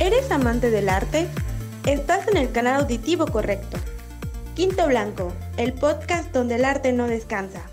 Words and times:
¿Eres 0.00 0.32
amante 0.32 0.70
del 0.70 0.88
arte? 0.88 1.28
Estás 1.86 2.26
en 2.26 2.36
el 2.36 2.50
canal 2.50 2.80
auditivo 2.80 3.26
correcto. 3.26 3.78
Quinto 4.56 4.88
Blanco, 4.88 5.32
el 5.56 5.72
podcast 5.72 6.32
donde 6.32 6.56
el 6.56 6.64
arte 6.64 6.92
no 6.92 7.06
descansa. 7.06 7.70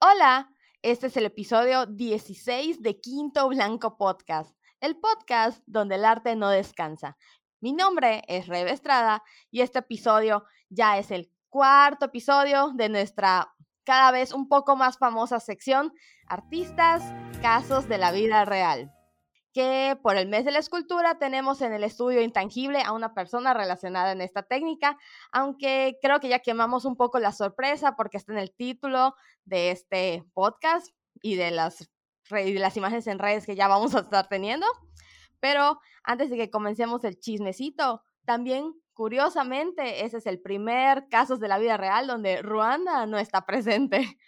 Hola, 0.00 0.50
este 0.80 1.08
es 1.08 1.16
el 1.18 1.26
episodio 1.26 1.84
16 1.84 2.80
de 2.80 3.00
Quinto 3.00 3.48
Blanco 3.48 3.98
Podcast, 3.98 4.56
el 4.80 4.96
podcast 4.96 5.62
donde 5.66 5.96
el 5.96 6.06
arte 6.06 6.36
no 6.36 6.48
descansa. 6.48 7.18
Mi 7.60 7.74
nombre 7.74 8.22
es 8.28 8.46
Rebe 8.46 8.72
Estrada 8.72 9.22
y 9.50 9.60
este 9.60 9.80
episodio 9.80 10.46
ya 10.70 10.96
es 10.96 11.10
el 11.10 11.30
cuarto 11.50 12.06
episodio 12.06 12.72
de 12.74 12.88
nuestra 12.88 13.54
cada 13.84 14.10
vez 14.10 14.32
un 14.32 14.48
poco 14.48 14.74
más 14.74 14.96
famosa 14.96 15.38
sección, 15.38 15.92
Artistas, 16.26 17.02
Casos 17.42 17.88
de 17.88 17.98
la 17.98 18.10
Vida 18.10 18.46
Real 18.46 18.90
que 19.52 19.98
por 20.02 20.16
el 20.16 20.28
mes 20.28 20.44
de 20.44 20.52
la 20.52 20.58
escultura 20.58 21.18
tenemos 21.18 21.60
en 21.60 21.72
el 21.72 21.82
estudio 21.82 22.22
intangible 22.22 22.82
a 22.82 22.92
una 22.92 23.14
persona 23.14 23.52
relacionada 23.52 24.12
en 24.12 24.20
esta 24.20 24.42
técnica, 24.42 24.96
aunque 25.32 25.98
creo 26.00 26.20
que 26.20 26.28
ya 26.28 26.38
quemamos 26.38 26.84
un 26.84 26.96
poco 26.96 27.18
la 27.18 27.32
sorpresa 27.32 27.96
porque 27.96 28.16
está 28.16 28.32
en 28.32 28.38
el 28.38 28.54
título 28.54 29.14
de 29.44 29.70
este 29.70 30.24
podcast 30.34 30.88
y 31.22 31.34
de 31.34 31.50
las, 31.50 31.88
imágenes 32.76 33.06
en 33.06 33.18
redes 33.18 33.46
que 33.46 33.56
ya 33.56 33.66
vamos 33.66 33.94
a 33.94 34.00
estar 34.00 34.28
teniendo. 34.28 34.66
Pero 35.40 35.80
antes 36.04 36.30
de 36.30 36.36
que 36.36 36.50
comencemos 36.50 37.02
el 37.04 37.18
chismecito, 37.18 38.02
también 38.24 38.74
curiosamente 38.92 40.04
ese 40.04 40.18
es 40.18 40.26
el 40.26 40.40
primer 40.40 41.08
caso 41.08 41.38
de 41.38 41.48
la 41.48 41.58
vida 41.58 41.76
real 41.76 42.06
donde 42.06 42.42
Ruanda 42.42 43.06
no 43.06 43.18
está 43.18 43.46
presente, 43.46 44.18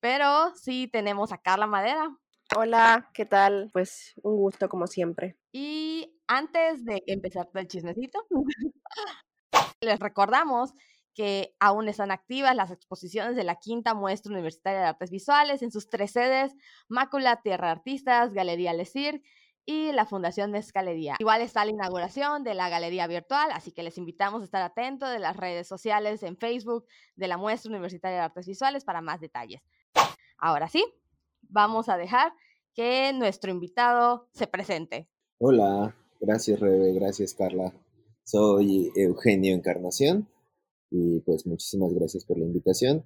pero 0.00 0.52
sí 0.56 0.88
tenemos 0.90 1.30
a 1.32 1.38
Carla 1.38 1.66
Madera, 1.66 2.10
Hola, 2.54 3.08
¿qué 3.14 3.24
tal? 3.24 3.70
Pues 3.72 4.12
un 4.22 4.36
gusto 4.36 4.68
como 4.68 4.86
siempre. 4.86 5.38
Y 5.52 6.14
antes 6.26 6.84
de 6.84 7.02
empezar 7.06 7.48
el 7.54 7.66
chismecito, 7.66 8.26
les 9.80 9.98
recordamos 9.98 10.74
que 11.14 11.54
aún 11.60 11.88
están 11.88 12.10
activas 12.10 12.54
las 12.54 12.70
exposiciones 12.70 13.36
de 13.36 13.44
la 13.44 13.56
quinta 13.56 13.94
muestra 13.94 14.32
universitaria 14.32 14.80
de 14.80 14.86
artes 14.86 15.10
visuales 15.10 15.62
en 15.62 15.70
sus 15.70 15.88
tres 15.88 16.12
sedes, 16.12 16.54
Mácula 16.88 17.40
Tierra 17.42 17.70
Artistas, 17.70 18.32
Galería 18.34 18.74
Lesir 18.74 19.22
y 19.64 19.92
la 19.92 20.04
Fundación 20.04 20.50
Mezcalería. 20.50 21.16
Igual 21.20 21.40
está 21.40 21.64
la 21.64 21.70
inauguración 21.70 22.44
de 22.44 22.54
la 22.54 22.68
galería 22.68 23.06
virtual, 23.06 23.50
así 23.52 23.72
que 23.72 23.82
les 23.82 23.96
invitamos 23.96 24.42
a 24.42 24.44
estar 24.44 24.62
atentos 24.62 25.10
de 25.10 25.20
las 25.20 25.36
redes 25.36 25.68
sociales 25.68 26.22
en 26.22 26.36
Facebook 26.36 26.86
de 27.16 27.28
la 27.28 27.38
muestra 27.38 27.70
universitaria 27.70 28.18
de 28.18 28.24
artes 28.24 28.46
visuales 28.46 28.84
para 28.84 29.00
más 29.00 29.20
detalles. 29.20 29.62
Ahora 30.38 30.68
sí, 30.68 30.84
vamos 31.52 31.88
a 31.88 31.96
dejar 31.96 32.32
que 32.74 33.12
nuestro 33.12 33.50
invitado 33.50 34.28
se 34.32 34.46
presente. 34.46 35.08
Hola, 35.38 35.94
gracias 36.20 36.58
Rebe, 36.58 36.92
gracias 36.94 37.34
Carla. 37.34 37.72
Soy 38.24 38.90
Eugenio 38.96 39.54
Encarnación 39.54 40.28
y 40.90 41.20
pues 41.20 41.46
muchísimas 41.46 41.92
gracias 41.92 42.24
por 42.24 42.38
la 42.38 42.46
invitación. 42.46 43.04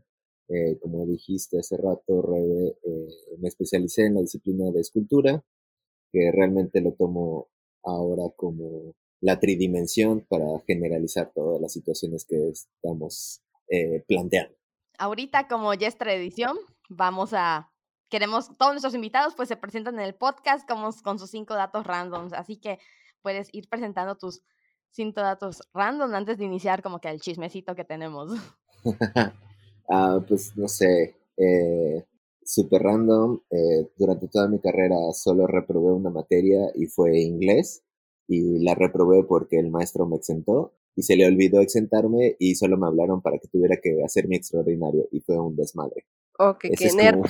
Eh, 0.49 0.79
como 0.81 1.05
dijiste 1.07 1.59
hace 1.59 1.77
rato, 1.77 2.23
Rebe, 2.23 2.77
eh, 2.85 3.09
me 3.39 3.49
especialicé 3.49 4.07
en 4.07 4.15
la 4.15 4.21
disciplina 4.21 4.71
de 4.71 4.81
escultura, 4.81 5.45
que 6.13 6.31
realmente 6.33 6.81
lo 6.81 6.93
tomo 6.93 7.49
ahora 7.83 8.25
como 8.37 8.95
la 9.21 9.41
tridimensión 9.41 10.25
para 10.29 10.47
generalizar 10.67 11.33
todas 11.35 11.61
las 11.61 11.73
situaciones 11.73 12.25
que 12.25 12.51
estamos 12.51 13.43
eh, 13.69 14.05
planteando. 14.07 14.55
Ahorita, 14.99 15.49
como 15.49 15.75
ya 15.75 15.89
es 15.89 15.99
tradición, 15.99 16.57
vamos 16.89 17.33
a 17.33 17.73
queremos, 18.09 18.57
todos 18.57 18.73
nuestros 18.73 18.95
invitados 18.95 19.35
pues 19.35 19.49
se 19.49 19.57
presentan 19.57 19.95
en 19.97 20.05
el 20.05 20.15
podcast 20.15 20.69
como, 20.69 20.91
con 21.03 21.19
sus 21.19 21.31
cinco 21.31 21.55
datos 21.55 21.87
randoms, 21.87 22.33
así 22.33 22.57
que 22.57 22.79
puedes 23.23 23.53
ir 23.53 23.69
presentando 23.69 24.17
tus 24.17 24.43
cinco 24.91 25.21
datos 25.21 25.63
random 25.75 26.15
antes 26.15 26.39
de 26.39 26.45
iniciar 26.45 26.83
como 26.83 27.01
que 27.01 27.09
el 27.09 27.21
chismecito 27.21 27.75
que 27.75 27.85
tenemos. 27.85 28.33
ah, 29.91 30.21
pues 30.27 30.57
no 30.57 30.69
sé, 30.69 31.17
eh, 31.37 32.05
super 32.45 32.83
random, 32.83 33.41
eh, 33.51 33.91
durante 33.97 34.29
toda 34.29 34.49
mi 34.49 34.61
carrera 34.61 34.97
solo 35.13 35.47
reprobé 35.47 35.93
una 35.93 36.11
materia 36.11 36.71
y 36.75 36.87
fue 36.87 37.21
inglés 37.21 37.83
y 38.29 38.59
la 38.65 38.75
reprobé 38.75 39.25
porque 39.25 39.59
el 39.59 39.71
maestro 39.71 40.07
me 40.07 40.17
exentó 40.17 40.73
y 40.95 41.03
se 41.03 41.17
le 41.17 41.27
olvidó 41.27 41.61
exentarme 41.61 42.37
y 42.39 42.55
solo 42.55 42.79
me 42.79 42.87
hablaron 42.87 43.21
para 43.21 43.39
que 43.39 43.49
tuviera 43.49 43.77
que 43.83 44.03
hacer 44.05 44.29
mi 44.29 44.37
extraordinario 44.37 45.09
y 45.13 45.21
fue 45.21 45.39
un 45.39 45.55
desmadre. 45.55 46.07
Ok, 46.39 46.67
qué 46.77 46.93
nerd. 46.95 47.21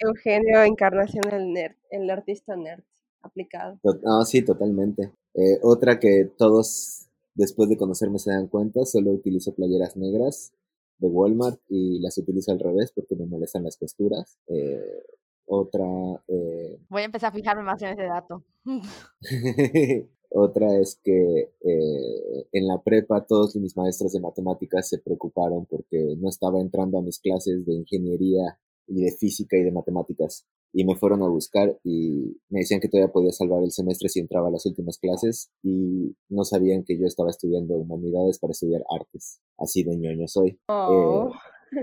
Eugenio 0.00 0.62
Encarnación 0.64 1.32
el 1.32 1.52
nerd, 1.52 1.76
el 1.90 2.10
artista 2.10 2.56
nerd 2.56 2.82
aplicado. 3.22 3.78
Ah, 4.06 4.24
sí, 4.24 4.42
totalmente. 4.42 5.12
Eh, 5.34 5.58
otra 5.62 5.98
que 5.98 6.30
todos 6.36 7.08
después 7.34 7.68
de 7.68 7.76
conocerme 7.76 8.18
se 8.18 8.32
dan 8.32 8.48
cuenta, 8.48 8.84
solo 8.84 9.12
utilizo 9.12 9.54
playeras 9.54 9.96
negras 9.96 10.52
de 10.98 11.08
Walmart 11.08 11.60
y 11.68 12.00
las 12.00 12.18
utilizo 12.18 12.50
al 12.52 12.58
revés 12.58 12.92
porque 12.92 13.14
me 13.14 13.26
molestan 13.26 13.64
las 13.64 13.76
costuras. 13.76 14.38
Eh, 14.48 15.04
otra... 15.46 15.86
Eh... 16.26 16.78
Voy 16.88 17.02
a 17.02 17.06
empezar 17.06 17.30
a 17.30 17.36
fijarme 17.36 17.62
más 17.62 17.80
en 17.82 17.88
ese 17.90 18.02
dato. 18.02 18.44
Otra 20.30 20.78
es 20.78 21.00
que 21.02 21.52
eh, 21.60 22.46
en 22.52 22.66
la 22.66 22.82
prepa 22.82 23.24
todos 23.26 23.56
mis 23.56 23.76
maestros 23.76 24.12
de 24.12 24.20
matemáticas 24.20 24.88
se 24.88 24.98
preocuparon 24.98 25.64
porque 25.66 26.16
no 26.18 26.28
estaba 26.28 26.60
entrando 26.60 26.98
a 26.98 27.02
mis 27.02 27.18
clases 27.18 27.64
de 27.64 27.74
ingeniería 27.74 28.58
y 28.86 29.02
de 29.02 29.12
física 29.12 29.56
y 29.56 29.62
de 29.62 29.72
matemáticas. 29.72 30.46
Y 30.72 30.84
me 30.84 30.96
fueron 30.96 31.22
a 31.22 31.28
buscar 31.28 31.78
y 31.82 32.36
me 32.50 32.60
decían 32.60 32.80
que 32.80 32.88
todavía 32.88 33.10
podía 33.10 33.32
salvar 33.32 33.62
el 33.62 33.70
semestre 33.70 34.10
si 34.10 34.20
entraba 34.20 34.48
a 34.48 34.50
las 34.50 34.66
últimas 34.66 34.98
clases 34.98 35.50
y 35.62 36.14
no 36.28 36.44
sabían 36.44 36.84
que 36.84 36.98
yo 36.98 37.06
estaba 37.06 37.30
estudiando 37.30 37.76
humanidades 37.76 38.38
para 38.38 38.50
estudiar 38.50 38.84
artes. 38.90 39.40
Así 39.56 39.82
de 39.82 39.96
ñoño 39.96 40.28
soy. 40.28 40.50
Eh, 40.50 40.58
oh. 40.68 41.32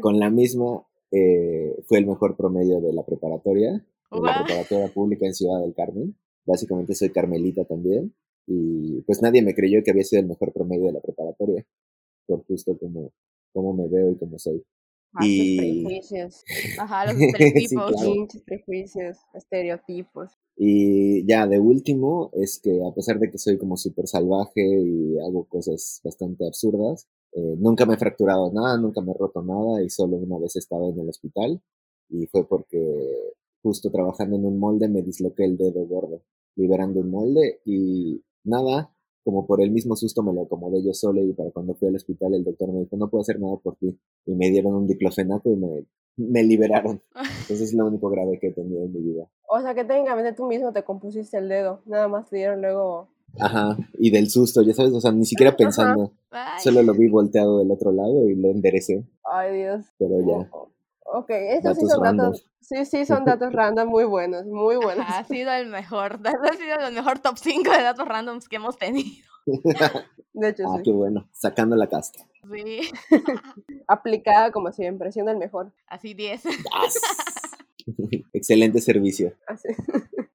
con 0.02 0.20
la 0.20 0.30
misma 0.30 0.86
eh, 1.12 1.76
fue 1.88 1.98
el 1.98 2.06
mejor 2.06 2.38
promedio 2.38 2.80
de 2.80 2.94
la 2.94 3.04
preparatoria, 3.04 3.72
de 3.72 4.22
la 4.22 4.44
preparatoria 4.44 4.94
pública 4.94 5.26
en 5.26 5.34
Ciudad 5.34 5.62
del 5.62 5.74
Carmen. 5.74 6.16
Básicamente 6.46 6.94
soy 6.94 7.10
carmelita 7.10 7.66
también 7.66 8.14
y 8.48 9.02
pues 9.02 9.22
nadie 9.22 9.42
me 9.42 9.56
creyó 9.56 9.82
que 9.84 9.92
había 9.92 10.04
sido 10.04 10.22
el 10.22 10.28
mejor 10.28 10.54
promedio 10.54 10.88
de 10.88 10.94
la 10.94 11.02
preparatoria, 11.02 11.66
por 12.28 12.46
justo 12.46 12.78
como, 12.78 13.12
como 13.54 13.74
me 13.74 13.88
veo 13.88 14.12
y 14.12 14.18
como 14.18 14.38
soy. 14.38 14.64
Ah, 15.14 15.26
y... 15.26 15.58
prejuicios. 15.58 16.44
Ajá, 16.80 17.12
los 17.12 17.22
estereotipos. 17.22 18.02
sí, 18.02 18.40
prejuicios, 18.46 19.18
estereotipos. 19.34 20.32
Y 20.58 21.26
ya, 21.26 21.48
de 21.48 21.60
último, 21.60 22.32
es 22.34 22.60
que 22.60 22.82
a 22.86 22.94
pesar 22.94 23.20
de 23.20 23.30
que 23.30 23.38
soy 23.38 23.58
como 23.58 23.78
súper 23.78 24.08
salvaje 24.08 24.62
y 24.62 25.18
hago 25.20 25.46
cosas 25.46 26.02
bastante 26.04 26.46
absurdas, 26.46 27.08
eh, 27.34 27.56
nunca 27.58 27.86
me 27.86 27.96
he 27.96 27.98
fracturado 27.98 28.52
nada, 28.54 28.78
nunca 28.78 29.02
me 29.02 29.12
he 29.12 29.18
roto 29.18 29.42
nada 29.42 29.84
y 29.84 29.90
solo 29.90 30.18
una 30.18 30.38
vez 30.40 30.56
estaba 30.56 30.88
en 30.88 31.00
el 31.00 31.10
hospital 31.10 31.62
y 32.10 32.28
fue 32.28 32.48
porque 32.48 33.34
justo 33.62 33.92
trabajando 33.92 34.38
en 34.38 34.46
un 34.46 34.58
molde 34.58 34.88
me 34.88 35.02
disloqué 35.02 35.44
el 35.44 35.58
dedo 35.58 35.86
gordo, 35.86 36.22
liberando 36.56 37.02
un 37.02 37.10
molde 37.10 37.60
y 37.66 38.22
nada, 38.46 38.92
como 39.24 39.48
por 39.48 39.62
el 39.62 39.72
mismo 39.72 39.96
susto 39.96 40.22
me 40.22 40.34
lo 40.34 40.44
acomodé 40.44 40.84
yo 40.84 40.94
solo 40.94 41.22
y 41.22 41.34
para 41.34 41.50
cuando 41.52 41.74
fui 41.74 41.88
al 41.88 41.96
hospital 41.96 42.36
el 42.36 42.44
doctor 42.44 42.72
me 42.72 42.82
dijo, 42.82 42.96
no 42.96 43.10
puedo 43.10 43.22
hacer 43.22 43.40
nada 43.40 43.58
por 43.58 43.76
ti. 43.76 43.98
Y 44.26 44.36
me 44.36 44.50
dieron 44.52 44.76
un 44.76 44.88
diclofenaco 44.88 45.52
y 45.52 45.56
me, 45.56 45.86
me 46.18 46.44
liberaron. 46.44 47.02
Eso 47.50 47.64
es 47.64 47.74
lo 47.74 47.88
único 47.88 48.10
grave 48.10 48.40
que 48.40 48.48
he 48.48 48.54
tenido 48.54 48.84
en 48.84 48.94
mi 48.94 49.02
vida. 49.02 49.28
O 49.50 49.60
sea 49.62 49.74
que 49.74 49.84
técnicamente 49.84 50.34
tú 50.34 50.46
mismo 50.46 50.72
te 50.72 50.84
compusiste 50.84 51.38
el 51.38 51.50
dedo, 51.50 51.82
nada 51.86 52.08
más 52.08 52.30
te 52.30 52.38
dieron 52.38 52.62
luego... 52.62 53.10
Ajá, 53.38 53.76
y 53.98 54.12
del 54.12 54.30
susto, 54.30 54.62
ya 54.62 54.74
sabes, 54.74 54.94
o 54.94 55.02
sea, 55.02 55.12
ni 55.12 55.26
siquiera 55.26 55.58
pensando. 55.58 56.14
Solo 56.64 56.84
lo 56.84 56.94
vi 56.94 57.10
volteado 57.10 57.58
del 57.58 57.70
otro 57.70 57.92
lado 57.92 58.30
y 58.30 58.36
lo 58.36 58.50
enderecé. 58.50 59.04
Ay, 59.24 59.58
Dios. 59.58 59.86
Pero 59.98 60.22
ya. 60.22 60.50
Ok, 61.16 61.30
estos 61.30 61.78
sí 61.78 61.88
son 61.88 62.18
datos. 62.18 62.46
Sí, 62.60 62.86
sí, 62.86 63.06
son 63.06 63.24
datos 63.24 63.54
random 63.54 63.88
muy 63.88 64.04
buenos, 64.04 64.46
muy 64.46 64.76
buenos. 64.76 65.06
Ha 65.08 65.24
sido 65.24 65.50
el 65.54 65.68
mejor, 65.68 66.20
ha 66.26 66.54
sido 66.54 66.88
el 66.88 66.94
mejor 66.94 67.20
top 67.20 67.38
5 67.38 67.72
de 67.72 67.84
datos 67.84 68.06
randoms 68.06 68.50
que 68.50 68.58
hemos 68.58 68.78
tenido. 68.78 69.26
De 70.34 70.50
hecho, 70.50 70.64
ah, 70.68 70.82
qué 70.84 70.92
bueno, 70.92 71.30
sacando 71.32 71.78
la 71.78 71.88
casta. 71.88 72.28
Sí. 72.52 72.82
Aplicada 73.88 74.52
como 74.52 74.74
siempre, 74.74 75.14
siendo 75.14 75.32
el 75.32 75.38
mejor. 75.38 75.72
Así 75.88 76.14
10. 76.14 76.44
Excelente 78.34 78.82
servicio. 78.82 79.34
Así. 79.48 79.70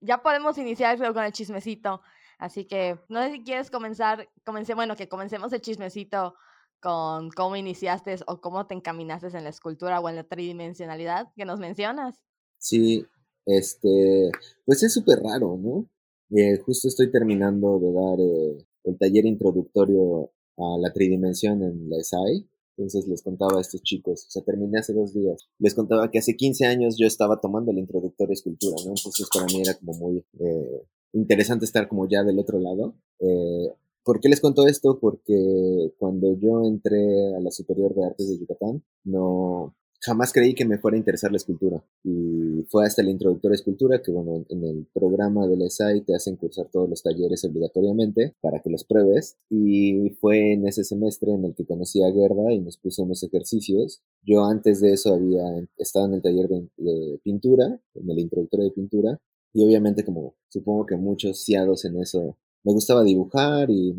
Ya 0.01 0.23
podemos 0.23 0.57
iniciar 0.57 0.97
con 1.13 1.23
el 1.23 1.33
chismecito. 1.33 2.01
Así 2.39 2.65
que 2.65 2.99
no 3.11 3.23
sé 3.23 3.33
si 3.33 3.45
quieres 3.45 3.71
comenzar, 3.71 4.31
comencé, 4.47 4.73
bueno, 4.73 4.97
que 4.97 5.11
comencemos 5.11 5.53
el 5.53 5.61
chismecito 5.61 6.35
con 6.81 7.31
cómo 7.31 7.57
iniciaste 7.57 8.17
o 8.27 8.41
cómo 8.41 8.67
te 8.67 8.75
encaminaste 8.75 9.29
en 9.29 9.45
la 9.45 9.51
escultura 9.51 10.01
o 10.01 10.09
en 10.09 10.17
la 10.17 10.25
tridimensionalidad 10.25 11.33
que 11.37 11.45
nos 11.45 11.61
mencionas. 11.61 12.17
Sí, 12.59 13.07
este, 13.47 14.31
pues 14.65 14.83
es 14.83 14.93
súper 14.93 15.21
raro, 15.21 15.59
¿no? 15.59 15.89
Eh, 16.31 16.59
justo 16.59 16.89
estoy 16.89 17.11
terminando 17.11 17.79
de 17.81 17.93
dar 17.93 18.21
eh, 18.21 18.67
el 18.85 18.99
taller 18.99 19.27
introductorio 19.27 20.33
a 20.57 20.79
la 20.79 20.93
tridimensión 20.93 21.63
en 21.63 21.89
la 21.89 22.03
SAI, 22.03 22.47
Entonces 22.77 23.09
les 23.09 23.23
contaba 23.23 23.59
a 23.59 23.61
estos 23.61 23.83
chicos, 23.83 24.27
o 24.27 24.31
sea, 24.31 24.43
terminé 24.43 24.79
hace 24.79 24.93
dos 24.93 25.13
días, 25.13 25.49
les 25.59 25.75
contaba 25.75 26.11
que 26.11 26.19
hace 26.19 26.37
15 26.37 26.67
años 26.67 26.97
yo 26.99 27.07
estaba 27.07 27.41
tomando 27.41 27.73
el 27.73 27.79
introductorio 27.79 28.29
de 28.29 28.35
escultura, 28.35 28.77
¿no? 28.85 28.91
Entonces 28.97 29.29
para 29.33 29.47
mí 29.47 29.61
era 29.61 29.75
como 29.75 29.95
muy 29.95 30.25
eh, 30.39 30.83
interesante 31.13 31.65
estar 31.65 31.89
como 31.89 32.09
ya 32.09 32.23
del 32.23 32.39
otro 32.39 32.59
lado. 32.59 32.95
Eh, 33.19 33.73
¿Por 34.05 34.21
qué 34.21 34.29
les 34.29 34.41
cuento 34.41 34.67
esto? 34.67 34.99
Porque 34.99 35.93
cuando 35.99 36.37
yo 36.39 36.65
entré 36.65 37.35
a 37.37 37.41
la 37.41 37.51
Superior 37.51 37.95
de 37.95 38.07
Artes 38.07 38.29
de 38.29 38.39
Yucatán, 38.39 38.83
no, 39.05 39.75
jamás 40.01 40.33
creí 40.33 40.55
que 40.55 40.65
me 40.65 40.79
fuera 40.79 40.97
a 40.97 40.99
interesar 40.99 41.31
la 41.31 41.37
escultura. 41.37 41.85
Y 42.03 42.65
fue 42.71 42.87
hasta 42.87 43.03
el 43.03 43.11
introductor 43.11 43.51
de 43.51 43.57
escultura 43.57 44.03
que, 44.03 44.11
bueno, 44.11 44.45
en 44.49 44.65
el 44.65 44.87
programa 44.93 45.47
del 45.47 45.63
ESAI 45.63 46.01
te 46.03 46.15
hacen 46.15 46.37
cursar 46.37 46.69
todos 46.71 46.89
los 46.89 47.03
talleres 47.03 47.45
obligatoriamente 47.45 48.35
para 48.41 48.61
que 48.61 48.71
los 48.71 48.85
pruebes. 48.85 49.37
Y 49.51 50.11
fue 50.21 50.53
en 50.55 50.67
ese 50.67 50.85
semestre 50.85 51.33
en 51.33 51.45
el 51.45 51.55
que 51.55 51.67
conocí 51.67 52.03
a 52.03 52.13
Gerda 52.13 52.53
y 52.53 52.61
nos 52.61 52.79
puso 52.79 53.03
unos 53.03 53.23
ejercicios. 53.23 54.03
Yo 54.23 54.45
antes 54.45 54.81
de 54.81 54.93
eso 54.93 55.15
había 55.15 55.45
estado 55.77 56.07
en 56.07 56.15
el 56.15 56.23
taller 56.23 56.49
de, 56.49 57.21
pintura, 57.23 57.81
en 57.95 58.11
el 58.11 58.19
introductor 58.19 58.61
de 58.63 58.71
pintura. 58.71 59.21
Y 59.53 59.65
obviamente, 59.65 60.05
como 60.05 60.35
supongo 60.49 60.87
que 60.87 60.97
muchos 60.97 61.43
ciados 61.45 61.85
en 61.85 62.01
eso 62.01 62.39
me 62.65 62.73
gustaba 62.73 63.03
dibujar 63.05 63.71
y 63.71 63.95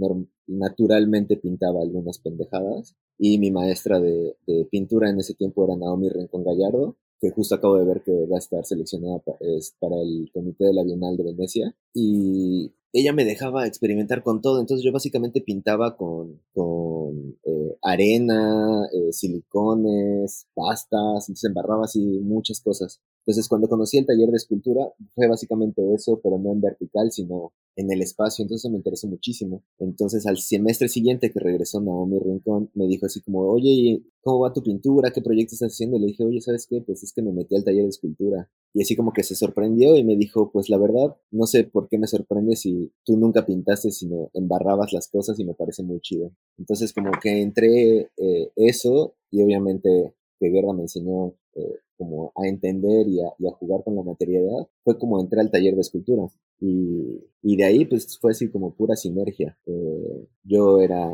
naturalmente 0.48 1.38
pintaba 1.38 1.82
algunas 1.82 2.20
pendejadas. 2.20 2.96
Y 3.18 3.38
mi 3.38 3.52
maestra 3.52 4.00
de, 4.00 4.36
pintura 4.72 5.10
en 5.10 5.20
ese 5.20 5.36
tiempo 5.36 5.64
era 5.64 5.76
Naomi 5.76 6.10
Rincón 6.10 6.44
Gallardo, 6.44 6.98
que 7.20 7.30
justo 7.30 7.56
acabo 7.56 7.78
de 7.78 7.86
ver 7.86 8.02
que 8.04 8.26
va 8.26 8.38
a 8.38 8.40
estar 8.40 8.66
seleccionada 8.66 9.20
para 9.20 10.02
el 10.02 10.30
comité 10.34 10.66
de 10.66 10.74
la 10.74 10.84
Bienal 10.84 11.18
de 11.18 11.24
Venecia. 11.24 11.76
Y 11.94 12.74
ella 12.94 13.14
me 13.14 13.24
dejaba 13.24 13.68
experimentar 13.68 14.24
con 14.24 14.42
todo, 14.42 14.60
entonces 14.60 14.84
yo 14.84 14.92
básicamente 14.92 15.42
pintaba 15.42 15.96
con, 15.96 16.42
con 16.54 17.38
eh, 17.44 17.78
arena, 17.82 18.88
eh, 18.92 19.14
silicones, 19.14 20.48
pastas, 20.54 21.30
entonces 21.30 21.46
embarraba 21.46 21.86
así 21.86 22.20
muchas 22.22 22.60
cosas. 22.60 23.02
Entonces, 23.26 23.48
cuando 23.48 23.70
conocí 23.70 23.98
el 23.98 24.06
taller 24.06 24.30
de 24.30 24.38
escultura, 24.38 24.82
fue 25.14 25.28
básicamente 25.28 25.82
eso, 25.94 26.20
pero 26.24 26.40
no 26.40 26.52
en 26.52 26.62
vertical, 26.62 27.12
sino 27.12 27.54
en 27.76 27.92
el 27.92 28.02
espacio. 28.02 28.44
Entonces 28.44 28.70
me 28.72 28.78
interesó 28.78 29.08
muchísimo. 29.08 29.64
Entonces, 29.80 30.26
al 30.26 30.38
semestre 30.38 30.90
siguiente 30.90 31.32
que 31.32 31.40
regresó 31.40 31.82
Naomi 31.82 32.20
Rincón, 32.20 32.72
me 32.74 32.88
dijo 32.88 33.06
así 33.06 33.22
como, 33.22 33.42
oye, 33.42 34.04
¿cómo 34.22 34.40
va 34.40 34.54
tu 34.54 34.64
pintura? 34.64 35.12
¿Qué 35.12 35.22
proyecto 35.22 35.54
estás 35.54 35.74
haciendo? 35.74 35.98
Y 35.98 36.02
le 36.02 36.08
dije, 36.08 36.24
oye, 36.24 36.42
¿sabes 36.42 36.68
qué? 36.68 36.82
Pues 36.82 37.04
es 37.04 37.14
que 37.14 37.22
me 37.22 37.32
metí 37.32 37.56
al 37.56 37.64
taller 37.64 37.84
de 37.84 37.90
escultura. 37.90 38.50
Y 38.74 38.82
así 38.82 38.96
como 38.96 39.14
que 39.14 39.24
se 39.24 39.36
sorprendió 39.36 39.98
y 39.98 40.04
me 40.04 40.16
dijo, 40.16 40.52
pues 40.52 40.70
la 40.70 40.78
verdad, 40.78 41.16
no 41.32 41.46
sé 41.46 41.64
por 41.64 41.90
qué 41.90 41.98
me 41.98 42.08
sorprende 42.08 42.56
si 42.56 42.92
tú 43.06 43.18
nunca 43.18 43.46
pintaste, 43.46 43.92
sino 43.92 44.32
embarrabas 44.34 44.94
las 44.94 45.10
cosas 45.10 45.40
y 45.40 45.46
me 45.46 45.54
parece 45.54 45.84
muy 45.84 46.00
chido. 46.00 46.32
Entonces, 46.58 46.94
como 46.94 47.12
que 47.22 47.42
entré 47.42 48.12
eh, 48.18 48.52
eso 48.56 49.16
y 49.30 49.44
obviamente 49.44 50.14
que 50.40 50.50
Guerra 50.50 50.74
me 50.74 50.84
enseñó 50.84 51.36
eh, 51.54 51.80
como 52.02 52.34
a 52.36 52.48
entender 52.48 53.08
y 53.08 53.22
a, 53.22 53.52
jugar 53.60 53.84
con 53.84 53.96
la 53.96 54.02
materialidad, 54.02 54.68
fue 54.84 54.98
como 54.98 55.22
entré 55.22 55.40
al 55.40 55.52
taller 55.52 55.76
de 55.76 55.82
escultura. 55.82 56.24
Y, 56.60 57.22
de 57.44 57.64
ahí 57.64 57.86
pues 57.86 58.18
fue 58.20 58.32
así 58.32 58.50
como 58.50 58.74
pura 58.74 58.96
sinergia. 58.96 59.56
Eh, 59.68 60.28
yo 60.44 60.80
era 60.80 61.08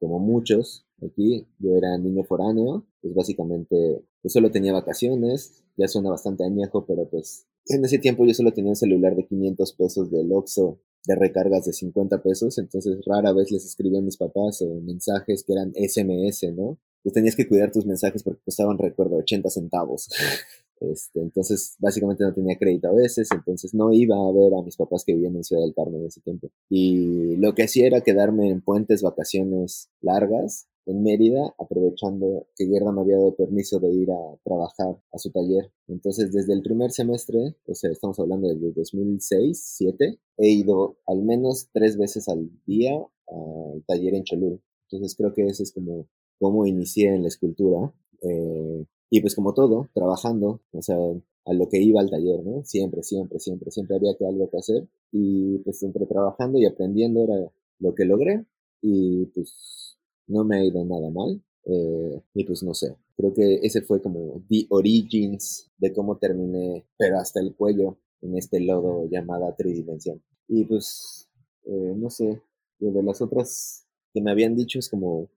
como 0.00 0.18
muchos 0.18 0.86
aquí, 1.02 1.46
yo 1.58 1.76
era 1.76 1.98
niño 1.98 2.24
foráneo, 2.24 2.86
pues 3.02 3.14
básicamente 3.14 4.02
yo 4.22 4.30
solo 4.30 4.50
tenía 4.50 4.72
vacaciones, 4.72 5.62
ya 5.76 5.88
suena 5.88 6.08
bastante 6.08 6.44
añejo, 6.44 6.86
pero 6.86 7.06
pues 7.10 7.46
en 7.66 7.84
ese 7.84 7.98
tiempo 7.98 8.24
yo 8.24 8.32
solo 8.32 8.52
tenía 8.52 8.70
un 8.70 8.76
celular 8.76 9.14
de 9.14 9.26
500 9.26 9.72
pesos 9.74 10.10
del 10.10 10.32
Oxxo 10.32 10.80
de 11.06 11.16
recargas 11.16 11.66
de 11.66 11.74
50 11.74 12.22
pesos, 12.22 12.56
entonces 12.56 12.98
rara 13.06 13.32
vez 13.34 13.50
les 13.50 13.66
escribía 13.66 13.98
a 13.98 14.02
mis 14.02 14.16
papás 14.16 14.62
o 14.62 14.80
mensajes 14.80 15.44
que 15.44 15.52
eran 15.52 15.72
SMS, 15.74 16.54
¿no? 16.54 16.78
Pues 17.04 17.12
tenías 17.12 17.36
que 17.36 17.46
cuidar 17.46 17.70
tus 17.70 17.86
mensajes 17.86 18.22
porque 18.22 18.40
costaban, 18.42 18.78
recuerdo, 18.78 19.18
80 19.18 19.48
centavos. 19.50 20.08
Este, 20.80 21.20
entonces, 21.20 21.76
básicamente 21.78 22.24
no 22.24 22.34
tenía 22.34 22.58
crédito 22.58 22.88
a 22.88 22.92
veces, 22.92 23.28
entonces 23.32 23.72
no 23.74 23.92
iba 23.92 24.16
a 24.16 24.32
ver 24.32 24.52
a 24.54 24.62
mis 24.62 24.76
papás 24.76 25.04
que 25.06 25.14
vivían 25.14 25.36
en 25.36 25.44
Ciudad 25.44 25.62
del 25.62 25.72
Carmen 25.72 26.00
en 26.00 26.08
ese 26.08 26.20
tiempo. 26.20 26.50
Y 26.68 27.36
lo 27.36 27.54
que 27.54 27.62
hacía 27.62 27.86
era 27.86 28.00
quedarme 28.02 28.50
en 28.50 28.60
puentes, 28.60 29.00
vacaciones 29.00 29.88
largas 30.02 30.66
en 30.86 31.02
Mérida, 31.02 31.54
aprovechando 31.58 32.48
que 32.56 32.66
Gerda 32.66 32.92
me 32.92 33.00
había 33.00 33.16
dado 33.16 33.34
permiso 33.34 33.78
de 33.78 33.92
ir 33.92 34.10
a 34.10 34.36
trabajar 34.44 34.98
a 35.12 35.18
su 35.18 35.30
taller. 35.30 35.70
Entonces, 35.88 36.32
desde 36.32 36.52
el 36.52 36.62
primer 36.62 36.90
semestre, 36.90 37.56
o 37.66 37.74
sea, 37.74 37.90
estamos 37.90 38.18
hablando 38.18 38.48
desde 38.48 38.72
2006, 38.72 39.78
2007, 39.78 40.18
he 40.38 40.48
ido 40.50 40.98
al 41.06 41.22
menos 41.22 41.68
tres 41.72 41.96
veces 41.96 42.28
al 42.28 42.50
día 42.66 42.94
al 43.28 43.84
taller 43.86 44.14
en 44.14 44.24
Cholula. 44.24 44.58
Entonces, 44.90 45.16
creo 45.16 45.32
que 45.32 45.46
ese 45.46 45.62
es 45.62 45.72
como 45.72 46.06
cómo 46.44 46.66
inicié 46.66 47.14
en 47.14 47.22
la 47.22 47.28
escultura. 47.28 47.90
Eh, 48.20 48.84
y 49.08 49.20
pues 49.22 49.34
como 49.34 49.54
todo, 49.54 49.88
trabajando, 49.94 50.60
o 50.72 50.82
sea, 50.82 50.98
a 51.46 51.54
lo 51.54 51.68
que 51.70 51.80
iba 51.80 52.02
al 52.02 52.10
taller, 52.10 52.44
¿no? 52.44 52.62
Siempre, 52.64 53.02
siempre, 53.02 53.38
siempre, 53.38 53.70
siempre 53.70 53.96
había 53.96 54.14
que 54.18 54.26
algo 54.26 54.50
que 54.50 54.58
hacer. 54.58 54.86
Y 55.10 55.56
pues 55.64 55.82
entre 55.82 56.04
trabajando 56.04 56.58
y 56.58 56.66
aprendiendo 56.66 57.24
era 57.24 57.50
lo 57.78 57.94
que 57.94 58.04
logré. 58.04 58.44
Y 58.82 59.24
pues 59.34 59.96
no 60.26 60.44
me 60.44 60.58
ha 60.58 60.64
ido 60.64 60.84
nada 60.84 61.08
mal. 61.08 61.42
Eh, 61.64 62.20
y 62.34 62.44
pues 62.44 62.62
no 62.62 62.74
sé, 62.74 62.94
creo 63.16 63.32
que 63.32 63.60
ese 63.62 63.80
fue 63.80 64.02
como 64.02 64.42
the 64.50 64.66
origins 64.68 65.70
de 65.78 65.94
cómo 65.94 66.18
terminé, 66.18 66.84
pero 66.98 67.18
hasta 67.18 67.40
el 67.40 67.54
cuello, 67.54 67.96
en 68.20 68.36
este 68.36 68.60
lodo 68.60 69.08
llamada 69.10 69.56
tridimensión. 69.56 70.22
Y 70.46 70.64
pues, 70.66 71.26
eh, 71.64 71.94
no 71.96 72.10
sé, 72.10 72.42
de 72.80 73.02
las 73.02 73.22
otras 73.22 73.86
que 74.12 74.20
me 74.20 74.30
habían 74.30 74.54
dicho 74.54 74.78
es 74.78 74.90
como 74.90 75.30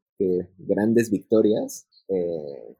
grandes 0.57 1.11
victorias, 1.11 1.87
eh, 2.09 2.75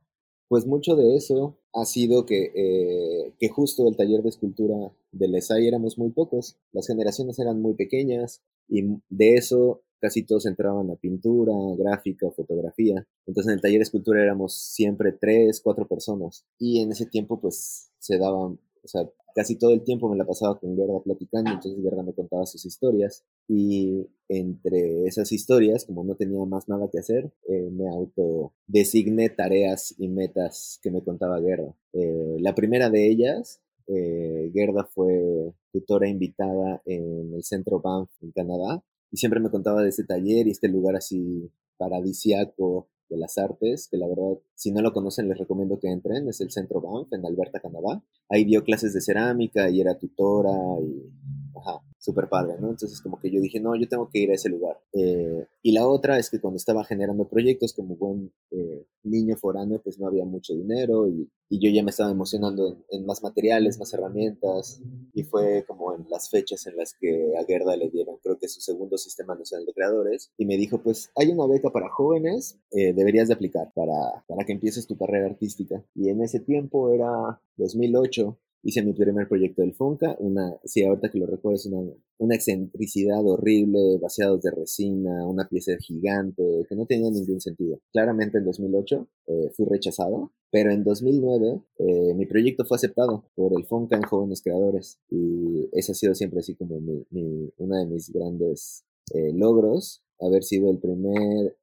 pues 0.48 0.66
mucho 0.66 0.96
de 0.96 1.16
eso 1.16 1.58
ha 1.74 1.86
sido 1.86 2.26
que, 2.26 2.52
eh, 2.56 3.50
justo 3.50 3.88
el 3.88 3.96
taller 3.96 4.22
de 4.22 4.30
escultura 4.30 4.94
del 5.12 5.36
ESAI 5.36 5.68
éramos 5.68 5.98
muy 5.98 6.12
pocos, 6.12 6.58
las 6.72 6.88
generaciones 6.88 7.38
eran 7.40 7.62
muy 7.62 7.76
pequeñas 7.76 8.42
y 8.68 8.84
de 9.10 9.36
eso 9.36 9.82
casi 10.00 10.24
todos 10.24 10.46
entraban 10.46 10.90
a 10.92 10.96
pintura, 10.96 11.54
gráfica, 11.78 12.30
fotografía. 12.32 13.06
Entonces 13.26 13.50
en 13.50 13.56
el 13.56 13.62
taller 13.62 13.80
de 13.80 13.84
escultura 13.84 14.22
éramos 14.22 14.54
siempre 14.54 15.12
tres, 15.12 15.60
cuatro 15.62 15.88
personas 15.88 16.46
y 16.58 16.82
en 16.82 16.92
ese 16.92 17.06
tiempo 17.06 17.42
pues 17.42 17.92
se 18.00 18.18
daban, 18.18 18.60
o 18.84 18.88
sea, 18.88 19.10
casi 19.38 19.56
todo 19.56 19.72
el 19.72 19.84
tiempo 19.84 20.10
me 20.10 20.18
la 20.18 20.26
pasaba 20.26 20.60
con 20.60 20.76
Gerda 20.76 21.00
platicando, 21.04 21.52
entonces 21.52 21.80
Gerda 21.84 22.02
me 22.02 22.14
contaba 22.14 22.48
sus 22.48 22.66
historias 22.66 23.24
y 23.48 24.08
entre 24.28 25.06
esas 25.06 25.32
historias, 25.32 25.86
como 25.86 26.04
no 26.04 26.16
tenía 26.16 26.44
más 26.46 26.68
nada 26.68 26.90
que 26.92 26.98
hacer, 26.98 27.32
eh, 27.48 27.70
me 27.72 27.88
autodesigné 27.88 29.30
tareas 29.30 29.94
y 30.00 30.08
metas 30.08 30.80
que 30.82 30.90
me 30.90 31.04
contaba 31.04 31.40
Gerda. 31.40 31.72
Eh, 31.94 32.38
la 32.40 32.56
primera 32.56 32.90
de 32.90 33.12
ellas, 33.12 33.62
eh, 33.86 34.50
Gerda 34.56 34.86
fue 34.86 35.54
tutora 35.72 36.10
invitada 36.10 36.82
en 36.86 37.32
el 37.36 37.44
centro 37.44 37.80
Banff 37.80 38.10
en 38.24 38.32
Canadá 38.32 38.84
y 39.12 39.18
siempre 39.18 39.40
me 39.40 39.52
contaba 39.52 39.84
de 39.84 39.90
ese 39.90 40.04
taller 40.04 40.48
y 40.48 40.52
este 40.52 40.68
lugar 40.68 40.96
así 40.96 41.52
paradisiaco 41.78 42.88
de 43.10 43.18
las 43.18 43.38
artes, 43.38 43.88
que 43.90 43.98
la 43.98 44.08
verdad, 44.08 44.40
si 44.56 44.72
no 44.72 44.82
lo 44.82 44.94
conocen, 44.94 45.28
les 45.28 45.38
recomiendo 45.38 45.80
que 45.80 45.90
entren, 45.90 46.28
es 46.28 46.42
el 46.42 46.52
Centro 46.52 46.82
Banff 46.82 47.12
en 47.14 47.26
Alberta, 47.26 47.60
Canadá. 47.60 48.04
Ahí 48.30 48.46
dio 48.46 48.64
clases 48.64 48.94
de 48.94 49.02
cerámica 49.02 49.70
y 49.70 49.82
era 49.82 49.98
tutora 49.98 50.52
y, 50.82 51.12
ajá, 51.58 51.82
súper 51.98 52.30
padre, 52.30 52.56
¿no? 52.60 52.70
Entonces 52.70 53.02
como 53.02 53.20
que 53.20 53.32
yo 53.32 53.42
dije, 53.42 53.60
no, 53.60 53.76
yo 53.76 53.88
tengo 53.88 54.10
que 54.10 54.20
ir 54.20 54.32
a 54.32 54.36
ese 54.36 54.50
lugar. 54.50 54.80
Eh, 54.94 55.46
y 55.62 55.72
la 55.72 55.88
otra 55.88 56.18
es 56.18 56.30
que 56.30 56.40
cuando 56.40 56.58
estaba 56.58 56.84
generando 56.84 57.28
proyectos 57.28 57.74
como 57.74 57.96
buen 57.96 58.32
eh, 58.52 58.86
niño 59.04 59.36
foráneo, 59.36 59.82
pues 59.84 60.00
no 60.00 60.08
había 60.08 60.26
mucho 60.26 60.54
dinero 60.54 61.08
y, 61.08 61.30
y 61.50 61.60
yo 61.60 61.70
ya 61.70 61.84
me 61.84 61.92
estaba 61.92 62.12
emocionando 62.12 62.84
en, 62.90 63.06
más 63.06 63.24
materiales, 63.24 63.80
más 63.80 63.94
herramientas 63.94 64.82
y 65.14 65.24
fue 65.24 65.66
como 65.68 65.96
en 65.96 66.06
las 66.10 66.30
fechas 66.30 66.66
en 66.68 66.78
las 66.78 66.94
que 67.00 67.34
a 67.38 67.46
Gerda 67.46 67.76
le 67.76 67.90
dieron 67.90 68.17
creo 68.38 68.40
que 68.40 68.48
su 68.48 68.62
segundo 68.62 68.98
sistema 68.98 69.36
nacional 69.36 69.66
de 69.66 69.74
creadores 69.74 70.32
y 70.38 70.46
me 70.46 70.58
dijo, 70.58 70.82
pues 70.82 71.12
hay 71.16 71.32
una 71.32 71.48
beca 71.48 71.70
para 71.72 71.90
jóvenes, 71.90 72.58
eh, 72.72 72.94
deberías 72.94 73.28
de 73.28 73.34
aplicar 73.34 73.72
para, 73.74 74.24
para 74.28 74.46
que 74.46 74.54
empieces 74.54 74.88
tu 74.88 74.98
carrera 74.98 75.28
artística. 75.28 75.84
Y 75.96 76.10
en 76.10 76.22
ese 76.22 76.40
tiempo 76.40 76.94
era 76.94 77.42
2008 77.58 78.38
hice 78.64 78.84
mi 78.84 78.94
primer 78.94 79.28
proyecto 79.28 79.62
del 79.62 79.74
Fonca, 79.74 80.16
una, 80.20 80.58
sí, 80.64 80.84
ahorita 80.84 81.10
que 81.10 81.20
lo 81.20 81.26
recuerdo, 81.26 81.56
es 81.56 81.66
una, 81.68 81.92
una 82.18 82.36
excentricidad 82.36 83.26
horrible, 83.26 83.98
vaciados 84.02 84.42
de 84.42 84.52
resina, 84.52 85.26
una 85.28 85.48
pieza 85.48 85.74
gigante, 85.80 86.66
que 86.68 86.76
no 86.76 86.86
tenía 86.86 87.10
ningún 87.10 87.40
sentido. 87.40 87.80
Claramente 87.92 88.38
en 88.38 88.46
2008 88.46 89.08
eh, 89.28 89.52
fui 89.56 89.66
rechazado, 89.66 90.32
pero 90.52 90.72
en 90.72 90.84
2009 90.84 91.62
eh, 91.80 92.14
mi 92.16 92.26
proyecto 92.26 92.66
fue 92.66 92.76
aceptado 92.76 93.26
por 93.36 93.54
el 93.58 93.66
Fonca 93.66 93.96
en 93.96 94.04
Jóvenes 94.04 94.42
Creadores 94.42 95.00
y 95.10 95.70
ese 95.74 95.92
ha 95.92 95.96
sido 95.96 96.16
siempre 96.16 96.40
así 96.40 96.56
como 96.56 96.80
mi, 96.80 97.06
mi, 97.12 97.52
uno 97.58 97.78
de 97.78 97.86
mis 97.86 98.12
grandes 98.12 98.86
eh, 99.14 99.32
logros, 99.34 100.04
haber 100.20 100.44
sido 100.44 100.70
el 100.72 100.80
primer 100.80 101.56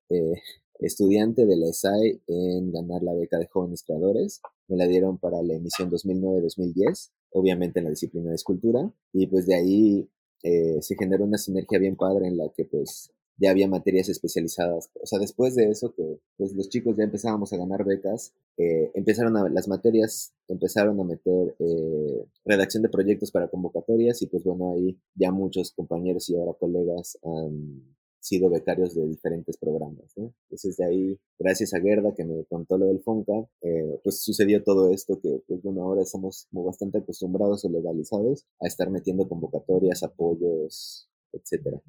estudiante 0.81 1.47
de 1.47 1.57
la 1.57 1.69
ESAI 1.69 2.23
en 2.27 2.73
ganar 2.73 3.03
la 3.03 3.15
beca 3.15 3.39
de 3.39 3.47
jóvenes 3.47 3.83
creadores. 3.83 4.41
Me 4.69 4.77
la 4.77 4.87
dieron 4.87 5.19
para 5.19 5.43
la 5.43 5.55
emisión 5.55 5.91
2009-2010, 5.91 7.11
obviamente 7.33 7.79
en 7.81 7.85
la 7.85 7.91
disciplina 7.91 8.31
de 8.31 8.37
escultura. 8.37 8.93
Y 9.13 9.27
pues 9.27 9.47
de 9.47 9.55
ahí 9.55 10.09
eh, 10.43 10.79
se 10.81 10.97
generó 10.97 11.25
una 11.25 11.39
sinergia 11.39 11.79
bien 11.79 11.97
padre 11.97 12.29
en 12.29 12.37
la 12.37 12.49
que 12.55 12.65
pues 12.65 13.11
ya 13.37 13.51
había 13.51 13.69
materias 13.69 14.09
especializadas. 14.09 14.91
O 15.01 15.07
sea, 15.07 15.19
después 15.19 15.55
de 15.55 15.69
eso, 15.69 15.93
que 15.95 16.21
pues 16.37 16.53
los 16.55 16.69
chicos 16.69 16.97
ya 16.97 17.05
empezábamos 17.05 17.53
a 17.53 17.57
ganar 17.57 17.85
becas, 17.85 18.33
eh, 18.57 18.91
empezaron 18.95 19.37
a, 19.37 19.49
las 19.49 19.69
materias 19.69 20.33
empezaron 20.47 21.01
a 21.01 21.05
meter 21.05 21.57
eh, 21.59 22.27
redacción 22.45 22.83
de 22.83 22.91
proyectos 22.91 23.31
para 23.31 23.49
convocatorias 23.49 24.21
y 24.23 24.27
pues 24.27 24.45
bueno, 24.45 24.75
ahí 24.75 24.99
ya 25.15 25.33
muchos 25.33 25.73
compañeros 25.73 26.29
y 26.29 26.37
ahora 26.37 26.53
colegas 26.53 27.19
han 27.25 27.83
sido 28.25 28.49
becarios 28.49 28.95
de 28.95 29.07
diferentes 29.07 29.59
programas, 29.59 30.13
¿no? 30.17 30.33
Entonces 30.45 30.79
de 30.79 30.87
ahí, 30.87 31.21
gracias 31.39 31.75
a 31.75 31.81
Gerda 31.81 32.15
que 32.15 32.25
me 32.25 32.45
contó 32.47 32.79
lo 32.79 32.87
del 32.87 33.03
FONCA, 33.03 33.47
eh, 33.61 34.01
pues 34.03 34.23
sucedió 34.23 34.65
todo 34.65 34.91
esto 34.91 35.21
que, 35.21 35.43
pues 35.47 35.63
bueno, 35.63 35.83
ahora 35.83 36.01
estamos 36.01 36.47
como 36.51 36.65
bastante 36.65 36.99
acostumbrados 36.99 37.67
o 37.67 37.69
legalizados 37.69 38.47
a 38.61 38.67
estar 38.67 38.89
metiendo 38.89 39.29
convocatorias, 39.29 40.03
apoyos, 40.03 41.11
etcétera. 41.33 41.83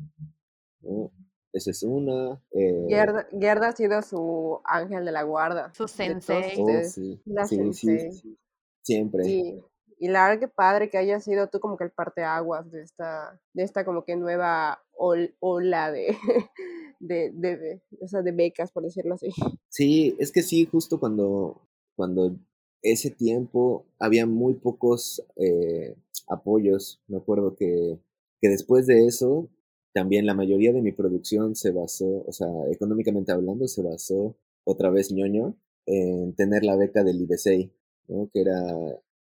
Esa 1.54 1.72
es 1.72 1.84
una. 1.84 2.42
Eh... 2.51 2.86
Gerda, 2.89 3.68
ha 3.70 3.72
sido 3.72 4.01
su 4.01 4.60
ángel 4.65 5.06
de 5.06 5.13
la 5.13 5.24
guarda. 5.24 5.74
Su 5.74 5.88
sensei. 5.88 6.58
Oh, 6.60 6.84
sí. 6.84 7.22
La 7.24 7.46
sí, 7.46 7.74
Sí, 7.74 8.38
Siempre. 8.82 9.25
Y, 9.25 9.63
y 9.98 10.10
la 10.10 10.27
verdad 10.27 10.39
que 10.42 10.48
padre 10.50 10.89
que 10.89 10.98
haya 10.98 11.22
sido 11.22 11.48
tú 11.48 11.62
como 11.62 11.77
que 11.77 11.86
el 11.86 11.92
parteaguas 11.92 12.70
de 12.72 12.82
esta, 12.82 13.39
de 13.54 13.63
esta 13.63 13.86
como 13.86 14.04
que 14.04 14.18
nueva 14.18 14.85
ola 14.98 15.92
de, 15.92 16.16
de, 17.00 17.32
de, 17.32 17.82
o 18.02 18.08
sea, 18.08 18.22
de 18.22 18.32
becas, 18.32 18.72
por 18.72 18.84
decirlo 18.84 19.16
así. 19.16 19.30
Sí, 19.70 20.16
es 20.20 20.32
que 20.32 20.42
sí, 20.42 20.66
justo 20.66 21.00
cuando, 21.00 21.62
cuando 21.96 22.36
ese 22.82 23.10
tiempo 23.10 23.86
había 24.00 24.25
muy 24.25 24.54
pocos 24.56 25.24
eh, 25.36 25.96
apoyos. 26.28 27.02
Me 27.08 27.18
acuerdo 27.18 27.56
que, 27.56 28.00
que 28.42 28.50
después 28.50 28.88
de 28.88 29.06
eso 29.06 29.50
también 29.94 30.25
la 30.25 30.34
mayoría 30.34 30.74
de 30.74 30.82
mi 30.82 30.92
producción 30.92 31.56
se 31.56 31.72
basó, 31.72 32.25
o 32.28 32.32
sea, 32.32 32.50
económicamente 32.70 33.32
hablando, 33.32 33.66
se 33.68 33.82
basó 33.82 34.36
otra 34.66 34.90
vez 34.90 35.12
ñoño 35.12 35.56
en 35.86 36.36
tener 36.36 36.66
la 36.66 36.75
beca 36.75 37.04
del 37.04 37.22
IBCI, 37.22 37.72
¿no? 38.10 38.30
que 38.34 38.42
era 38.42 38.62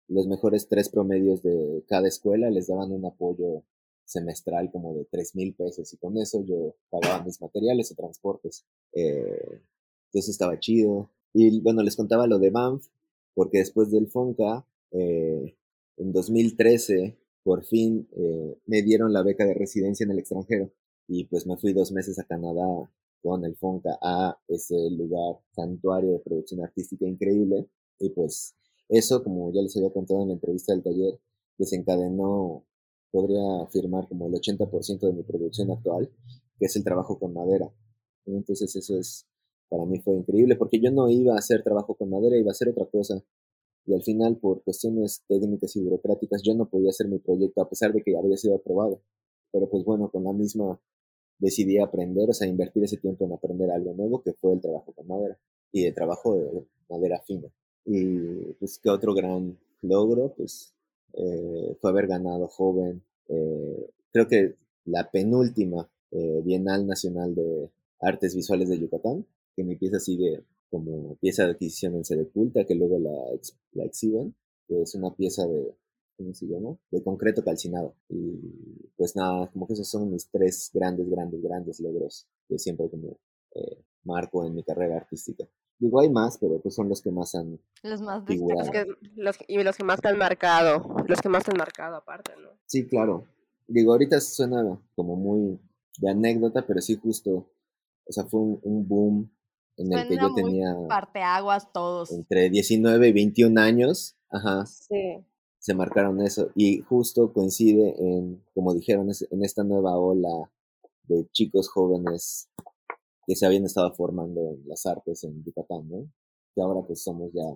los 0.07 0.27
mejores 0.27 0.69
tres 0.69 0.87
promedios 0.89 1.43
de 1.43 1.83
cada 1.87 2.07
escuela, 2.07 2.49
les 2.49 2.67
daban 2.67 2.91
un 2.93 3.05
apoyo 3.05 3.63
semestral 4.11 4.71
como 4.71 4.93
de 4.95 5.05
tres 5.05 5.35
mil 5.35 5.53
pesos 5.55 5.91
y 5.93 5.97
con 5.97 6.17
eso 6.17 6.43
yo 6.45 6.75
pagaba 6.89 7.23
mis 7.23 7.41
materiales 7.41 7.91
o 7.91 7.95
transportes. 7.95 8.65
Eh, 8.93 9.61
entonces 10.07 10.29
estaba 10.29 10.59
chido. 10.59 11.09
Y 11.33 11.61
bueno, 11.61 11.81
les 11.81 11.95
contaba 11.95 12.27
lo 12.27 12.39
de 12.39 12.49
Banff, 12.49 12.87
porque 13.33 13.59
después 13.59 13.89
del 13.89 14.09
FONCA, 14.09 14.65
eh, 14.91 15.55
en 15.97 16.11
2013 16.11 17.17
por 17.43 17.63
fin 17.63 18.07
eh, 18.15 18.57
me 18.65 18.81
dieron 18.81 19.13
la 19.13 19.23
beca 19.23 19.45
de 19.45 19.53
residencia 19.53 20.03
en 20.03 20.11
el 20.11 20.19
extranjero 20.19 20.71
y 21.07 21.25
pues 21.25 21.47
me 21.47 21.57
fui 21.57 21.73
dos 21.73 21.91
meses 21.91 22.19
a 22.19 22.25
Canadá 22.25 22.65
con 23.21 23.45
el 23.45 23.55
FONCA 23.55 23.97
a 24.01 24.37
ese 24.47 24.89
lugar 24.91 25.39
santuario 25.55 26.11
de 26.11 26.19
producción 26.19 26.63
artística 26.63 27.05
increíble 27.07 27.67
y 27.99 28.09
pues 28.09 28.55
eso, 28.89 29.23
como 29.23 29.53
ya 29.53 29.61
les 29.61 29.75
había 29.77 29.93
contado 29.93 30.21
en 30.21 30.27
la 30.27 30.33
entrevista 30.33 30.73
del 30.73 30.83
taller, 30.83 31.17
desencadenó, 31.57 32.65
podría 33.11 33.63
afirmar 33.63 34.07
como 34.07 34.27
el 34.27 34.33
80% 34.33 34.99
de 34.99 35.13
mi 35.13 35.23
producción 35.23 35.71
actual, 35.71 36.09
que 36.57 36.65
es 36.65 36.75
el 36.75 36.83
trabajo 36.83 37.19
con 37.19 37.33
madera. 37.33 37.71
Entonces 38.25 38.75
eso 38.75 38.97
es, 38.97 39.27
para 39.69 39.85
mí 39.85 39.99
fue 39.99 40.15
increíble, 40.15 40.55
porque 40.55 40.79
yo 40.79 40.91
no 40.91 41.09
iba 41.09 41.35
a 41.35 41.39
hacer 41.39 41.63
trabajo 41.63 41.95
con 41.95 42.09
madera, 42.09 42.37
iba 42.37 42.49
a 42.49 42.51
hacer 42.51 42.69
otra 42.69 42.85
cosa 42.85 43.23
y 43.85 43.93
al 43.93 44.03
final 44.03 44.37
por 44.37 44.63
cuestiones 44.63 45.23
técnicas 45.27 45.75
y 45.75 45.81
burocráticas 45.81 46.41
yo 46.43 46.53
no 46.53 46.69
podía 46.69 46.89
hacer 46.89 47.07
mi 47.07 47.19
proyecto 47.19 47.61
a 47.61 47.69
pesar 47.69 47.93
de 47.93 48.03
que 48.03 48.15
había 48.17 48.37
sido 48.37 48.55
aprobado. 48.55 49.01
Pero 49.51 49.69
pues 49.69 49.83
bueno, 49.83 50.09
con 50.09 50.23
la 50.23 50.33
misma 50.33 50.79
decidí 51.39 51.79
aprender, 51.79 52.29
o 52.29 52.33
sea, 52.33 52.47
invertir 52.47 52.83
ese 52.83 52.97
tiempo 52.97 53.25
en 53.25 53.33
aprender 53.33 53.71
algo 53.71 53.93
nuevo 53.93 54.21
que 54.21 54.33
fue 54.33 54.53
el 54.53 54.61
trabajo 54.61 54.93
con 54.93 55.07
madera 55.07 55.37
y 55.71 55.85
el 55.85 55.93
trabajo 55.93 56.35
de 56.35 56.65
madera 56.89 57.21
fina. 57.25 57.49
Y 57.85 58.53
pues 58.59 58.79
qué 58.81 58.89
otro 58.89 59.13
gran 59.13 59.57
logro, 59.81 60.33
pues 60.35 60.73
eh, 61.13 61.77
fue 61.79 61.91
haber 61.91 62.07
ganado 62.07 62.47
joven, 62.47 63.03
eh, 63.27 63.89
creo 64.11 64.27
que 64.27 64.55
la 64.85 65.09
penúltima 65.11 65.89
eh, 66.11 66.41
Bienal 66.43 66.85
Nacional 66.85 67.35
de 67.35 67.69
Artes 67.99 68.35
Visuales 68.35 68.69
de 68.69 68.79
Yucatán, 68.79 69.25
que 69.55 69.63
mi 69.63 69.75
pieza 69.75 69.99
sigue 69.99 70.43
como 70.69 71.15
pieza 71.17 71.45
de 71.45 71.51
adquisición 71.51 71.95
en 71.95 72.05
sede 72.05 72.27
culta, 72.29 72.65
que 72.65 72.75
luego 72.75 72.99
la, 72.99 73.85
exhiben, 73.85 74.35
es 74.69 74.95
una 74.95 75.13
pieza 75.15 75.45
de, 75.45 75.75
¿cómo? 76.49 76.79
De 76.91 77.03
concreto 77.03 77.43
calcinado. 77.43 77.95
Y 78.09 78.89
pues 78.95 79.15
nada, 79.15 79.49
como 79.51 79.67
que 79.67 79.73
esos 79.73 79.89
son 79.89 80.09
mis 80.11 80.29
tres 80.29 80.71
grandes, 80.73 81.09
grandes, 81.09 81.41
grandes 81.41 81.79
logros 81.79 82.27
que 82.47 82.57
siempre 82.57 82.89
como 82.89 83.17
eh, 83.55 83.83
marco 84.03 84.45
en 84.45 84.55
mi 84.55 84.63
carrera 84.63 84.97
artística. 84.97 85.47
Digo, 85.81 85.99
hay 85.99 86.11
más, 86.11 86.37
pero 86.37 86.61
pues 86.61 86.75
son 86.75 86.89
los 86.89 87.01
que 87.01 87.09
más 87.09 87.33
han 87.33 87.59
los 87.81 88.01
más 88.01 88.23
los 88.29 88.69
que, 88.69 88.85
los, 89.15 89.35
y 89.47 89.63
los 89.63 89.75
que 89.75 89.83
más 89.83 89.99
te 89.99 90.09
han 90.09 90.17
marcado, 90.19 90.95
los 91.07 91.19
que 91.19 91.27
más 91.27 91.43
te 91.43 91.49
han 91.49 91.57
marcado 91.57 91.95
aparte, 91.95 92.33
¿no? 92.39 92.49
Sí, 92.67 92.87
claro. 92.87 93.25
Digo, 93.67 93.91
ahorita 93.91 94.21
suena 94.21 94.79
como 94.95 95.15
muy 95.15 95.59
de 95.97 96.11
anécdota, 96.11 96.67
pero 96.67 96.81
sí 96.81 96.99
justo, 97.01 97.49
o 98.05 98.11
sea, 98.11 98.25
fue 98.25 98.39
un 98.39 98.87
boom 98.87 99.31
en 99.77 99.91
el 99.91 100.07
que 100.07 100.17
yo 100.17 100.35
tenía 100.35 100.75
parteaguas 100.87 101.71
todos. 101.73 102.11
Entre 102.11 102.51
19 102.51 103.07
y 103.07 103.11
21 103.11 103.59
años, 103.59 104.15
ajá. 104.29 104.67
Sí. 104.67 105.17
Se 105.57 105.73
marcaron 105.73 106.21
eso 106.21 106.51
y 106.55 106.81
justo 106.81 107.33
coincide 107.33 107.95
en, 107.97 108.43
como 108.53 108.75
dijeron, 108.75 109.09
en 109.09 109.43
esta 109.43 109.63
nueva 109.63 109.97
ola 109.97 110.51
de 111.05 111.27
chicos 111.31 111.69
jóvenes 111.69 112.49
que 113.31 113.37
se 113.37 113.45
habían 113.45 113.63
estado 113.63 113.93
formando 113.93 114.41
en 114.41 114.67
las 114.67 114.85
artes 114.85 115.23
en 115.23 115.41
Yucatán, 115.41 115.87
¿no? 115.87 116.05
Que 116.53 116.61
ahora 116.61 116.85
pues 116.85 117.01
somos 117.01 117.31
ya 117.31 117.47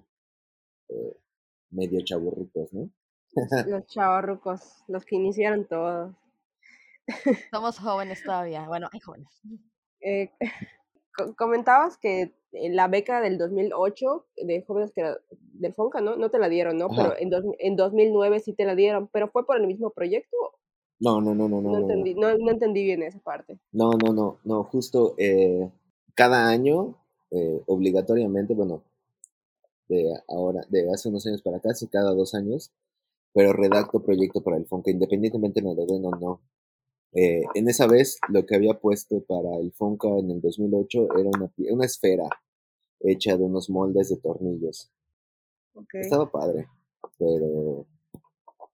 eh, 0.87 1.17
medio 1.69 1.99
chaburrucos, 2.01 2.71
¿no? 2.71 2.89
los 3.67 3.85
chaburrucos, 3.87 4.61
los 4.87 5.03
que 5.03 5.17
iniciaron 5.17 5.67
todos. 5.67 6.15
Somos 7.51 7.77
jóvenes 7.77 8.23
todavía, 8.23 8.65
bueno, 8.69 8.87
hay 8.93 9.01
jóvenes. 9.01 9.27
Eh, 9.99 10.31
comentabas 11.37 11.97
que 11.97 12.33
la 12.53 12.87
beca 12.87 13.19
del 13.19 13.37
2008 13.37 14.27
de 14.45 14.63
jóvenes 14.65 14.93
que 14.93 15.13
del 15.27 15.73
FONCA, 15.73 15.99
¿no? 15.99 16.15
No 16.15 16.31
te 16.31 16.39
la 16.39 16.47
dieron, 16.47 16.77
¿no? 16.77 16.87
Pero 16.87 17.17
en, 17.19 17.29
en 17.59 17.75
2009 17.75 18.39
sí 18.39 18.53
te 18.53 18.63
la 18.63 18.75
dieron, 18.75 19.09
pero 19.09 19.27
fue 19.27 19.45
por 19.45 19.59
el 19.59 19.67
mismo 19.67 19.89
proyecto. 19.89 20.37
No, 20.99 21.21
no, 21.21 21.35
no, 21.35 21.49
no, 21.49 21.61
no. 21.61 21.71
No 21.71 21.79
entendí, 21.79 22.15
no, 22.15 22.37
no 22.37 22.51
entendí 22.51 22.83
bien 22.83 23.03
esa 23.03 23.19
parte. 23.19 23.59
No, 23.71 23.91
no, 23.91 24.13
no, 24.13 24.39
no, 24.43 24.63
justo 24.63 25.15
eh, 25.17 25.69
cada 26.13 26.47
año, 26.49 26.97
eh, 27.31 27.61
obligatoriamente, 27.67 28.53
bueno, 28.53 28.83
de 29.87 30.13
ahora, 30.27 30.61
de 30.69 30.89
hace 30.91 31.09
unos 31.09 31.25
años 31.27 31.41
para 31.41 31.57
acá, 31.57 31.73
sí, 31.73 31.87
cada 31.87 32.11
dos 32.13 32.33
años, 32.33 32.71
pero 33.33 33.53
redacto 33.53 34.01
proyecto 34.01 34.41
para 34.41 34.57
el 34.57 34.65
FONCA, 34.65 34.91
independientemente 34.91 35.61
me 35.61 35.75
lo 35.75 35.85
den 35.85 36.05
o 36.05 36.11
no. 36.11 36.41
Eh, 37.15 37.43
en 37.53 37.69
esa 37.69 37.87
vez, 37.87 38.19
lo 38.27 38.45
que 38.45 38.55
había 38.55 38.73
puesto 38.73 39.21
para 39.21 39.55
el 39.61 39.71
Fonca 39.71 40.09
en 40.19 40.31
el 40.31 40.41
2008 40.41 41.07
era 41.17 41.29
una, 41.29 41.51
una 41.71 41.85
esfera 41.85 42.27
hecha 42.99 43.37
de 43.37 43.43
unos 43.43 43.69
moldes 43.69 44.09
de 44.09 44.17
tornillos. 44.17 44.91
Estaba 45.93 46.29
padre, 46.29 46.67
pero 47.17 47.85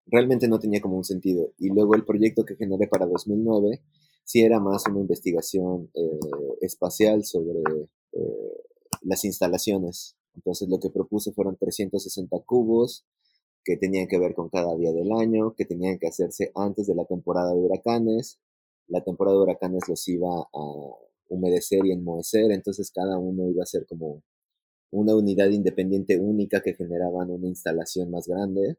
realmente 0.05 0.47
no 0.47 0.59
tenía 0.59 0.81
como 0.81 0.97
un 0.97 1.03
sentido. 1.03 1.53
Y 1.57 1.69
luego 1.69 1.95
el 1.95 2.05
proyecto 2.05 2.45
que 2.45 2.55
generé 2.55 2.87
para 2.87 3.05
2009 3.05 3.81
sí 4.23 4.41
era 4.41 4.59
más 4.59 4.83
una 4.87 4.99
investigación 4.99 5.89
eh, 5.93 6.19
espacial 6.61 7.23
sobre 7.23 7.61
eh, 8.13 8.63
las 9.01 9.25
instalaciones. 9.25 10.15
Entonces 10.35 10.69
lo 10.69 10.79
que 10.79 10.89
propuse 10.89 11.31
fueron 11.33 11.57
360 11.57 12.39
cubos 12.45 13.05
que 13.63 13.77
tenían 13.77 14.07
que 14.07 14.19
ver 14.19 14.33
con 14.33 14.49
cada 14.49 14.75
día 14.75 14.91
del 14.91 15.11
año, 15.11 15.53
que 15.55 15.65
tenían 15.65 15.99
que 15.99 16.07
hacerse 16.07 16.51
antes 16.55 16.87
de 16.87 16.95
la 16.95 17.05
temporada 17.05 17.53
de 17.53 17.59
huracanes. 17.59 18.39
La 18.87 19.03
temporada 19.03 19.37
de 19.37 19.43
huracanes 19.43 19.87
los 19.87 20.07
iba 20.07 20.29
a 20.53 20.95
humedecer 21.29 21.85
y 21.85 21.91
enmohecer, 21.91 22.51
entonces 22.51 22.91
cada 22.91 23.17
uno 23.17 23.49
iba 23.49 23.63
a 23.63 23.65
ser 23.65 23.85
como 23.87 24.21
una 24.91 25.15
unidad 25.15 25.49
independiente 25.49 26.19
única 26.19 26.61
que 26.61 26.73
generaban 26.73 27.29
una 27.29 27.47
instalación 27.47 28.11
más 28.11 28.27
grande 28.27 28.77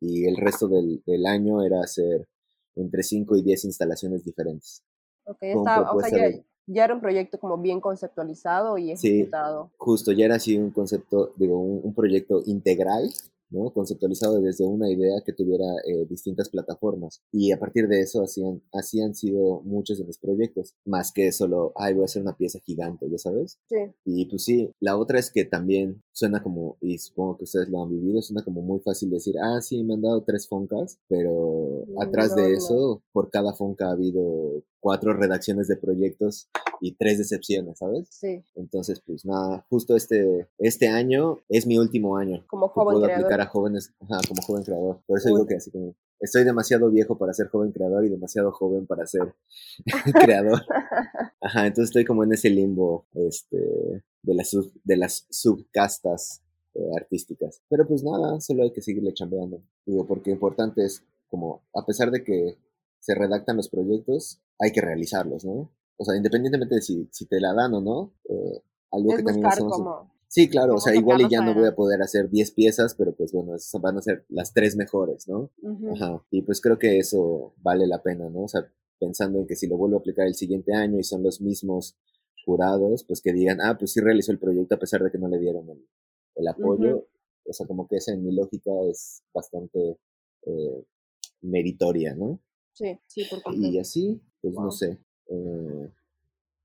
y 0.00 0.26
el 0.26 0.36
resto 0.36 0.68
del, 0.68 1.26
año 1.26 1.62
era 1.62 1.80
hacer 1.80 2.26
entre 2.74 3.02
5 3.02 3.36
y 3.36 3.42
10 3.42 3.64
instalaciones 3.64 4.24
diferentes. 4.24 4.82
Ok, 5.24 5.38
está, 5.40 5.92
o 5.92 6.00
sea, 6.00 6.30
ya, 6.66 6.84
era 6.84 6.94
un 6.94 7.00
proyecto 7.00 7.38
como 7.38 7.58
bien 7.58 7.80
conceptualizado 7.80 8.76
y 8.78 8.92
ejecutado. 8.92 9.68
Sí, 9.70 9.76
justo, 9.78 10.12
ya 10.12 10.26
era 10.26 10.36
así 10.36 10.56
un 10.56 10.70
concepto, 10.70 11.32
digo, 11.36 11.58
un 11.58 11.94
proyecto 11.94 12.42
integral 12.46 13.10
¿no? 13.50 13.72
Conceptualizado 13.72 14.40
desde 14.40 14.64
una 14.64 14.90
idea 14.90 15.22
que 15.24 15.32
tuviera 15.32 15.66
eh, 15.86 16.06
distintas 16.08 16.48
plataformas. 16.48 17.22
Y 17.32 17.52
a 17.52 17.58
partir 17.58 17.88
de 17.88 18.00
eso 18.00 18.22
hacían, 18.22 18.62
así 18.72 19.00
han 19.00 19.14
sido 19.14 19.60
muchos 19.62 19.98
de 19.98 20.04
mis 20.04 20.18
proyectos, 20.18 20.74
más 20.84 21.12
que 21.12 21.32
solo, 21.32 21.72
ay, 21.76 21.94
voy 21.94 22.02
a 22.02 22.06
hacer 22.06 22.22
una 22.22 22.36
pieza 22.36 22.58
gigante, 22.60 23.08
¿ya 23.10 23.18
sabes? 23.18 23.58
Sí. 23.68 23.76
Y 24.04 24.26
pues 24.26 24.44
sí, 24.44 24.70
la 24.80 24.96
otra 24.96 25.18
es 25.18 25.30
que 25.30 25.44
también 25.44 26.02
suena 26.16 26.42
como, 26.42 26.78
y 26.80 26.96
supongo 26.96 27.36
que 27.36 27.44
ustedes 27.44 27.68
lo 27.68 27.82
han 27.82 27.90
vivido, 27.90 28.22
suena 28.22 28.42
como 28.42 28.62
muy 28.62 28.80
fácil 28.80 29.10
decir, 29.10 29.34
ah, 29.38 29.60
sí, 29.60 29.84
me 29.84 29.94
han 29.94 30.00
dado 30.00 30.22
tres 30.22 30.48
foncas, 30.48 30.98
pero 31.08 31.84
atrás 32.00 32.34
de 32.34 32.54
eso, 32.54 33.02
por 33.12 33.28
cada 33.30 33.52
fonca 33.52 33.88
ha 33.88 33.92
habido 33.92 34.62
cuatro 34.80 35.12
redacciones 35.12 35.68
de 35.68 35.76
proyectos 35.76 36.48
y 36.80 36.92
tres 36.92 37.18
decepciones, 37.18 37.78
¿sabes? 37.78 38.08
Sí. 38.08 38.42
Entonces, 38.54 39.02
pues 39.06 39.26
nada, 39.26 39.66
justo 39.68 39.94
este, 39.94 40.48
este 40.56 40.88
año 40.88 41.40
es 41.50 41.66
mi 41.66 41.76
último 41.76 42.16
año. 42.16 42.42
Como 42.46 42.68
joven 42.68 42.94
puedo 42.94 43.04
creador. 43.04 43.24
aplicar 43.24 43.40
a 43.42 43.50
jóvenes, 43.50 43.92
ajá, 44.00 44.18
como 44.26 44.40
joven 44.40 44.64
creador. 44.64 45.00
Por 45.06 45.18
eso 45.18 45.28
Uy. 45.28 45.34
digo 45.34 45.46
que 45.46 45.56
así 45.56 45.70
como, 45.70 45.94
estoy 46.18 46.44
demasiado 46.44 46.90
viejo 46.90 47.18
para 47.18 47.34
ser 47.34 47.48
joven 47.48 47.72
creador 47.72 48.06
y 48.06 48.08
demasiado 48.08 48.52
joven 48.52 48.86
para 48.86 49.06
ser 49.06 49.34
creador. 50.14 50.62
Ajá, 51.42 51.66
entonces 51.66 51.90
estoy 51.90 52.06
como 52.06 52.24
en 52.24 52.32
ese 52.32 52.48
limbo, 52.48 53.06
este, 53.12 54.02
de 54.26 54.34
las, 54.34 54.50
sub- 54.50 54.72
de 54.84 54.96
las 54.96 55.26
subcastas 55.30 56.42
eh, 56.74 56.80
artísticas. 56.96 57.62
Pero 57.68 57.86
pues 57.86 58.02
nada, 58.02 58.40
solo 58.40 58.64
hay 58.64 58.72
que 58.72 58.82
seguirle 58.82 59.14
chambeando. 59.14 59.62
Digo, 59.86 60.06
porque 60.06 60.30
importante 60.30 60.84
es 60.84 61.02
como, 61.28 61.62
a 61.74 61.86
pesar 61.86 62.10
de 62.10 62.22
que 62.22 62.58
se 63.00 63.14
redactan 63.14 63.56
los 63.56 63.68
proyectos, 63.68 64.40
hay 64.58 64.72
que 64.72 64.80
realizarlos, 64.80 65.44
¿no? 65.44 65.70
O 65.96 66.04
sea, 66.04 66.16
independientemente 66.16 66.74
de 66.74 66.82
si, 66.82 67.08
si 67.12 67.26
te 67.26 67.40
la 67.40 67.54
dan 67.54 67.72
o 67.74 67.80
no, 67.80 68.12
eh, 68.28 68.62
algo 68.90 69.10
Es 69.12 69.16
que 69.18 69.22
también 69.22 69.46
hacemos... 69.46 69.72
como... 69.72 70.14
Sí, 70.28 70.48
claro, 70.50 70.74
o 70.74 70.80
sea, 70.80 70.94
igual 70.94 71.20
y 71.22 71.28
ya 71.30 71.40
no 71.40 71.54
voy 71.54 71.66
a 71.66 71.74
poder 71.76 72.02
hacer 72.02 72.28
10 72.28 72.50
piezas, 72.50 72.94
pero 72.96 73.14
pues 73.14 73.32
bueno, 73.32 73.54
esas 73.54 73.80
van 73.80 73.96
a 73.96 74.02
ser 74.02 74.26
las 74.28 74.52
tres 74.52 74.74
mejores, 74.76 75.28
¿no? 75.28 75.50
Ujú. 75.62 75.94
Ajá. 75.94 76.22
Y 76.32 76.42
pues 76.42 76.60
creo 76.60 76.78
que 76.80 76.98
eso 76.98 77.54
vale 77.62 77.86
la 77.86 78.02
pena, 78.02 78.28
¿no? 78.28 78.42
O 78.42 78.48
sea, 78.48 78.68
pensando 78.98 79.38
en 79.38 79.46
que 79.46 79.54
si 79.54 79.68
lo 79.68 79.76
vuelvo 79.78 79.96
a 79.96 80.00
aplicar 80.00 80.26
el 80.26 80.34
siguiente 80.34 80.74
año 80.74 80.98
y 80.98 81.04
son 81.04 81.22
los 81.22 81.40
mismos 81.40 81.96
jurados, 82.46 83.04
pues 83.04 83.20
que 83.22 83.34
digan, 83.34 83.60
ah, 83.62 83.76
pues 83.78 83.92
sí 83.92 84.00
realizó 84.00 84.32
el 84.32 84.40
proyecto 84.40 84.76
a 84.76 84.80
pesar 84.80 85.02
de 85.04 85.12
que 85.12 85.18
no 85.18 85.28
le 85.28 85.38
dieron 85.40 85.68
el, 85.70 85.86
el 86.36 86.48
apoyo. 86.48 87.08
O 87.48 87.52
sea, 87.52 87.66
como 87.66 87.88
que 87.88 87.96
esa 87.98 88.14
en 88.14 88.24
mi 88.24 88.32
lógica 88.34 88.72
es 88.90 89.22
bastante 89.34 89.98
eh, 90.46 90.84
meritoria, 91.42 92.14
¿no? 92.14 92.40
Sí, 92.72 92.98
sí, 93.06 93.24
por 93.30 93.40
Y 93.40 93.42
completo. 93.42 93.80
así, 93.80 94.20
pues 94.42 94.54
no 94.54 94.70
sé. 94.70 94.98
eh, 95.28 95.90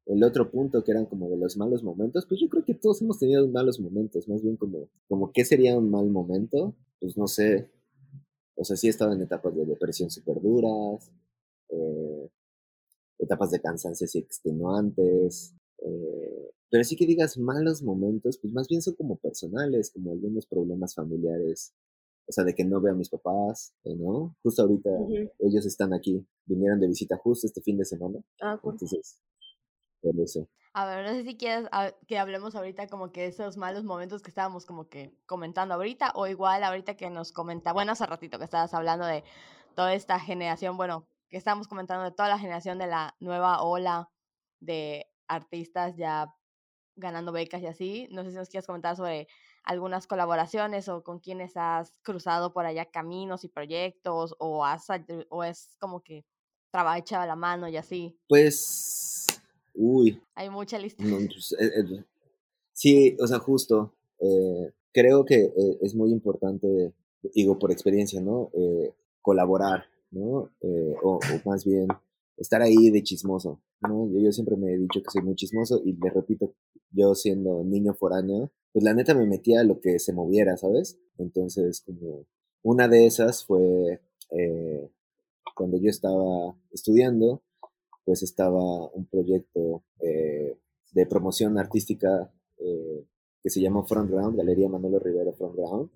el 0.08 0.24
otro 0.24 0.52
punto 0.52 0.84
que 0.84 0.92
eran 0.92 1.06
como 1.06 1.30
de 1.30 1.38
los 1.38 1.58
malos 1.58 1.84
momentos, 1.84 2.26
pues 2.28 2.42
yo 2.42 2.50
creo 2.50 2.66
que 2.66 2.74
todos 2.76 3.02
hemos 3.02 3.20
tenido 3.20 3.48
malos 3.48 3.80
momentos, 3.80 4.28
más 4.28 4.42
bien 4.42 4.58
como, 4.58 4.90
como 5.08 5.32
qué 5.32 5.46
sería 5.46 5.78
un 5.78 5.90
mal 5.92 6.10
momento, 6.10 6.76
pues 7.00 7.18
no 7.18 7.28
sé. 7.28 7.70
O 8.56 8.64
sea, 8.66 8.78
sí 8.78 8.88
he 8.88 8.90
estado 8.92 9.14
en 9.14 9.22
etapas 9.22 9.56
de 9.56 9.66
depresión 9.66 10.10
súper 10.12 10.42
duras, 10.42 11.12
eh, 11.70 12.30
etapas 13.20 13.52
de 13.52 13.62
cansancio 13.62 14.06
así 14.06 14.20
extenuantes, 14.20 15.56
eh, 15.82 16.52
pero 16.70 16.84
sí 16.84 16.96
que 16.96 17.06
digas 17.06 17.38
malos 17.38 17.82
momentos, 17.84 18.38
pues 18.42 18.54
más 18.54 18.68
bien 18.68 18.82
son 18.82 18.96
como 18.96 19.18
personales, 19.18 19.92
como 19.92 20.12
algunos 20.14 20.46
problemas 20.46 20.96
familiares, 20.96 21.74
o 22.28 22.32
sea, 22.32 22.44
de 22.46 22.56
que 22.56 22.64
no 22.64 22.80
veo 22.82 22.94
a 22.94 22.96
mis 22.98 23.10
papás, 23.10 23.74
eh, 23.84 23.96
¿no? 23.96 24.36
Justo 24.44 24.62
ahorita 24.64 24.90
ellos 25.40 25.66
están 25.66 25.94
aquí, 25.94 26.26
vinieron 26.46 26.80
de 26.80 26.88
visita 26.88 27.18
justo 27.18 27.48
este 27.48 27.62
fin 27.62 27.78
de 27.78 27.86
semana, 27.86 28.20
Ah, 28.42 28.58
cool. 28.62 28.74
entonces, 28.74 29.20
por 30.02 30.20
eso. 30.20 30.48
A 30.74 30.86
ver, 30.86 31.06
no 31.06 31.12
sé 31.14 31.24
si 31.26 31.36
quieres 31.36 31.68
a- 31.74 31.92
que 32.08 32.18
hablemos 32.18 32.56
ahorita 32.56 32.88
como 32.88 33.12
que 33.12 33.26
esos 33.28 33.58
malos 33.58 33.84
momentos 33.84 34.22
que 34.22 34.30
estábamos 34.30 34.66
como 34.66 34.88
que 34.88 35.14
comentando 35.26 35.74
ahorita 35.76 36.14
o 36.16 36.28
igual 36.28 36.64
ahorita 36.64 36.96
que 36.96 37.10
nos 37.10 37.34
comenta, 37.34 37.74
bueno, 37.74 37.92
hace 37.92 38.06
ratito 38.06 38.38
que 38.40 38.46
estabas 38.46 38.74
hablando 38.74 39.06
de 39.06 39.24
toda 39.76 39.94
esta 39.94 40.18
generación, 40.20 40.78
bueno, 40.78 41.08
que 41.30 41.36
estábamos 41.38 41.68
comentando 41.68 42.06
de 42.06 42.12
toda 42.12 42.30
la 42.30 42.40
generación 42.40 42.78
de 42.78 42.88
la 42.88 43.16
nueva 43.20 43.62
ola 43.64 44.10
de 44.62 45.08
artistas 45.32 45.96
ya 45.96 46.34
ganando 46.96 47.32
becas 47.32 47.62
y 47.62 47.68
así. 47.68 48.08
No 48.12 48.24
sé 48.24 48.32
si 48.32 48.38
nos 48.38 48.50
quieres 48.50 48.68
comentar 48.68 48.96
sobre 48.96 49.28
algunas 49.64 50.08
colaboraciones 50.08 50.90
o 50.90 51.04
con 51.04 51.20
quienes 51.20 51.54
has 51.56 52.00
cruzado 52.02 52.54
por 52.54 52.66
allá 52.66 52.86
caminos 52.92 53.44
y 53.44 53.48
proyectos 53.50 54.36
o 54.40 54.66
has 54.66 54.88
o 55.30 55.44
es 55.44 55.76
como 55.80 56.02
que 56.02 56.26
trabajo 56.72 57.00
echado 57.00 57.24
a 57.24 57.28
la 57.28 57.36
mano 57.36 57.68
y 57.68 57.78
así. 57.78 58.18
Pues, 58.28 59.28
uy, 59.74 60.22
Hay 60.36 60.50
mucha 60.50 60.78
lista. 60.80 61.04
no, 61.04 61.18
pues, 61.18 61.56
eh, 61.60 61.72
eh, 61.80 62.04
sí, 62.74 63.18
o 63.20 63.28
sea, 63.28 63.40
justo, 63.40 63.94
eh, 64.20 64.72
creo 64.94 65.26
que 65.26 65.52
es 65.82 65.96
muy 65.96 66.12
importante, 66.12 66.94
digo, 67.34 67.60
por 67.60 67.72
experiencia, 67.72 68.22
¿no? 68.22 68.50
Colaborar, 69.22 69.86
¿no? 70.12 70.50
O, 71.04 71.20
o 71.20 71.20
más 71.46 71.66
bien 71.66 71.88
estar 72.42 72.62
ahí 72.62 72.90
de 72.90 73.04
chismoso, 73.04 73.62
¿no? 73.82 74.10
Yo, 74.12 74.20
yo 74.20 74.32
siempre 74.32 74.58
me 74.58 74.74
he 74.74 74.78
dicho 74.78 75.02
que 75.02 75.12
soy 75.12 75.22
muy 75.22 75.36
chismoso 75.36 75.82
y 75.86 75.94
le 75.94 76.10
repito, 76.10 76.54
yo 76.92 77.14
siendo 77.16 77.64
niño 77.64 77.94
foráneo, 77.94 78.52
pues 78.74 78.84
la 78.84 78.94
neta 78.94 79.14
me 79.14 79.28
metía 79.28 79.62
a 79.62 79.64
lo 79.64 79.80
que 79.80 80.00
se 80.00 80.14
moviera, 80.14 80.58
¿sabes? 80.58 81.00
Entonces, 81.18 81.82
como 81.86 82.26
una 82.64 82.88
de 82.88 83.06
esas 83.06 83.46
fue 83.46 84.02
eh, 84.32 84.90
cuando 85.56 85.78
yo 85.78 85.90
estaba 85.90 86.56
estudiando, 86.72 87.44
pues 88.06 88.24
estaba 88.24 88.90
un 88.90 89.06
proyecto 89.06 89.84
eh, 90.00 90.58
de 90.94 91.06
promoción 91.06 91.58
artística 91.58 92.34
eh, 92.58 93.06
que 93.44 93.50
se 93.50 93.62
llamó 93.62 93.86
Front 93.86 94.10
Ground, 94.10 94.38
Galería 94.38 94.70
Manolo 94.70 95.00
Rivero 95.00 95.34
Front 95.34 95.56
Ground, 95.56 95.90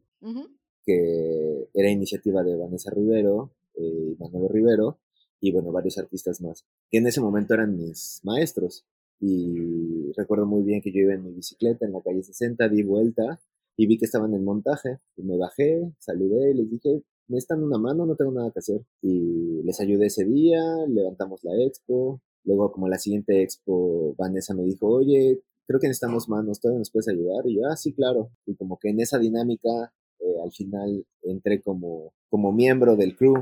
que 0.83 1.69
era 1.73 1.89
iniciativa 1.89 2.43
de 2.43 2.55
Vanessa 2.55 2.91
Rivero 2.91 3.51
eh, 3.75 4.13
y 4.13 4.15
Manolo 4.19 4.47
Rivero 4.47 4.99
y 5.47 5.51
bueno, 5.51 5.71
varios 5.71 5.99
artistas 5.99 6.41
más, 6.41 6.65
que 6.89 6.97
en 6.97 7.05
ese 7.05 7.21
momento 7.21 7.53
eran 7.53 7.77
mis 7.77 8.19
maestros. 8.23 8.83
Y 9.19 10.11
recuerdo 10.17 10.47
muy 10.47 10.63
bien 10.63 10.81
que 10.81 10.91
yo 10.91 11.01
iba 11.01 11.13
en 11.13 11.23
mi 11.23 11.31
bicicleta 11.33 11.85
en 11.85 11.93
la 11.93 12.01
calle 12.01 12.23
60, 12.23 12.67
di 12.67 12.81
vuelta 12.81 13.39
y 13.77 13.85
vi 13.85 13.99
que 13.99 14.05
estaban 14.05 14.33
en 14.33 14.43
montaje 14.43 14.97
y 15.15 15.21
me 15.21 15.37
bajé, 15.37 15.93
saludé 15.99 16.49
y 16.49 16.53
les 16.55 16.71
dije, 16.71 17.03
me 17.27 17.37
están 17.37 17.61
una 17.61 17.77
mano, 17.77 18.07
no 18.07 18.15
tengo 18.15 18.31
nada 18.31 18.49
que 18.51 18.59
hacer. 18.59 18.81
Y 19.03 19.61
les 19.63 19.79
ayudé 19.79 20.07
ese 20.07 20.25
día, 20.25 20.61
levantamos 20.87 21.43
la 21.43 21.51
expo. 21.63 22.21
Luego, 22.43 22.71
como 22.71 22.87
la 22.87 22.97
siguiente 22.97 23.43
expo, 23.43 24.15
Vanessa 24.17 24.55
me 24.55 24.63
dijo, 24.63 24.87
oye, 24.87 25.43
creo 25.67 25.79
que 25.79 25.87
necesitamos 25.87 26.27
manos, 26.27 26.59
¿todavía 26.59 26.79
nos 26.79 26.91
puedes 26.91 27.07
ayudar? 27.07 27.45
Y 27.45 27.57
yo, 27.57 27.67
ah, 27.69 27.77
sí, 27.77 27.93
claro. 27.93 28.31
Y 28.47 28.55
como 28.55 28.79
que 28.79 28.89
en 28.89 28.99
esa 28.99 29.19
dinámica, 29.19 29.93
eh, 30.19 30.41
al 30.43 30.51
final 30.51 31.05
entré 31.21 31.61
como, 31.61 32.13
como 32.29 32.51
miembro 32.51 32.95
del 32.95 33.15
crew, 33.15 33.35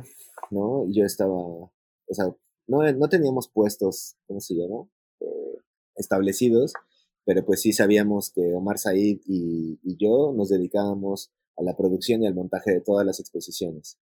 ¿no? 0.51 0.85
Y 0.87 0.95
yo 0.95 1.05
estaba, 1.05 1.33
o 2.07 2.13
sea, 2.13 2.25
no, 2.67 2.91
no 2.93 3.09
teníamos 3.09 3.49
puestos, 3.49 4.15
¿cómo 4.27 4.39
se 4.39 4.55
llama? 4.55 4.87
Eh, 5.19 5.57
establecidos, 5.95 6.73
pero 7.25 7.45
pues 7.45 7.61
sí 7.61 7.73
sabíamos 7.73 8.31
que 8.31 8.53
Omar 8.53 8.77
Said 8.77 9.19
y, 9.25 9.79
y 9.83 9.97
yo 9.97 10.33
nos 10.35 10.49
dedicábamos 10.49 11.31
a 11.57 11.63
la 11.63 11.75
producción 11.75 12.23
y 12.23 12.27
al 12.27 12.35
montaje 12.35 12.71
de 12.71 12.81
todas 12.81 13.05
las 13.05 13.19
exposiciones. 13.19 13.97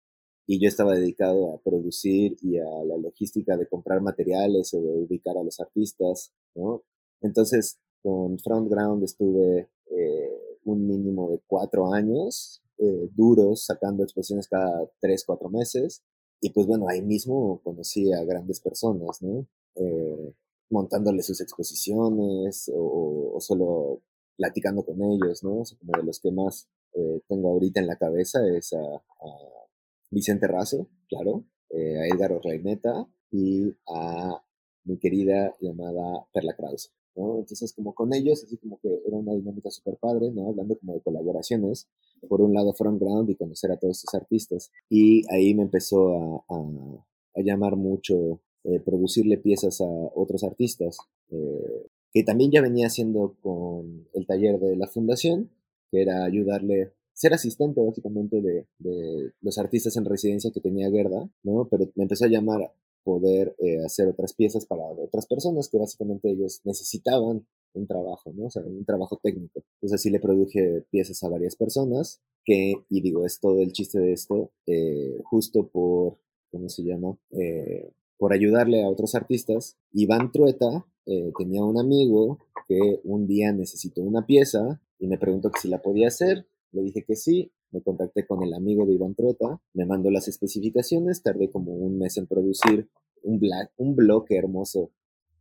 Y 0.48 0.60
yo 0.60 0.68
estaba 0.68 0.96
dedicado 0.96 1.54
a 1.54 1.62
producir 1.62 2.36
y 2.42 2.58
a 2.58 2.84
la 2.86 2.98
logística 2.98 3.58
de 3.58 3.68
comprar 3.68 4.02
materiales 4.02 4.74
o 4.74 4.82
de 4.82 4.90
ubicar 4.90 5.38
a 5.38 5.44
los 5.44 5.60
artistas, 5.60 6.34
¿no? 6.56 6.84
Entonces, 7.22 7.80
con 8.02 8.40
Front 8.40 8.70
Ground 8.70 9.04
estuve 9.04 9.70
eh, 9.92 10.58
un 10.66 10.88
mínimo 10.88 11.30
de 11.30 11.40
cuatro 11.46 11.94
años 11.94 12.62
eh, 12.78 13.10
duros, 13.16 13.66
sacando 13.66 14.04
exposiciones 14.04 14.48
cada 14.48 14.90
tres, 15.00 15.24
cuatro 15.26 15.50
meses. 15.50 16.04
Y 16.42 16.50
pues 16.50 16.66
bueno, 16.66 16.88
ahí 16.90 17.02
mismo 17.02 17.62
conocí 17.64 18.12
a 18.12 18.24
grandes 18.24 18.60
personas, 18.60 19.22
¿no? 19.22 19.48
Eh, 19.76 20.34
montándole 20.72 21.22
sus 21.22 21.40
exposiciones 21.42 22.72
o, 22.74 23.38
solo 23.40 24.02
platicando 24.38 24.84
con 24.84 25.02
ellos, 25.04 25.44
¿no? 25.44 25.62
O 25.62 25.64
como 25.80 25.98
de 25.98 26.04
los 26.04 26.20
que 26.20 26.32
más 26.32 26.68
eh, 26.94 27.22
tengo 27.28 27.50
ahorita 27.52 27.80
en 27.80 27.88
la 27.88 27.96
cabeza 27.96 28.40
es 28.48 28.74
a, 28.74 28.80
a 28.80 29.62
Vicente 30.10 30.48
Razo, 30.48 30.90
claro, 31.08 31.46
eh, 31.70 32.00
a 32.00 32.08
Edgar 32.08 32.34
Orlaineta 32.34 33.08
y 33.32 33.74
a 33.88 34.44
mi 34.84 34.98
querida 34.98 35.56
llamada 35.62 36.26
Perla 36.34 36.56
Krause, 36.56 36.92
¿no? 37.16 37.40
Entonces, 37.40 37.74
como 37.74 37.94
con 37.94 38.14
ellos, 38.14 38.44
así 38.44 38.58
como 38.58 38.80
que 38.80 38.90
era 39.06 39.18
una 39.18 39.34
dinámica 39.34 39.70
súper 39.70 39.98
padre, 39.98 40.32
¿no? 40.32 40.50
Hablando 40.50 40.78
como 40.78 40.94
de 40.94 41.02
colaboraciones, 41.02 41.88
por 42.28 42.42
un 42.42 42.54
lado 42.54 42.74
Front 42.74 43.02
Ground 43.02 43.30
y 43.30 43.36
conocer 43.36 43.72
a 43.72 43.78
todos 43.78 43.98
estos 43.98 44.14
artistas. 44.14 44.72
Y 44.90 45.24
ahí 45.34 45.54
me 45.54 45.64
empezó 45.64 46.14
a, 46.16 46.46
a, 46.50 47.06
a 47.36 47.42
llamar 47.42 47.76
mucho 47.76 48.42
eh, 48.64 48.80
producirle 48.80 49.38
piezas 49.38 49.82
a 49.82 49.86
otros 49.86 50.44
artistas, 50.44 50.98
eh, 51.30 51.88
que 52.14 52.24
también 52.24 52.52
ya 52.52 52.62
venía 52.62 52.88
haciendo 52.88 53.36
con 53.42 54.08
el 54.14 54.28
taller 54.28 54.60
de 54.60 54.76
la 54.76 54.88
fundación, 54.88 55.50
que 55.90 56.02
era 56.02 56.24
ayudarle, 56.24 56.92
ser 57.14 57.34
asistente 57.34 57.82
básicamente 57.82 58.40
de, 58.40 58.68
de 58.78 59.32
los 59.42 59.58
artistas 59.58 59.98
en 59.98 60.06
residencia 60.06 60.52
que 60.52 60.62
tenía 60.62 60.92
Gerda, 60.92 61.28
¿no? 61.44 61.68
Pero 61.72 61.90
me 61.96 62.04
empezó 62.04 62.26
a 62.26 62.30
llamar 62.30 62.72
poder 63.04 63.56
eh, 63.60 63.84
hacer 63.86 64.08
otras 64.08 64.34
piezas 64.34 64.66
para 64.66 64.84
otras 64.84 65.26
personas 65.28 65.70
que 65.70 65.78
básicamente 65.78 66.30
ellos 66.32 66.62
necesitaban 66.64 67.46
un 67.74 67.88
trabajo, 67.88 68.34
¿no? 68.34 68.46
O 68.46 68.50
sea, 68.50 68.64
un 68.64 68.86
trabajo 68.86 69.20
técnico. 69.22 69.64
Entonces 69.76 70.00
así 70.00 70.10
le 70.10 70.20
produje 70.20 70.86
piezas 70.90 71.24
a 71.24 71.30
varias 71.30 71.56
personas 71.56 72.22
que, 72.44 72.74
y 72.90 73.02
digo, 73.02 73.26
es 73.26 73.40
todo 73.40 73.62
el 73.62 73.72
chiste 73.72 74.00
de 74.00 74.14
esto, 74.14 74.52
eh, 74.68 75.20
justo 75.24 75.68
por, 75.68 76.18
¿cómo 76.52 76.70
se 76.70 76.84
llama? 76.84 77.18
Eh, 77.32 77.92
por 78.18 78.34
ayudarle 78.34 78.84
a 78.84 78.90
otros 78.90 79.16
artistas. 79.16 79.78
Iván 79.94 80.32
Trueta 80.32 80.86
eh, 81.06 81.32
tenía 81.38 81.64
un 81.64 81.80
amigo 81.80 82.40
que 82.68 83.00
un 83.04 83.28
día 83.28 83.52
necesitó 83.52 84.02
una 84.02 84.26
pieza 84.26 84.82
y 85.00 85.08
me 85.08 85.18
preguntó 85.18 85.50
que 85.50 85.60
si 85.60 85.68
la 85.68 85.82
podía 85.82 86.08
hacer. 86.08 86.48
Le 86.72 86.84
dije 86.84 87.04
que 87.04 87.16
sí, 87.16 87.52
me 87.72 87.82
contacté 87.82 88.26
con 88.26 88.44
el 88.44 88.54
amigo 88.54 88.86
de 88.86 88.94
Iván 88.94 89.16
Trueta, 89.16 89.62
me 89.74 89.86
mandó 89.86 90.12
las 90.12 90.28
especificaciones, 90.28 91.24
tardé 91.24 91.50
como 91.50 91.74
un 91.74 91.98
mes 91.98 92.18
en 92.18 92.28
producir 92.28 92.90
un, 93.24 93.40
un 93.78 93.96
bloque 93.96 94.36
hermoso. 94.36 94.92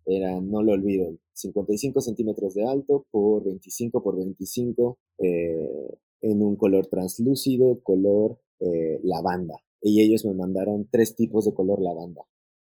Era, 0.06 0.40
no 0.40 0.62
lo 0.62 0.72
olvido, 0.72 1.16
55 1.34 2.00
centímetros 2.00 2.54
de 2.54 2.66
alto 2.66 3.06
por 3.10 3.44
25 3.44 4.02
por 4.02 4.16
25 4.16 4.98
eh, 5.18 5.98
en 6.22 6.42
un 6.42 6.56
color 6.56 6.86
translúcido, 6.86 7.80
color 7.82 8.38
eh, 8.60 9.00
lavanda. 9.02 9.56
Y 9.82 10.02
ellos 10.02 10.24
me 10.24 10.34
mandaron 10.34 10.88
tres 10.90 11.14
tipos 11.14 11.44
de 11.44 11.54
color 11.54 11.80
lavanda, 11.80 12.22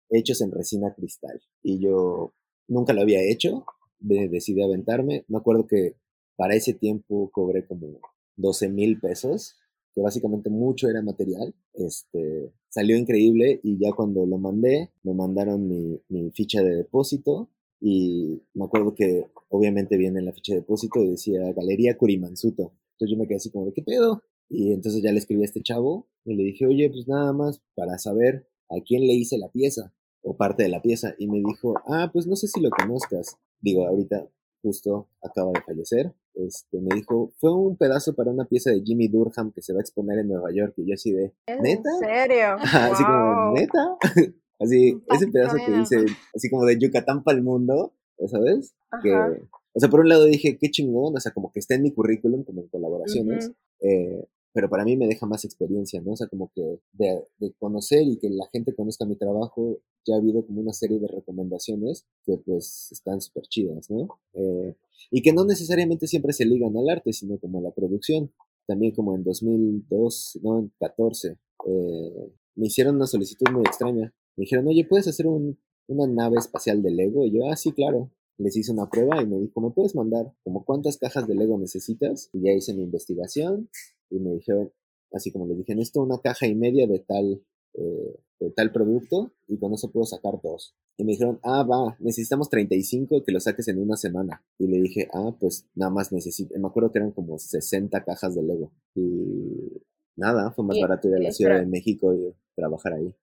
hechos 0.09 0.41
en 0.41 0.51
resina 0.51 0.93
cristal. 0.93 1.41
Y 1.63 1.79
yo 1.79 2.33
nunca 2.67 2.93
lo 2.93 3.01
había 3.01 3.21
hecho, 3.23 3.65
decidí 3.99 4.61
aventarme. 4.61 5.25
Me 5.27 5.37
acuerdo 5.37 5.67
que 5.67 5.95
para 6.35 6.55
ese 6.55 6.73
tiempo 6.73 7.29
cobré 7.31 7.65
como 7.65 7.99
12 8.37 8.69
mil 8.69 8.99
pesos, 8.99 9.57
que 9.93 10.01
básicamente 10.01 10.49
mucho 10.49 10.89
era 10.89 11.01
material. 11.01 11.53
Este, 11.73 12.53
salió 12.69 12.95
increíble 12.95 13.59
y 13.63 13.77
ya 13.79 13.91
cuando 13.91 14.25
lo 14.25 14.37
mandé, 14.37 14.91
me 15.03 15.13
mandaron 15.13 15.67
mi, 15.67 16.01
mi 16.09 16.31
ficha 16.31 16.61
de 16.61 16.75
depósito 16.75 17.49
y 17.79 18.41
me 18.53 18.65
acuerdo 18.65 18.95
que 18.95 19.25
obviamente 19.49 19.97
viene 19.97 20.19
en 20.19 20.25
la 20.25 20.33
ficha 20.33 20.53
de 20.53 20.61
depósito 20.61 21.01
y 21.03 21.11
decía 21.11 21.51
Galería 21.53 21.97
Curimansuto. 21.97 22.73
Entonces 22.93 23.11
yo 23.11 23.17
me 23.17 23.27
quedé 23.27 23.37
así 23.37 23.51
como 23.51 23.65
de 23.65 23.73
qué 23.73 23.83
pedo. 23.83 24.23
Y 24.49 24.71
entonces 24.71 25.01
ya 25.03 25.11
le 25.11 25.19
escribí 25.19 25.41
a 25.41 25.45
este 25.45 25.61
chavo 25.61 26.07
y 26.23 26.35
le 26.35 26.43
dije, 26.43 26.65
oye, 26.65 26.89
pues 26.89 27.07
nada 27.07 27.33
más 27.33 27.61
para 27.75 27.97
saber 27.97 28.47
a 28.69 28.81
quién 28.85 29.05
le 29.05 29.13
hice 29.13 29.37
la 29.37 29.51
pieza 29.51 29.93
o 30.21 30.37
parte 30.37 30.63
de 30.63 30.69
la 30.69 30.81
pieza. 30.81 31.13
Y 31.19 31.27
me 31.27 31.39
dijo, 31.39 31.75
ah, 31.85 32.09
pues 32.11 32.27
no 32.27 32.35
sé 32.35 32.47
si 32.47 32.61
lo 32.61 32.69
conozcas. 32.69 33.37
Digo, 33.61 33.87
ahorita 33.87 34.29
justo 34.61 35.09
acaba 35.21 35.51
de 35.51 35.61
fallecer. 35.61 36.13
Este, 36.33 36.79
me 36.79 36.95
dijo, 36.95 37.31
fue 37.37 37.53
un 37.53 37.77
pedazo 37.77 38.13
para 38.15 38.31
una 38.31 38.45
pieza 38.45 38.71
de 38.71 38.81
Jimmy 38.83 39.07
Durham 39.07 39.51
que 39.51 39.61
se 39.61 39.73
va 39.73 39.79
a 39.79 39.81
exponer 39.81 40.19
en 40.19 40.27
Nueva 40.27 40.51
York. 40.53 40.73
Y 40.77 40.87
yo 40.87 40.93
así 40.93 41.11
de, 41.11 41.33
¿neta? 41.61 41.89
¿En 42.01 42.07
serio? 42.07 42.55
así 42.61 43.03
como, 43.03 43.53
¿neta? 43.53 43.97
así, 44.59 45.01
ese 45.07 45.27
pedazo 45.27 45.57
que 45.65 45.71
dice, 45.71 46.05
así 46.35 46.49
como 46.49 46.65
de 46.65 46.77
Yucatán 46.77 47.23
para 47.23 47.37
el 47.37 47.43
mundo, 47.43 47.93
¿sabes? 48.27 48.75
Que, 49.01 49.13
o 49.13 49.79
sea, 49.79 49.89
por 49.89 50.01
un 50.01 50.09
lado 50.09 50.25
dije, 50.25 50.57
qué 50.59 50.69
chingón, 50.69 51.15
o 51.15 51.19
sea, 51.19 51.31
como 51.33 51.51
que 51.51 51.59
está 51.59 51.75
en 51.75 51.83
mi 51.83 51.93
currículum, 51.93 52.43
como 52.43 52.61
en 52.61 52.67
colaboraciones, 52.67 53.51
eh, 53.81 54.27
pero 54.57 54.71
para 54.71 54.83
mí 54.85 54.97
me 54.97 55.05
deja 55.05 55.27
más 55.27 55.45
experiencia, 55.45 56.01
¿no? 56.01 56.13
O 56.13 56.15
sea, 56.15 56.25
como 56.25 56.51
que 56.51 56.79
de, 56.93 57.53
conocer 57.59 58.01
y 58.07 58.17
que 58.17 58.27
la 58.31 58.47
gente 58.51 58.73
conozca 58.73 59.05
mi 59.05 59.15
trabajo, 59.15 59.77
ya 60.03 60.15
ha 60.15 60.17
habido 60.17 60.43
como 60.47 60.61
una 60.61 60.73
serie 60.73 60.97
de 60.97 61.07
recomendaciones 61.07 62.07
que 62.25 62.39
pues 62.39 62.91
están 62.91 63.21
súper 63.21 63.43
chidas, 63.43 63.87
¿no? 63.91 64.07
Eh, 64.33 64.75
y 65.11 65.21
que 65.21 65.31
no 65.31 65.45
necesariamente 65.45 66.07
siempre 66.07 66.33
se 66.33 66.43
ligan 66.45 66.75
al 66.75 66.89
arte, 66.89 67.13
sino 67.13 67.37
como 67.37 67.59
a 67.59 67.61
la 67.61 67.69
producción. 67.69 68.31
También 68.65 68.95
como 68.95 69.13
en 69.13 69.23
2002, 69.23 70.39
no, 70.41 70.57
en 70.57 70.71
14, 70.79 71.37
eh, 71.67 72.31
me 72.55 72.65
hicieron 72.65 72.95
una 72.95 73.05
solicitud 73.05 73.51
muy 73.51 73.61
extraña. 73.61 74.11
Me 74.37 74.41
dijeron, 74.41 74.67
oye, 74.67 74.87
¿puedes 74.89 75.07
hacer 75.07 75.27
una 75.27 76.07
nave 76.07 76.37
espacial 76.39 76.81
de 76.81 76.89
Lego? 76.89 77.25
Y 77.25 77.31
yo, 77.33 77.47
ah, 77.47 77.55
sí, 77.55 77.73
claro 77.73 78.09
les 78.37 78.55
hice 78.55 78.71
una 78.71 78.89
prueba 78.89 79.21
y 79.21 79.27
me 79.27 79.39
dijo, 79.39 79.61
¿me 79.61 79.71
puedes 79.71 79.95
mandar 79.95 80.33
como 80.43 80.63
cuántas 80.63 80.97
cajas 80.97 81.27
de 81.27 81.35
Lego 81.35 81.57
necesitas? 81.57 82.29
Y 82.33 82.41
ya 82.41 82.51
hice 82.51 82.73
mi 82.73 82.83
investigación 82.83 83.69
y 84.09 84.19
me 84.19 84.33
dijeron, 84.33 84.71
así 85.11 85.31
como 85.31 85.47
les 85.47 85.57
dije, 85.57 85.75
necesito 85.75 86.01
una 86.01 86.19
caja 86.19 86.47
y 86.47 86.55
media 86.55 86.87
de 86.87 86.99
tal, 86.99 87.43
eh, 87.73 88.19
de 88.39 88.51
tal 88.51 88.71
producto 88.71 89.31
y 89.47 89.57
con 89.57 89.73
eso 89.73 89.91
puedo 89.91 90.05
sacar 90.05 90.39
dos. 90.43 90.75
Y 90.99 91.03
me 91.03 91.11
dijeron, 91.11 91.39
ah, 91.43 91.63
va, 91.63 91.95
necesitamos 91.99 92.49
35 92.49 93.23
que 93.23 93.31
lo 93.31 93.39
saques 93.39 93.67
en 93.67 93.79
una 93.79 93.95
semana. 93.95 94.43
Y 94.57 94.67
le 94.67 94.81
dije, 94.81 95.07
ah, 95.13 95.35
pues 95.39 95.67
nada 95.75 95.91
más 95.91 96.11
necesito, 96.11 96.57
me 96.59 96.67
acuerdo 96.67 96.91
que 96.91 96.99
eran 96.99 97.11
como 97.11 97.37
60 97.37 98.03
cajas 98.03 98.33
de 98.33 98.43
Lego. 98.43 98.71
Y 98.95 99.83
nada, 100.15 100.51
fue 100.51 100.65
más 100.65 100.77
barato 100.79 101.07
ir 101.07 101.15
a 101.15 101.19
la 101.19 101.31
Ciudad 101.31 101.59
de 101.59 101.67
México 101.67 102.13
y 102.13 102.33
trabajar 102.55 102.93
ahí. 102.93 103.13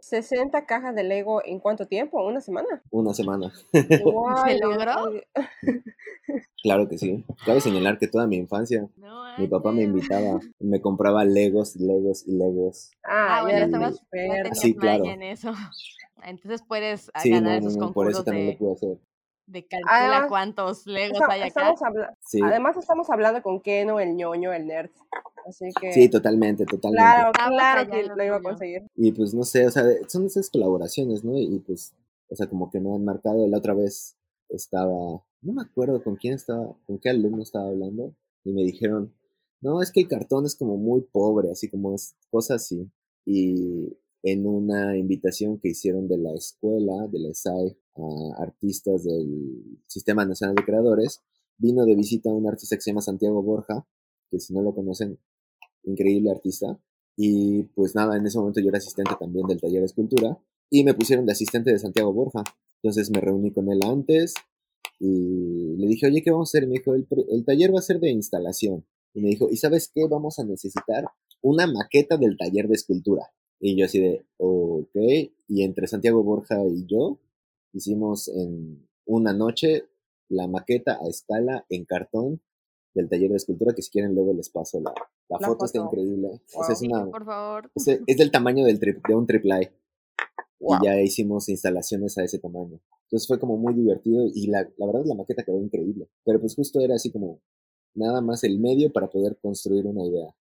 60 0.00 0.66
cajas 0.66 0.94
de 0.94 1.04
Lego 1.04 1.42
en 1.44 1.60
cuánto 1.60 1.86
tiempo? 1.86 2.24
¿Una 2.24 2.40
semana? 2.40 2.82
Una 2.90 3.14
semana. 3.14 3.52
¿Se 3.72 4.58
logró? 4.58 5.12
Claro 6.62 6.88
que 6.88 6.98
sí. 6.98 7.24
Cabe 7.44 7.60
señalar 7.60 7.98
que 7.98 8.06
toda 8.06 8.26
mi 8.26 8.36
infancia 8.36 8.86
mi 9.38 9.48
papá 9.48 9.72
me 9.72 9.82
invitaba, 9.82 10.38
me 10.58 10.80
compraba 10.80 11.24
Legos, 11.24 11.76
Legos 11.76 12.26
y 12.26 12.36
Legos. 12.36 12.90
Ah, 13.02 13.38
ah 13.38 13.42
bueno, 13.42 13.64
estabas 13.64 14.04
sí, 14.52 14.74
claro. 14.74 15.04
en 15.06 15.22
eso. 15.22 15.52
Entonces 16.22 16.62
puedes 16.62 17.10
sí, 17.22 17.30
ganar 17.30 17.62
no, 17.62 17.68
esos 17.68 17.78
concursos 17.78 17.94
por 17.94 18.10
eso 18.10 18.24
también 18.24 18.46
de... 18.46 18.52
lo 18.52 18.58
pude 18.58 18.72
hacer 18.72 18.98
de 19.50 19.66
calcula 19.66 20.26
cuántos 20.28 20.86
Legos 20.86 21.20
hay 21.28 21.42
acá. 21.42 21.74
Además 22.44 22.76
estamos 22.76 23.10
hablando 23.10 23.42
con 23.42 23.60
Keno, 23.60 23.98
el 23.98 24.14
ñoño, 24.14 24.52
el 24.52 24.66
nerd. 24.66 24.90
Así 25.46 25.66
que... 25.80 25.92
Sí, 25.92 26.08
totalmente, 26.08 26.64
totalmente. 26.64 27.02
Claro, 27.02 27.32
ah, 27.38 27.48
claro 27.48 27.90
que 27.90 28.02
lo 28.04 28.24
iba 28.24 28.36
a 28.36 28.42
conseguir. 28.42 28.86
Y 28.96 29.12
pues 29.12 29.34
no 29.34 29.44
sé, 29.44 29.66
o 29.66 29.70
sea, 29.70 29.84
son 30.08 30.26
esas 30.26 30.50
colaboraciones, 30.50 31.24
¿no? 31.24 31.38
Y 31.38 31.58
pues, 31.60 31.94
o 32.28 32.36
sea, 32.36 32.48
como 32.48 32.70
que 32.70 32.80
me 32.80 32.94
han 32.94 33.04
marcado. 33.04 33.46
La 33.46 33.58
otra 33.58 33.74
vez 33.74 34.16
estaba, 34.48 35.24
no 35.42 35.52
me 35.52 35.62
acuerdo 35.62 36.02
con 36.02 36.16
quién 36.16 36.34
estaba, 36.34 36.76
con 36.86 36.98
qué 36.98 37.10
alumno 37.10 37.42
estaba 37.42 37.68
hablando, 37.68 38.14
y 38.44 38.52
me 38.52 38.62
dijeron, 38.62 39.14
no, 39.60 39.82
es 39.82 39.92
que 39.92 40.00
el 40.00 40.08
cartón 40.08 40.46
es 40.46 40.56
como 40.56 40.76
muy 40.76 41.02
pobre, 41.02 41.50
así 41.50 41.68
como 41.68 41.94
es 41.94 42.16
cosas 42.30 42.62
así. 42.62 42.90
Y 43.26 43.96
en 44.22 44.46
una 44.46 44.96
invitación 44.96 45.58
que 45.58 45.68
hicieron 45.68 46.08
de 46.08 46.18
la 46.18 46.32
escuela, 46.32 47.06
de 47.10 47.18
la 47.20 47.34
SAI, 47.34 47.76
a 47.96 48.42
artistas 48.42 49.04
del 49.04 49.80
Sistema 49.86 50.24
Nacional 50.24 50.54
de 50.54 50.64
Creadores, 50.64 51.20
vino 51.58 51.84
de 51.84 51.94
visita 51.94 52.32
un 52.32 52.48
artista 52.48 52.76
que 52.76 52.82
se 52.82 52.90
llama 52.90 53.02
Santiago 53.02 53.42
Borja, 53.42 53.86
que 54.30 54.40
si 54.40 54.54
no 54.54 54.62
lo 54.62 54.74
conocen, 54.74 55.18
increíble 55.84 56.30
artista. 56.30 56.78
Y 57.16 57.64
pues 57.74 57.94
nada, 57.94 58.16
en 58.16 58.26
ese 58.26 58.38
momento 58.38 58.60
yo 58.60 58.68
era 58.68 58.78
asistente 58.78 59.14
también 59.18 59.46
del 59.46 59.60
taller 59.60 59.80
de 59.80 59.86
escultura 59.86 60.38
y 60.70 60.84
me 60.84 60.94
pusieron 60.94 61.26
de 61.26 61.32
asistente 61.32 61.70
de 61.70 61.78
Santiago 61.78 62.12
Borja. 62.12 62.44
Entonces 62.82 63.10
me 63.10 63.20
reuní 63.20 63.52
con 63.52 63.70
él 63.70 63.80
antes 63.84 64.34
y 64.98 65.76
le 65.76 65.86
dije, 65.86 66.06
oye, 66.06 66.22
¿qué 66.22 66.30
vamos 66.30 66.48
a 66.48 66.58
hacer? 66.58 66.68
Me 66.68 66.74
dijo, 66.74 66.94
el, 66.94 67.06
el 67.30 67.44
taller 67.44 67.74
va 67.74 67.78
a 67.78 67.82
ser 67.82 68.00
de 68.00 68.10
instalación. 68.10 68.86
Y 69.12 69.20
me 69.20 69.28
dijo, 69.28 69.48
¿y 69.50 69.56
sabes 69.56 69.90
qué? 69.94 70.06
Vamos 70.08 70.38
a 70.38 70.44
necesitar 70.44 71.04
una 71.42 71.66
maqueta 71.66 72.16
del 72.16 72.36
taller 72.36 72.68
de 72.68 72.74
escultura. 72.74 73.32
Y 73.58 73.76
yo 73.76 73.84
así 73.84 74.00
de, 74.00 74.24
ok. 74.38 74.96
Y 75.48 75.62
entre 75.62 75.86
Santiago 75.86 76.22
Borja 76.22 76.64
y 76.66 76.86
yo 76.86 77.18
hicimos 77.72 78.28
en 78.28 78.88
una 79.04 79.32
noche 79.32 79.84
la 80.28 80.46
maqueta 80.46 80.98
a 81.02 81.08
escala 81.08 81.66
en 81.68 81.84
cartón 81.84 82.40
del 82.94 83.08
taller 83.08 83.30
de 83.30 83.36
escultura, 83.36 83.74
que 83.74 83.82
si 83.82 83.90
quieren 83.90 84.14
luego 84.14 84.32
les 84.32 84.50
paso 84.50 84.80
la, 84.80 84.92
la, 85.28 85.38
foto, 85.38 85.64
está 85.64 85.78
increíble. 85.78 86.40
es, 86.68 86.82
una, 86.82 87.06
por 87.06 87.24
favor. 87.24 87.70
Es, 87.74 88.16
del 88.16 88.30
tamaño 88.30 88.64
del 88.64 88.78
de 88.78 89.14
un 89.14 89.26
triple 89.26 89.72
Y 90.60 90.84
ya 90.84 91.00
hicimos 91.00 91.48
instalaciones 91.48 92.18
a 92.18 92.24
ese 92.24 92.38
tamaño. 92.38 92.80
Entonces 93.04 93.26
fue 93.26 93.38
como 93.38 93.56
muy 93.56 93.74
divertido 93.74 94.24
y 94.32 94.46
la, 94.46 94.68
la 94.76 94.86
verdad 94.86 95.02
la 95.04 95.14
maqueta 95.14 95.42
quedó 95.42 95.60
increíble. 95.60 96.08
Pero 96.24 96.40
pues 96.40 96.54
justo 96.54 96.80
era 96.80 96.94
así 96.94 97.10
como 97.10 97.40
nada 97.94 98.20
más 98.20 98.44
el 98.44 98.58
medio 98.58 98.92
para 98.92 99.08
poder 99.08 99.38
construir 99.40 99.86
una 99.86 100.04
idea. 100.04 100.34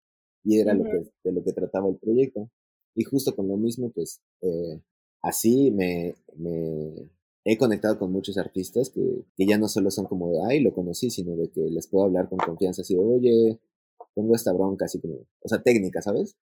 Y 0.45 0.61
era 0.61 0.75
lo 0.75 0.85
que, 0.85 1.11
de 1.25 1.33
lo 1.33 1.43
que 1.43 1.53
trataba 1.53 1.89
el 1.89 1.97
proyecto. 1.97 2.51
Y 2.95 3.05
justo 3.05 3.35
con 3.35 3.49
lo 3.49 3.57
mismo, 3.57 3.91
pues 3.91 4.21
eh, 4.41 4.81
así 5.23 5.71
me, 5.71 6.15
me, 6.37 7.09
he 7.45 7.57
conectado 7.57 7.99
con 7.99 8.13
muchos 8.13 8.39
artistas 8.39 8.91
que, 8.91 9.25
que, 9.37 9.47
ya 9.47 9.59
no 9.59 9.69
solo 9.69 9.91
son 9.91 10.07
como 10.07 10.31
de, 10.31 10.39
ay, 10.49 10.61
lo 10.61 10.73
conocí, 10.73 11.11
sino 11.11 11.37
de 11.37 11.51
que 11.51 11.63
les 11.63 11.87
puedo 11.89 12.07
hablar 12.07 12.29
con 12.29 12.39
confianza, 12.39 12.83
así 12.83 12.95
de, 12.95 13.01
oye, 13.01 13.61
tengo 14.15 14.35
esta 14.35 14.53
bronca, 14.53 14.87
así 14.87 15.01
como, 15.01 15.15
o 15.15 15.49
sea, 15.49 15.63
técnica, 15.63 16.03
¿sabes? 16.03 16.37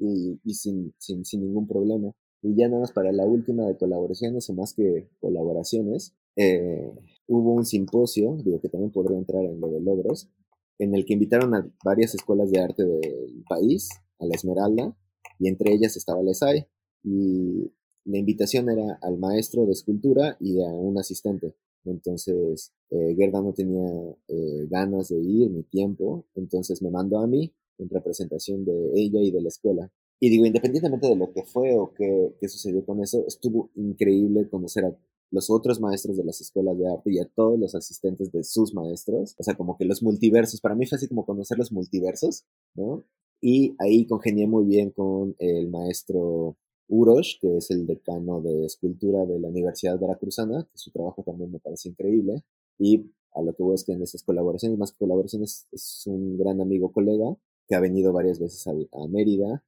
Y, 0.00 0.40
y 0.44 0.54
sin, 0.54 0.94
sin, 0.98 1.24
sin 1.24 1.42
ningún 1.42 1.66
problema. 1.66 2.12
Y 2.42 2.54
ya 2.56 2.68
nada 2.68 2.82
más 2.82 2.92
para 2.92 3.12
la 3.12 3.26
última 3.26 3.66
de 3.66 3.76
colaboraciones 3.76 4.48
o 4.48 4.54
más 4.54 4.72
que 4.74 5.10
colaboraciones, 5.20 6.14
eh, 6.36 6.92
hubo 7.26 7.52
un 7.54 7.66
simposio, 7.66 8.36
digo 8.44 8.60
que 8.60 8.68
también 8.68 8.92
podría 8.92 9.18
entrar 9.18 9.44
en 9.44 9.60
lo 9.60 9.68
de 9.68 9.80
logros, 9.80 10.30
en 10.78 10.94
el 10.94 11.04
que 11.04 11.14
invitaron 11.14 11.54
a 11.54 11.68
varias 11.84 12.14
escuelas 12.14 12.50
de 12.52 12.60
arte 12.60 12.84
del 12.84 13.44
país, 13.48 13.88
a 14.20 14.26
la 14.26 14.34
Esmeralda, 14.34 14.96
y 15.38 15.48
entre 15.48 15.72
ellas 15.72 15.96
estaba 15.96 16.22
la 16.22 16.30
ESAI. 16.30 16.68
Y 17.02 17.72
la 18.08 18.18
invitación 18.18 18.70
era 18.70 18.98
al 19.02 19.18
maestro 19.18 19.66
de 19.66 19.72
escultura 19.72 20.36
y 20.40 20.62
a 20.62 20.68
un 20.68 20.98
asistente. 20.98 21.54
Entonces, 21.84 22.72
eh, 22.90 23.14
Gerda 23.16 23.42
no 23.42 23.52
tenía 23.52 23.86
eh, 24.28 24.66
ganas 24.70 25.08
de 25.08 25.18
ir 25.18 25.50
ni 25.50 25.62
tiempo, 25.64 26.24
entonces 26.34 26.82
me 26.82 26.90
mandó 26.90 27.18
a 27.18 27.26
mí 27.26 27.52
en 27.78 27.88
representación 27.90 28.64
de 28.64 28.92
ella 28.94 29.20
y 29.20 29.30
de 29.30 29.42
la 29.42 29.48
escuela. 29.48 29.92
Y 30.20 30.30
digo, 30.30 30.46
independientemente 30.46 31.06
de 31.06 31.16
lo 31.16 31.32
que 31.32 31.44
fue 31.44 31.78
o 31.78 31.92
qué, 31.94 32.34
qué 32.40 32.48
sucedió 32.48 32.84
con 32.84 33.02
eso, 33.02 33.24
estuvo 33.26 33.70
increíble 33.76 34.48
conocer 34.48 34.86
a 34.86 34.98
los 35.30 35.50
otros 35.50 35.78
maestros 35.78 36.16
de 36.16 36.24
las 36.24 36.40
escuelas 36.40 36.78
de 36.78 36.90
arte 36.90 37.12
y 37.12 37.18
a 37.18 37.26
todos 37.26 37.58
los 37.58 37.74
asistentes 37.74 38.32
de 38.32 38.42
sus 38.42 38.72
maestros. 38.72 39.34
O 39.38 39.42
sea, 39.42 39.54
como 39.54 39.76
que 39.76 39.84
los 39.84 40.02
multiversos, 40.02 40.62
para 40.62 40.74
mí 40.74 40.86
fue 40.86 40.96
así 40.96 41.08
como 41.08 41.26
conocer 41.26 41.58
los 41.58 41.72
multiversos, 41.72 42.44
¿no? 42.74 43.04
Y 43.40 43.76
ahí 43.78 44.06
congenié 44.06 44.46
muy 44.46 44.64
bien 44.64 44.90
con 44.90 45.36
el 45.38 45.68
maestro 45.68 46.56
Urosh, 46.88 47.38
que 47.40 47.58
es 47.58 47.70
el 47.70 47.86
decano 47.86 48.40
de 48.40 48.64
escultura 48.64 49.24
de 49.26 49.38
la 49.38 49.48
Universidad 49.48 49.98
Veracruzana, 49.98 50.66
que 50.70 50.78
su 50.78 50.90
trabajo 50.90 51.22
también 51.22 51.52
me 51.52 51.58
parece 51.58 51.90
increíble. 51.90 52.44
Y 52.78 53.10
a 53.34 53.42
lo 53.42 53.54
que 53.54 53.62
voy 53.62 53.74
es 53.74 53.84
que 53.84 53.92
en 53.92 54.02
esas 54.02 54.22
colaboraciones, 54.22 54.78
más 54.78 54.92
que 54.92 54.98
colaboraciones, 54.98 55.66
es 55.72 56.02
un 56.06 56.38
gran 56.38 56.60
amigo 56.60 56.90
colega 56.92 57.36
que 57.66 57.74
ha 57.74 57.80
venido 57.80 58.12
varias 58.12 58.38
veces 58.38 58.66
a, 58.66 59.06
Mérida. 59.08 59.62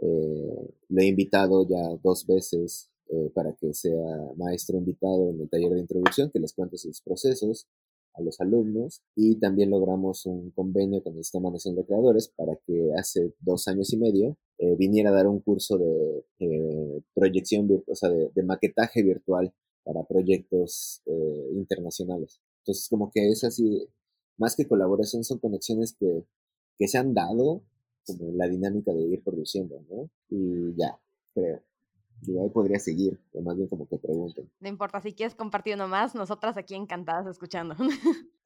Eh, 0.00 0.74
lo 0.88 1.02
he 1.02 1.06
invitado 1.06 1.66
ya 1.68 1.96
dos 2.02 2.26
veces 2.26 2.90
eh, 3.08 3.30
para 3.34 3.52
que 3.54 3.74
sea 3.74 4.32
maestro 4.36 4.78
invitado 4.78 5.30
en 5.30 5.40
el 5.40 5.50
taller 5.50 5.72
de 5.72 5.80
introducción, 5.80 6.30
que 6.30 6.38
les 6.38 6.52
cuente 6.54 6.78
sus 6.78 7.02
procesos 7.02 7.66
a 8.14 8.22
los 8.22 8.40
alumnos 8.40 9.02
y 9.16 9.36
también 9.36 9.70
logramos 9.70 10.26
un 10.26 10.50
convenio 10.50 11.02
con 11.02 11.16
el 11.16 11.24
Sistema 11.24 11.50
Nacional 11.50 11.82
de 11.82 11.86
Creadores 11.86 12.28
para 12.36 12.56
que 12.66 12.90
hace 12.98 13.34
dos 13.40 13.68
años 13.68 13.92
y 13.92 13.96
medio 13.96 14.36
eh, 14.58 14.76
viniera 14.76 15.10
a 15.10 15.14
dar 15.14 15.26
un 15.26 15.40
curso 15.40 15.78
de 15.78 16.24
eh, 16.40 17.02
proyección, 17.14 17.68
o 17.86 17.94
sea, 17.94 18.10
de, 18.10 18.42
maquetaje 18.42 19.02
virtual 19.02 19.52
para 19.84 20.04
proyectos 20.04 21.02
eh, 21.06 21.50
internacionales. 21.54 22.40
Entonces, 22.58 22.88
como 22.88 23.10
que 23.10 23.28
es 23.28 23.44
así, 23.44 23.88
más 24.36 24.54
que 24.56 24.68
colaboración, 24.68 25.24
son 25.24 25.38
conexiones 25.38 25.96
que, 25.98 26.24
que 26.78 26.88
se 26.88 26.98
han 26.98 27.14
dado 27.14 27.62
como 28.06 28.32
la 28.32 28.48
dinámica 28.48 28.92
de 28.92 29.02
ir 29.02 29.22
produciendo, 29.22 29.80
¿no? 29.88 30.10
Y 30.28 30.74
ya, 30.76 30.98
creo. 31.34 31.62
Y 32.24 32.38
ahí 32.38 32.48
podría 32.50 32.78
seguir, 32.78 33.18
o 33.32 33.42
más 33.42 33.56
bien 33.56 33.68
como 33.68 33.88
que 33.88 33.98
pregunten. 33.98 34.48
No 34.60 34.68
importa, 34.68 35.00
si 35.00 35.12
quieres 35.12 35.34
compartir 35.34 35.74
uno 35.74 35.88
más, 35.88 36.14
nosotras 36.14 36.56
aquí 36.56 36.74
encantadas 36.74 37.26
escuchando. 37.26 37.74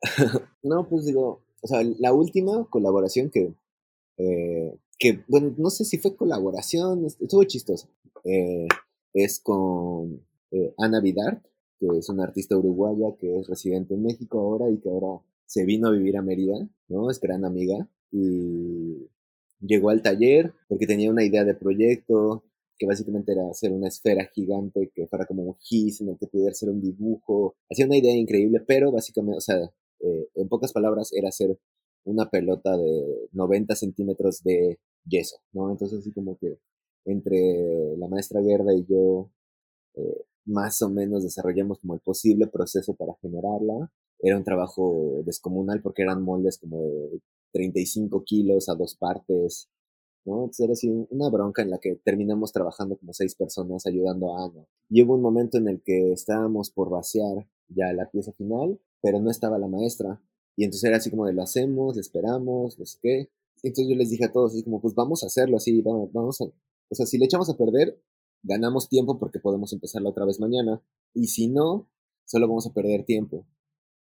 no, 0.62 0.88
pues 0.88 1.04
digo, 1.04 1.42
o 1.60 1.66
sea, 1.66 1.82
la 1.98 2.12
última 2.12 2.64
colaboración 2.70 3.30
que, 3.30 3.54
eh, 4.16 4.78
que 4.98 5.24
bueno, 5.28 5.54
no 5.58 5.70
sé 5.70 5.84
si 5.84 5.98
fue 5.98 6.16
colaboración, 6.16 7.04
estuvo 7.04 7.44
chistoso, 7.44 7.88
eh, 8.24 8.66
es 9.12 9.40
con 9.40 10.22
eh, 10.52 10.74
Ana 10.78 11.00
Vidart, 11.00 11.44
que 11.78 11.86
es 11.98 12.08
una 12.08 12.24
artista 12.24 12.56
uruguaya 12.56 13.16
que 13.18 13.38
es 13.38 13.46
residente 13.46 13.94
en 13.94 14.02
México 14.02 14.40
ahora 14.40 14.70
y 14.70 14.78
que 14.78 14.88
ahora 14.88 15.20
se 15.44 15.64
vino 15.64 15.88
a 15.88 15.92
vivir 15.92 16.16
a 16.16 16.22
Mérida, 16.22 16.68
¿no? 16.88 17.10
Es 17.10 17.20
gran 17.20 17.44
amiga 17.44 17.88
y 18.10 19.08
llegó 19.60 19.90
al 19.90 20.02
taller 20.02 20.54
porque 20.68 20.86
tenía 20.86 21.10
una 21.10 21.24
idea 21.24 21.44
de 21.44 21.54
proyecto, 21.54 22.44
que 22.78 22.86
básicamente 22.86 23.32
era 23.32 23.48
hacer 23.50 23.72
una 23.72 23.88
esfera 23.88 24.28
gigante 24.34 24.90
que 24.94 25.06
fuera 25.06 25.26
como 25.26 25.42
un 25.44 25.56
gis 25.58 26.00
en 26.00 26.10
el 26.10 26.18
que 26.18 26.26
pudiera 26.26 26.54
ser 26.54 26.70
un 26.70 26.80
dibujo. 26.80 27.56
Hacía 27.70 27.86
una 27.86 27.96
idea 27.96 28.14
increíble, 28.16 28.60
pero 28.66 28.92
básicamente, 28.92 29.38
o 29.38 29.40
sea, 29.40 29.56
eh, 30.00 30.28
en 30.34 30.48
pocas 30.48 30.72
palabras, 30.72 31.12
era 31.12 31.28
hacer 31.28 31.58
una 32.04 32.28
pelota 32.30 32.76
de 32.76 33.28
90 33.32 33.74
centímetros 33.74 34.42
de 34.42 34.78
yeso, 35.04 35.38
¿no? 35.52 35.70
Entonces, 35.70 36.00
así 36.00 36.12
como 36.12 36.38
que 36.38 36.58
entre 37.04 37.96
la 37.96 38.08
maestra 38.08 38.42
Gerda 38.42 38.74
y 38.74 38.84
yo, 38.86 39.30
eh, 39.94 40.24
más 40.44 40.80
o 40.82 40.90
menos 40.90 41.24
desarrollamos 41.24 41.78
como 41.80 41.94
el 41.94 42.00
posible 42.00 42.46
proceso 42.46 42.94
para 42.94 43.14
generarla. 43.20 43.90
Era 44.20 44.36
un 44.36 44.44
trabajo 44.44 45.22
descomunal 45.24 45.82
porque 45.82 46.02
eran 46.02 46.22
moldes 46.22 46.58
como 46.58 46.82
de 46.82 47.20
35 47.52 48.24
kilos 48.24 48.68
a 48.68 48.74
dos 48.74 48.96
partes, 48.96 49.68
¿no? 50.26 50.40
Entonces 50.40 50.64
era 50.64 50.72
así 50.72 51.06
una 51.10 51.30
bronca 51.30 51.62
en 51.62 51.70
la 51.70 51.78
que 51.78 51.96
terminamos 51.96 52.52
trabajando 52.52 52.96
como 52.96 53.12
seis 53.12 53.34
personas 53.34 53.86
ayudando 53.86 54.36
a 54.36 54.44
Ana. 54.46 54.66
Y 54.90 55.02
un 55.02 55.22
momento 55.22 55.58
en 55.58 55.68
el 55.68 55.82
que 55.82 56.12
estábamos 56.12 56.70
por 56.70 56.90
vaciar 56.90 57.48
ya 57.68 57.92
la 57.92 58.10
pieza 58.10 58.32
final, 58.32 58.80
pero 59.00 59.20
no 59.20 59.30
estaba 59.30 59.58
la 59.58 59.68
maestra. 59.68 60.20
Y 60.56 60.64
entonces 60.64 60.84
era 60.88 60.96
así 60.96 61.10
como 61.10 61.26
de 61.26 61.32
lo 61.32 61.42
hacemos, 61.42 61.96
le 61.96 62.00
esperamos, 62.00 62.78
no 62.78 62.86
sé 62.86 62.98
qué. 63.02 63.30
Entonces 63.62 63.88
yo 63.88 63.96
les 63.96 64.10
dije 64.10 64.24
a 64.24 64.32
todos 64.32 64.52
así 64.52 64.62
como, 64.62 64.80
pues 64.80 64.94
vamos 64.94 65.22
a 65.22 65.26
hacerlo 65.26 65.56
así, 65.56 65.80
vamos, 65.80 66.12
vamos 66.12 66.40
a... 66.40 66.44
O 66.44 66.94
sea, 66.94 67.06
si 67.06 67.18
le 67.18 67.24
echamos 67.24 67.48
a 67.50 67.56
perder, 67.56 68.00
ganamos 68.42 68.88
tiempo 68.88 69.18
porque 69.18 69.40
podemos 69.40 69.72
empezarla 69.72 70.10
otra 70.10 70.24
vez 70.24 70.40
mañana. 70.40 70.82
Y 71.14 71.28
si 71.28 71.48
no, 71.48 71.88
solo 72.24 72.48
vamos 72.48 72.66
a 72.66 72.72
perder 72.72 73.04
tiempo. 73.04 73.46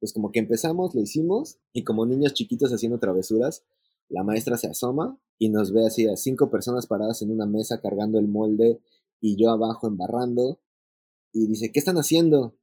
Pues 0.01 0.13
como 0.13 0.31
que 0.31 0.39
empezamos, 0.39 0.95
lo 0.95 1.01
hicimos, 1.01 1.59
y 1.73 1.83
como 1.83 2.07
niños 2.07 2.35
chiquitos 2.35 2.73
haciendo 2.73 3.01
travesuras, 3.01 3.65
la 4.09 4.23
maestra 4.23 4.57
se 4.57 4.69
asoma 4.69 5.19
y 5.39 5.51
nos 5.51 5.73
ve 5.73 5.87
así 5.87 6.09
a 6.09 6.17
cinco 6.17 6.51
personas 6.51 6.87
paradas 6.87 7.23
en 7.23 7.31
una 7.31 7.47
mesa 7.47 7.81
cargando 7.81 8.19
el 8.19 8.29
molde 8.29 8.81
y 9.21 9.37
yo 9.37 9.51
abajo 9.51 9.87
embarrando 9.87 10.61
y 11.33 11.47
dice, 11.47 11.71
¿qué 11.73 11.79
están 11.79 11.97
haciendo? 11.97 12.57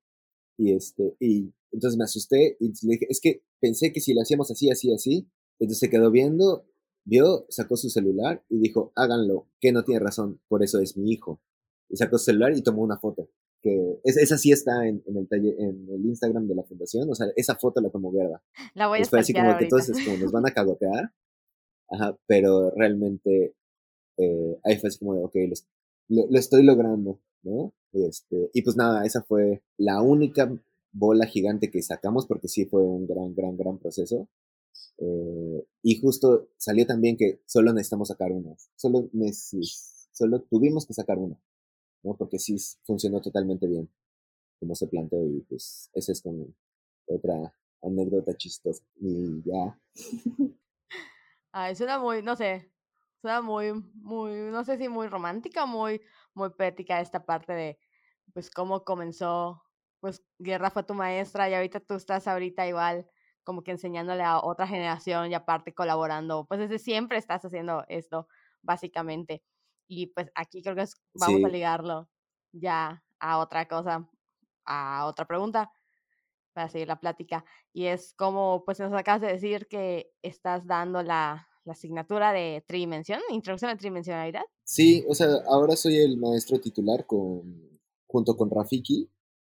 Y 0.57 0.73
este, 0.73 1.15
y 1.19 1.53
entonces 1.71 1.97
me 1.97 2.03
asusté 2.03 2.57
y 2.59 2.67
le 2.85 2.93
dije, 2.93 3.07
es 3.09 3.19
que 3.21 3.43
pensé 3.59 3.91
que 3.91 4.01
si 4.01 4.13
lo 4.13 4.21
hacíamos 4.21 4.51
así, 4.51 4.69
así, 4.69 4.93
así, 4.93 5.29
entonces 5.59 5.79
se 5.79 5.89
quedó 5.89 6.11
viendo, 6.11 6.65
vio, 7.05 7.45
sacó 7.49 7.77
su 7.77 7.89
celular 7.89 8.43
y 8.49 8.59
dijo, 8.59 8.91
háganlo, 8.95 9.47
que 9.59 9.71
no 9.71 9.83
tiene 9.83 9.99
razón, 9.99 10.41
por 10.47 10.63
eso 10.63 10.79
es 10.79 10.97
mi 10.97 11.11
hijo. 11.11 11.41
Y 11.89 11.97
sacó 11.97 12.17
su 12.17 12.25
celular 12.25 12.55
y 12.55 12.61
tomó 12.61 12.81
una 12.81 12.97
foto. 12.97 13.29
Que 13.61 13.99
esa 14.03 14.37
sí 14.37 14.51
está 14.51 14.87
en, 14.87 15.03
el 15.07 15.27
en 15.31 15.89
el 15.89 16.05
Instagram 16.05 16.47
de 16.47 16.55
la 16.55 16.63
fundación, 16.63 17.09
o 17.09 17.15
sea, 17.15 17.27
esa 17.35 17.55
foto 17.55 17.81
la 17.81 17.89
tomó 17.89 18.11
Verda. 18.11 18.43
La 18.75 18.87
voy 18.87 19.01
a 19.01 19.05
Fue 19.05 19.19
así 19.19 19.33
como 19.33 19.57
que 19.57 19.63
entonces 19.63 19.97
como 20.05 20.17
nos 20.17 20.31
van 20.31 20.45
a 20.45 20.51
cagotear, 20.51 21.13
Ajá, 21.89 22.17
pero 22.27 22.71
realmente 22.71 23.55
eh, 24.17 24.59
ahí 24.63 24.77
fue 24.77 24.89
así 24.89 24.99
como 24.99 25.15
de, 25.15 25.23
ok, 25.23 25.35
lo, 26.09 26.27
lo, 26.29 26.39
estoy 26.39 26.63
logrando, 26.63 27.19
¿no? 27.43 27.73
Este, 27.93 28.49
y 28.53 28.61
pues 28.61 28.75
nada, 28.75 29.05
esa 29.05 29.23
fue 29.23 29.63
la 29.77 30.01
única 30.01 30.51
bola 30.91 31.25
gigante 31.25 31.69
que 31.69 31.81
sacamos 31.81 32.25
porque 32.25 32.47
sí 32.47 32.65
fue 32.65 32.81
un 32.81 33.05
gran, 33.05 33.35
gran, 33.35 33.57
gran 33.57 33.77
proceso. 33.77 34.27
Eh, 34.97 35.65
y 35.83 35.99
justo 35.99 36.49
salió 36.57 36.85
también 36.85 37.17
que 37.17 37.41
solo 37.45 37.73
necesitamos 37.73 38.07
sacar 38.09 38.31
una. 38.31 38.55
Solo, 38.75 39.09
solo 40.11 40.41
tuvimos 40.49 40.85
que 40.85 40.93
sacar 40.93 41.17
una, 41.17 41.39
¿no? 42.03 42.15
Porque 42.17 42.39
sí 42.39 42.55
funcionó 42.83 43.21
totalmente 43.21 43.67
bien, 43.67 43.89
como 44.59 44.75
se 44.75 44.87
planteó. 44.87 45.25
Y 45.25 45.41
pues 45.41 45.89
esa 45.93 46.11
es 46.11 46.21
como 46.21 46.47
otra 47.07 47.53
anécdota 47.81 48.35
chistosa. 48.35 48.83
Y 48.99 49.43
ya. 49.43 49.79
Ay, 51.57 51.73
suena 51.77 51.99
muy, 51.99 52.21
no 52.21 52.35
sé, 52.35 52.73
suena 53.21 53.41
muy, 53.41 53.71
muy, 53.93 54.33
no 54.51 54.65
sé 54.65 54.77
si 54.77 54.89
muy 54.89 55.07
romántica 55.07 55.65
muy, 55.65 56.01
muy 56.33 56.49
poética 56.49 56.99
esta 56.99 57.25
parte 57.25 57.53
de, 57.53 57.79
pues, 58.33 58.49
cómo 58.51 58.83
comenzó, 58.83 59.63
pues, 60.01 60.21
Guerra 60.37 60.69
fue 60.69 60.83
tu 60.83 60.93
maestra 60.93 61.49
y 61.49 61.53
ahorita 61.53 61.79
tú 61.79 61.93
estás 61.93 62.27
ahorita 62.27 62.67
igual 62.67 63.09
como 63.45 63.63
que 63.63 63.71
enseñándole 63.71 64.23
a 64.23 64.39
otra 64.41 64.67
generación 64.67 65.31
y 65.31 65.33
aparte 65.33 65.73
colaborando, 65.73 66.45
pues 66.45 66.59
desde 66.59 66.77
siempre 66.77 67.17
estás 67.17 67.45
haciendo 67.45 67.85
esto, 67.87 68.27
básicamente. 68.61 69.41
Y 69.87 70.07
pues 70.07 70.31
aquí 70.35 70.61
creo 70.61 70.75
que 70.75 70.83
vamos 71.13 71.41
a 71.45 71.47
ligarlo 71.49 72.09
ya 72.51 73.05
a 73.19 73.37
otra 73.37 73.65
cosa, 73.69 74.09
a 74.65 75.05
otra 75.05 75.25
pregunta 75.25 75.71
para 76.55 76.69
seguir 76.69 76.87
la 76.87 76.99
plática. 76.99 77.45
Y 77.73 77.85
es 77.85 78.13
como, 78.13 78.63
pues 78.65 78.79
nos 78.79 78.93
acabas 78.93 79.21
de 79.21 79.27
decir 79.27 79.67
que 79.67 80.11
estás 80.23 80.65
dando 80.65 81.03
la, 81.03 81.47
la 81.65 81.73
asignatura 81.73 82.31
de 82.31 82.63
tridimensión, 82.65 83.19
introducción 83.29 83.71
a 83.71 83.77
tridimensionalidad. 83.77 84.43
Sí, 84.63 85.03
o 85.09 85.13
sea, 85.13 85.27
ahora 85.47 85.75
soy 85.75 85.97
el 85.97 86.17
maestro 86.17 86.59
titular 86.59 87.05
con, 87.05 87.79
junto 88.07 88.37
con 88.37 88.49
Rafiki, 88.49 89.09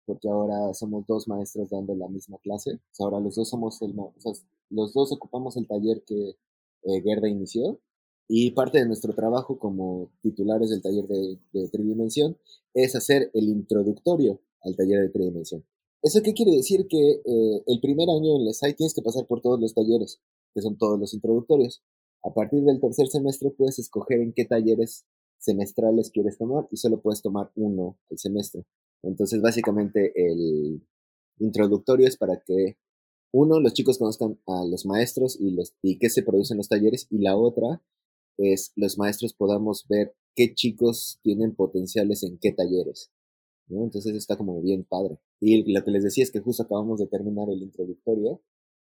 porque 0.06 0.30
ahora 0.30 0.74
somos 0.74 1.06
dos 1.06 1.28
maestros 1.28 1.70
dando 1.70 1.94
la 1.96 2.08
misma 2.08 2.38
clase. 2.40 2.76
O 2.76 2.94
sea, 2.94 3.06
ahora 3.06 3.20
los 3.20 3.36
dos 3.36 3.50
somos 3.50 3.82
el, 3.82 3.94
o 3.98 4.14
sea, 4.20 4.32
los 4.70 4.94
dos 4.94 5.12
ocupamos 5.12 5.58
el 5.58 5.68
taller 5.68 6.04
que 6.06 6.38
eh, 6.84 7.02
Gerda 7.04 7.28
inició. 7.28 7.80
Y 8.28 8.52
parte 8.52 8.80
de 8.80 8.88
nuestro 8.88 9.14
trabajo 9.14 9.60
como 9.60 10.10
titulares 10.22 10.72
del 10.72 10.82
taller 10.82 11.06
de, 11.06 11.38
de 11.54 11.68
tridimensión 11.70 12.38
es 12.74 12.96
hacer 12.96 13.30
el 13.36 13.50
introductorio 13.50 14.40
al 14.64 14.76
taller 14.76 15.02
de 15.02 15.10
tridimensión. 15.10 15.64
¿Eso 16.06 16.22
qué 16.22 16.36
quiere 16.36 16.52
decir? 16.52 16.86
Que 16.88 17.14
eh, 17.26 17.64
el 17.66 17.80
primer 17.82 18.08
año 18.12 18.36
en 18.36 18.46
la 18.46 18.54
SAI 18.54 18.76
tienes 18.76 18.94
que 18.94 19.02
pasar 19.02 19.26
por 19.26 19.42
todos 19.42 19.60
los 19.60 19.74
talleres, 19.74 20.22
que 20.54 20.62
son 20.62 20.78
todos 20.78 21.00
los 21.00 21.16
introductorios. 21.16 21.82
A 22.24 22.32
partir 22.32 22.64
del 22.64 22.80
tercer 22.80 23.08
semestre 23.08 23.50
puedes 23.50 23.80
escoger 23.80 24.22
en 24.22 24.32
qué 24.32 24.46
talleres 24.46 25.08
semestrales 25.40 26.12
quieres 26.12 26.38
tomar 26.38 26.68
y 26.70 26.78
solo 26.78 27.02
puedes 27.02 27.24
tomar 27.24 27.52
uno 27.56 27.98
el 28.12 28.20
semestre. 28.20 28.68
Entonces, 29.02 29.42
básicamente, 29.42 30.14
el 30.16 30.86
introductorio 31.40 32.08
es 32.08 32.18
para 32.18 32.40
que, 32.46 32.78
uno, 33.34 33.60
los 33.60 33.74
chicos 33.74 33.98
conozcan 33.98 34.40
a 34.46 34.64
los 34.64 34.86
maestros 34.86 35.36
y, 35.40 35.56
los, 35.56 35.74
y 35.82 35.98
qué 35.98 36.12
se 36.12 36.22
producen 36.22 36.58
los 36.58 36.70
talleres, 36.70 37.08
y 37.10 37.18
la 37.18 37.36
otra 37.36 37.82
es 38.38 38.74
los 38.76 39.00
maestros 39.00 39.34
podamos 39.34 39.88
ver 39.90 40.16
qué 40.36 40.54
chicos 40.54 41.20
tienen 41.24 41.56
potenciales 41.56 42.22
en 42.22 42.38
qué 42.38 42.52
talleres. 42.52 43.10
Entonces 43.70 44.16
está 44.16 44.38
como 44.38 44.62
bien 44.62 44.84
padre. 44.84 45.18
Y 45.40 45.72
lo 45.72 45.84
que 45.84 45.92
les 45.92 46.04
decía 46.04 46.24
es 46.24 46.32
que 46.32 46.40
justo 46.40 46.64
acabamos 46.64 47.00
de 47.00 47.08
terminar 47.08 47.50
el 47.50 47.62
introductorio, 47.62 48.42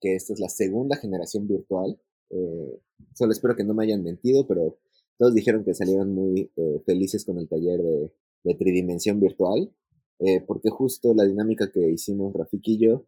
que 0.01 0.15
esta 0.15 0.33
es 0.33 0.41
la 0.41 0.49
segunda 0.49 0.97
generación 0.97 1.47
virtual. 1.47 1.99
Eh, 2.31 2.81
solo 3.15 3.33
espero 3.33 3.57
que 3.57 3.65
no 3.65 3.75
me 3.75 3.85
hayan 3.85 4.03
mentido, 4.03 4.47
pero 4.47 4.79
todos 5.19 5.35
dijeron 5.35 5.65
que 5.65 5.75
salieron 5.75 6.13
muy 6.13 6.51
eh, 6.57 6.83
felices 6.85 7.25
con 7.25 7.39
el 7.39 7.49
taller 7.49 7.81
de, 7.83 8.55
tridimensión 8.59 9.19
virtual, 9.19 9.73
eh, 10.21 10.41
porque 10.47 10.71
justo 10.71 11.15
la 11.15 11.25
dinámica 11.25 11.71
que 11.73 11.91
hicimos 11.91 12.33
Rafik 12.33 12.69
y 12.69 12.79
yo 12.79 13.05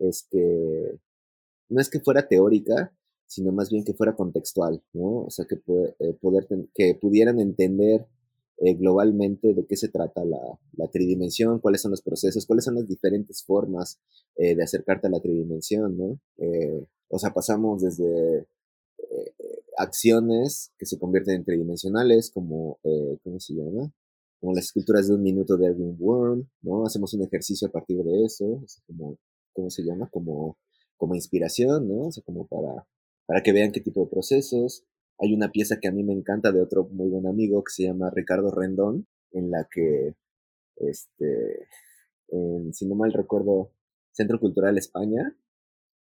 es 0.00 0.26
que 0.28 0.98
no 1.68 1.80
es 1.80 1.88
que 1.88 2.00
fuera 2.00 2.26
teórica, 2.26 2.92
sino 3.26 3.52
más 3.52 3.70
bien 3.70 3.84
que 3.84 3.94
fuera 3.94 4.16
contextual, 4.16 4.82
¿no? 4.92 5.24
O 5.24 5.30
sea, 5.30 5.46
que, 5.48 5.56
poder, 5.56 6.46
que 6.74 6.94
pudieran 7.00 7.38
entender 7.38 8.08
eh, 8.64 8.74
globalmente 8.74 9.54
de 9.54 9.66
qué 9.66 9.76
se 9.76 9.88
trata 9.88 10.24
la, 10.24 10.38
la, 10.76 10.88
tridimensión, 10.88 11.58
cuáles 11.58 11.82
son 11.82 11.90
los 11.90 12.00
procesos, 12.00 12.46
cuáles 12.46 12.64
son 12.64 12.76
las 12.76 12.86
diferentes 12.86 13.42
formas 13.42 13.98
eh, 14.36 14.54
de 14.54 14.62
acercarte 14.62 15.08
a 15.08 15.10
la 15.10 15.20
tridimensión, 15.20 15.96
¿no? 15.96 16.20
Eh, 16.38 16.86
o 17.08 17.18
sea, 17.18 17.34
pasamos 17.34 17.82
desde 17.82 18.46
acciones 19.76 20.72
que 20.78 20.86
se 20.86 20.98
convierten 20.98 21.34
en 21.34 21.44
tridimensionales, 21.44 22.30
como, 22.30 22.78
¿cómo 23.22 23.40
se 23.40 23.54
llama? 23.54 23.92
como 24.42 24.54
las 24.54 24.64
esculturas 24.64 25.06
de 25.06 25.14
un 25.14 25.22
minuto 25.22 25.56
de 25.56 25.66
Erwin 25.66 25.96
Worm, 26.00 26.48
¿no? 26.62 26.84
Hacemos 26.84 27.14
un 27.14 27.22
ejercicio 27.22 27.68
a 27.68 27.70
partir 27.70 28.02
de 28.02 28.24
eso, 28.24 28.60
como, 28.88 29.16
¿cómo 29.52 29.70
se 29.70 29.84
llama? 29.84 30.08
Como, 30.10 30.58
como 30.96 31.14
inspiración, 31.14 31.86
¿no? 31.86 32.08
O 32.08 32.12
sea, 32.12 32.24
como 32.24 32.48
para, 32.48 32.86
para 33.24 33.40
que 33.44 33.52
vean 33.52 33.70
qué 33.70 33.80
tipo 33.80 34.00
de 34.00 34.10
procesos. 34.10 34.84
Hay 35.18 35.34
una 35.34 35.50
pieza 35.52 35.78
que 35.80 35.88
a 35.88 35.92
mí 35.92 36.02
me 36.02 36.12
encanta 36.12 36.52
de 36.52 36.62
otro 36.62 36.88
muy 36.90 37.08
buen 37.08 37.26
amigo 37.26 37.62
que 37.62 37.72
se 37.72 37.84
llama 37.84 38.10
Ricardo 38.10 38.50
Rendón, 38.50 39.06
en 39.32 39.50
la 39.50 39.68
que, 39.70 40.14
este, 40.76 41.68
en, 42.28 42.72
si 42.74 42.86
no 42.86 42.94
mal 42.94 43.12
recuerdo, 43.12 43.72
Centro 44.12 44.38
Cultural 44.40 44.76
España, 44.78 45.36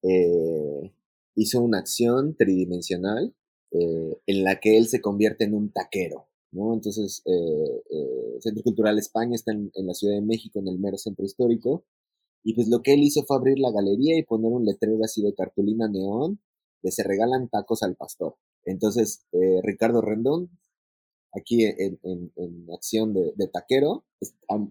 eh, 0.03 0.93
hizo 1.35 1.63
una 1.63 1.79
acción 1.79 2.37
tridimensional 2.37 3.35
eh, 3.73 4.21
en 4.27 4.45
la 4.45 4.59
que 4.61 4.77
él 4.77 4.89
se 4.89 5.01
convierte 5.01 5.45
en 5.45 5.55
un 5.55 5.71
taquero, 5.71 6.27
¿no? 6.53 6.75
Entonces, 6.75 7.23
eh, 7.27 8.41
Centro 8.41 8.63
Cultural 8.63 8.99
España 8.99 9.35
está 9.35 9.53
en, 9.53 9.71
la 9.75 9.95
Ciudad 9.95 10.15
de 10.15 10.23
México, 10.23 10.59
en 10.59 10.69
el 10.69 10.79
mero 10.79 10.97
centro 10.99 11.25
histórico, 11.25 11.85
y 12.43 12.55
pues 12.55 12.69
lo 12.69 12.83
que 12.83 12.95
él 12.95 13.01
hizo 13.03 13.25
fue 13.27 13.37
abrir 13.37 13.59
la 13.59 13.71
galería 13.71 14.19
y 14.19 14.25
poner 14.25 14.51
un 14.51 14.65
letrero 14.65 14.99
así 15.05 15.23
de 15.23 15.35
cartulina 15.35 15.89
neón 15.89 16.41
de 16.83 16.91
se 16.91 17.03
regalan 17.05 17.49
tacos 17.49 17.83
al 17.83 17.97
pastor. 17.97 18.37
Entonces, 18.65 19.27
Ricardo 19.63 20.01
Rendón, 20.01 20.51
aquí 21.33 21.65
en, 21.65 21.99
acción 22.73 23.15
de, 23.15 23.49
taquero, 23.49 24.05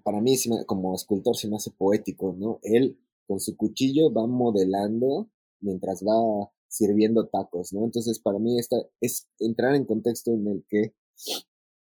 para 0.03 0.21
mí 0.21 0.35
como 0.65 0.95
escultor 0.95 1.35
se 1.35 1.47
me 1.49 1.55
hace 1.55 1.71
poético, 1.71 2.35
¿no? 2.37 2.59
Él 2.63 2.99
con 3.27 3.39
su 3.39 3.55
cuchillo 3.55 4.11
va 4.11 4.27
modelando 4.27 5.29
mientras 5.61 6.03
va 6.03 6.49
sirviendo 6.67 7.27
tacos, 7.27 7.73
¿no? 7.73 7.83
Entonces, 7.83 8.19
para 8.19 8.39
mí 8.39 8.59
esta 8.59 8.77
es 9.01 9.27
entrar 9.39 9.75
en 9.75 9.85
contexto 9.85 10.31
en 10.33 10.47
el 10.47 10.65
que 10.67 10.93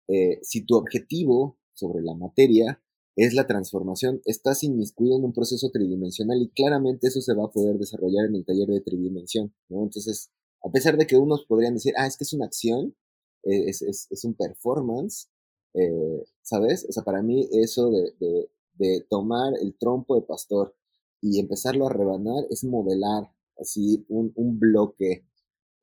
eh, 0.07 0.39
si 0.41 0.65
tu 0.65 0.75
objetivo 0.75 1.57
sobre 1.73 2.03
la 2.03 2.15
materia 2.15 2.81
es 3.15 3.33
la 3.33 3.45
transformación, 3.45 4.21
estás 4.25 4.63
inmiscuido 4.63 5.17
en 5.17 5.25
un 5.25 5.33
proceso 5.33 5.69
tridimensional 5.69 6.41
y 6.41 6.49
claramente 6.49 7.07
eso 7.07 7.21
se 7.21 7.33
va 7.33 7.45
a 7.45 7.51
poder 7.51 7.77
desarrollar 7.77 8.25
en 8.25 8.35
el 8.35 8.45
taller 8.45 8.67
de 8.67 8.81
tridimensión, 8.81 9.53
¿no? 9.69 9.83
Entonces, 9.83 10.31
a 10.63 10.71
pesar 10.71 10.97
de 10.97 11.07
que 11.07 11.17
unos 11.17 11.45
podrían 11.45 11.73
decir, 11.75 11.93
ah, 11.97 12.07
es 12.07 12.17
que 12.17 12.23
es 12.23 12.33
una 12.33 12.45
acción, 12.45 12.95
eh, 13.43 13.69
es, 13.69 13.81
es, 13.81 14.07
es 14.11 14.23
un 14.25 14.35
performance, 14.35 15.29
eh, 15.73 16.23
¿sabes? 16.41 16.85
O 16.89 16.91
sea, 16.91 17.03
para 17.03 17.21
mí 17.23 17.47
eso 17.51 17.89
de, 17.91 18.13
de, 18.19 18.49
de 18.73 19.05
tomar 19.09 19.53
el 19.61 19.75
trompo 19.77 20.15
de 20.15 20.21
pastor 20.23 20.75
y 21.21 21.39
empezarlo 21.39 21.87
a 21.87 21.93
rebanar 21.93 22.45
es 22.49 22.63
modelar 22.63 23.31
así 23.59 24.05
un, 24.09 24.31
un 24.35 24.59
bloque 24.59 25.25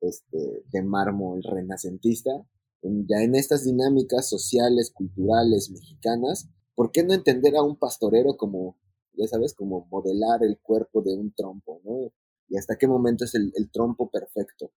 este, 0.01 0.63
de 0.71 0.83
mármol 0.83 1.43
renacentista, 1.43 2.31
ya 2.81 3.21
en 3.21 3.35
estas 3.35 3.65
dinámicas 3.65 4.29
sociales, 4.29 4.91
culturales, 4.91 5.69
mexicanas, 5.69 6.47
¿por 6.75 6.91
qué 6.91 7.03
no 7.03 7.13
entender 7.13 7.57
a 7.57 7.63
un 7.63 7.75
pastorero 7.77 8.37
como, 8.37 8.77
ya 9.13 9.27
sabes, 9.27 9.53
como 9.53 9.85
modelar 9.91 10.43
el 10.43 10.57
cuerpo 10.59 11.01
de 11.01 11.13
un 11.15 11.33
trompo, 11.33 11.81
¿no? 11.83 12.11
Y 12.49 12.57
hasta 12.57 12.77
qué 12.77 12.87
momento 12.87 13.25
es 13.25 13.35
el, 13.35 13.51
el 13.55 13.71
trompo 13.71 14.09
perfecto, 14.09 14.71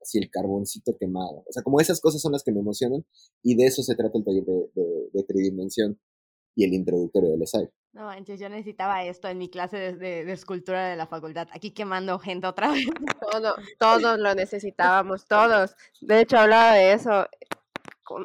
así 0.00 0.18
el 0.18 0.30
carboncito 0.30 0.96
quemado. 0.98 1.44
O 1.48 1.52
sea, 1.52 1.62
como 1.62 1.80
esas 1.80 2.00
cosas 2.00 2.20
son 2.20 2.32
las 2.32 2.44
que 2.44 2.52
me 2.52 2.60
emocionan 2.60 3.04
y 3.42 3.56
de 3.56 3.66
eso 3.66 3.82
se 3.82 3.96
trata 3.96 4.18
el 4.18 4.24
taller 4.24 4.44
de, 4.44 4.70
de, 4.74 5.10
de 5.12 5.22
tridimensión 5.24 5.98
y 6.54 6.64
el 6.64 6.74
introductorio 6.74 7.30
del 7.30 7.42
ESAI. 7.42 7.68
No 7.92 8.12
entonces 8.12 8.40
yo 8.40 8.48
necesitaba 8.48 9.04
esto 9.04 9.28
en 9.28 9.38
mi 9.38 9.48
clase 9.48 9.96
de, 9.96 10.30
escultura 10.30 10.88
de 10.88 10.96
la 10.96 11.06
facultad. 11.06 11.48
Aquí 11.52 11.72
quemando 11.72 12.18
gente 12.18 12.46
otra 12.46 12.70
vez. 12.70 12.84
Todo, 13.32 13.54
todos 13.78 14.18
lo 14.18 14.34
necesitábamos, 14.34 15.26
todos. 15.28 15.76
De 16.00 16.20
hecho, 16.20 16.38
hablaba 16.38 16.74
de 16.74 16.92
eso 16.92 17.26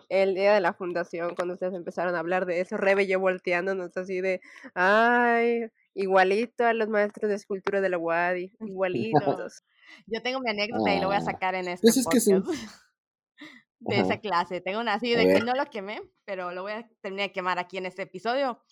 el 0.10 0.34
día 0.34 0.54
de 0.54 0.62
la 0.62 0.74
fundación, 0.74 1.36
cuando 1.36 1.56
ustedes 1.56 1.74
empezaron 1.74 2.16
a 2.16 2.20
hablar 2.20 2.46
de 2.46 2.62
eso, 2.62 2.78
Rebe 2.78 3.06
yo 3.06 3.20
volteándonos 3.20 3.96
así 3.98 4.22
de, 4.22 4.40
ay, 4.76 5.66
igualito 5.94 6.66
a 6.66 6.74
los 6.74 6.90
maestros 6.90 7.30
de 7.30 7.36
escultura 7.36 7.82
de 7.82 7.90
la 7.90 7.98
UADI, 7.98 8.56
igualitos. 8.62 9.64
Yo 10.08 10.22
tengo 10.22 10.40
mi 10.40 10.50
anécdota 10.50 10.94
y 10.94 11.00
lo 11.00 11.08
voy 11.08 11.16
a 11.16 11.20
ah, 11.20 11.22
sacar 11.22 11.56
en 11.56 11.68
este 11.68 11.88
pues 11.88 12.04
podcast. 12.04 12.28
de 13.80 14.00
esa 14.00 14.18
clase. 14.18 14.62
Tengo 14.62 14.80
una 14.80 14.94
así 14.94 15.14
de 15.14 15.26
que 15.26 15.42
no 15.42 15.54
lo 15.54 15.66
quemé, 15.66 16.02
pero 16.26 16.52
lo 16.52 16.64
voy 16.64 16.72
a 16.72 16.88
terminar 17.02 17.28
de 17.28 17.34
quemar 17.34 17.60
aquí 17.60 17.78
en 17.78 17.86
este 17.86 18.04
episodio 18.04 18.64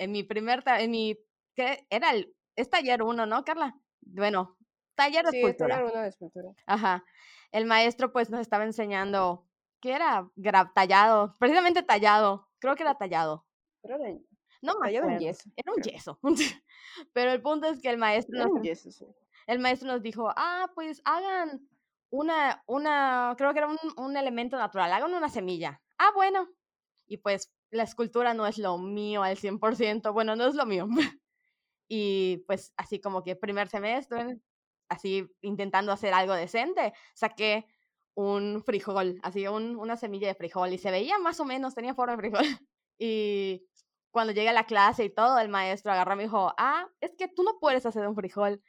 en 0.00 0.12
mi 0.12 0.22
primer, 0.22 0.64
en 0.66 0.90
mi, 0.90 1.18
¿qué? 1.54 1.86
Era 1.90 2.12
el, 2.12 2.34
es 2.56 2.70
taller 2.70 3.02
uno, 3.02 3.26
¿no, 3.26 3.44
Carla? 3.44 3.78
Bueno, 4.00 4.56
taller 4.94 5.26
de 5.26 5.30
sí, 5.30 5.36
escultura. 5.40 5.76
taller 5.76 5.92
uno 5.92 6.02
de 6.02 6.08
escultura. 6.08 6.48
Ajá. 6.66 7.04
El 7.52 7.66
maestro 7.66 8.10
pues 8.10 8.30
nos 8.30 8.40
estaba 8.40 8.64
enseñando, 8.64 9.46
¿qué 9.82 9.92
era? 9.92 10.30
tallado, 10.74 11.36
precisamente 11.38 11.82
tallado, 11.82 12.48
creo 12.60 12.76
que 12.76 12.82
era 12.82 12.96
tallado. 12.96 13.46
Pero 13.82 13.96
era, 13.96 14.18
no 14.62 14.74
tallado 14.76 15.08
en 15.08 15.18
yeso. 15.18 15.50
Era 15.56 15.72
un 15.72 15.82
yeso. 15.82 16.18
Pero 17.12 17.32
el 17.32 17.42
punto 17.42 17.66
es 17.66 17.80
que 17.80 17.90
el 17.90 17.98
maestro 17.98 18.46
nos, 18.46 18.62
yeso, 18.62 18.90
sí. 18.90 19.06
el 19.46 19.58
maestro 19.58 19.88
nos 19.88 20.02
dijo, 20.02 20.30
ah, 20.36 20.70
pues 20.74 21.00
hagan 21.04 21.66
una, 22.10 22.62
una, 22.66 23.34
creo 23.38 23.52
que 23.52 23.58
era 23.58 23.68
un, 23.68 23.78
un 23.96 24.16
elemento 24.16 24.56
natural, 24.56 24.92
hagan 24.92 25.14
una 25.14 25.28
semilla. 25.28 25.80
Ah, 25.98 26.10
bueno. 26.14 26.48
Y 27.06 27.18
pues 27.18 27.52
la 27.70 27.84
escultura 27.84 28.34
no 28.34 28.46
es 28.46 28.58
lo 28.58 28.78
mío 28.78 29.22
al 29.22 29.36
100%, 29.36 30.12
bueno, 30.12 30.36
no 30.36 30.46
es 30.46 30.54
lo 30.54 30.66
mío. 30.66 30.88
y 31.88 32.38
pues 32.46 32.72
así 32.76 33.00
como 33.00 33.22
que 33.22 33.36
primer 33.36 33.68
semestre, 33.68 34.38
así 34.88 35.28
intentando 35.40 35.92
hacer 35.92 36.12
algo 36.12 36.34
decente, 36.34 36.92
saqué 37.14 37.66
un 38.14 38.62
frijol, 38.64 39.18
así 39.22 39.46
un, 39.46 39.76
una 39.76 39.96
semilla 39.96 40.28
de 40.28 40.34
frijol 40.34 40.72
y 40.72 40.78
se 40.78 40.90
veía 40.90 41.18
más 41.18 41.40
o 41.40 41.44
menos, 41.44 41.74
tenía 41.74 41.94
forma 41.94 42.16
de 42.16 42.18
frijol. 42.18 42.44
y 42.98 43.66
cuando 44.10 44.32
llegué 44.32 44.48
a 44.48 44.52
la 44.52 44.66
clase 44.66 45.04
y 45.04 45.10
todo, 45.14 45.38
el 45.38 45.48
maestro 45.48 45.92
agarró 45.92 46.14
y 46.14 46.16
me 46.16 46.22
dijo, 46.24 46.52
ah, 46.58 46.88
es 47.00 47.14
que 47.16 47.28
tú 47.28 47.42
no 47.42 47.58
puedes 47.60 47.86
hacer 47.86 48.06
un 48.06 48.16
frijol. 48.16 48.62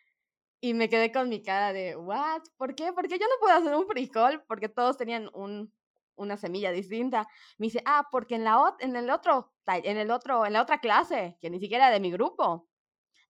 Y 0.61 0.73
me 0.75 0.89
quedé 0.89 1.11
con 1.11 1.29
mi 1.29 1.41
cara 1.43 1.73
de, 1.73 1.95
¿what? 1.95 2.43
¿Por 2.57 2.75
qué? 2.75 2.93
¿Por 2.93 3.07
qué 3.07 3.17
yo 3.19 3.25
no 3.27 3.35
puedo 3.39 3.55
hacer 3.55 3.75
un 3.75 3.87
frijol? 3.87 4.43
Porque 4.47 4.69
todos 4.69 4.97
tenían 4.97 5.29
un 5.33 5.73
una 6.21 6.37
semilla 6.37 6.71
distinta. 6.71 7.27
Me 7.57 7.67
dice, 7.67 7.81
ah, 7.85 8.07
porque 8.11 8.35
en, 8.35 8.43
la, 8.43 8.75
en, 8.79 8.95
el 8.95 9.09
otro, 9.09 9.53
en, 9.67 9.97
el 9.97 10.11
otro, 10.11 10.45
en 10.45 10.53
la 10.53 10.61
otra 10.61 10.79
clase, 10.79 11.37
que 11.41 11.49
ni 11.49 11.59
siquiera 11.59 11.89
de 11.89 11.99
mi 11.99 12.11
grupo, 12.11 12.67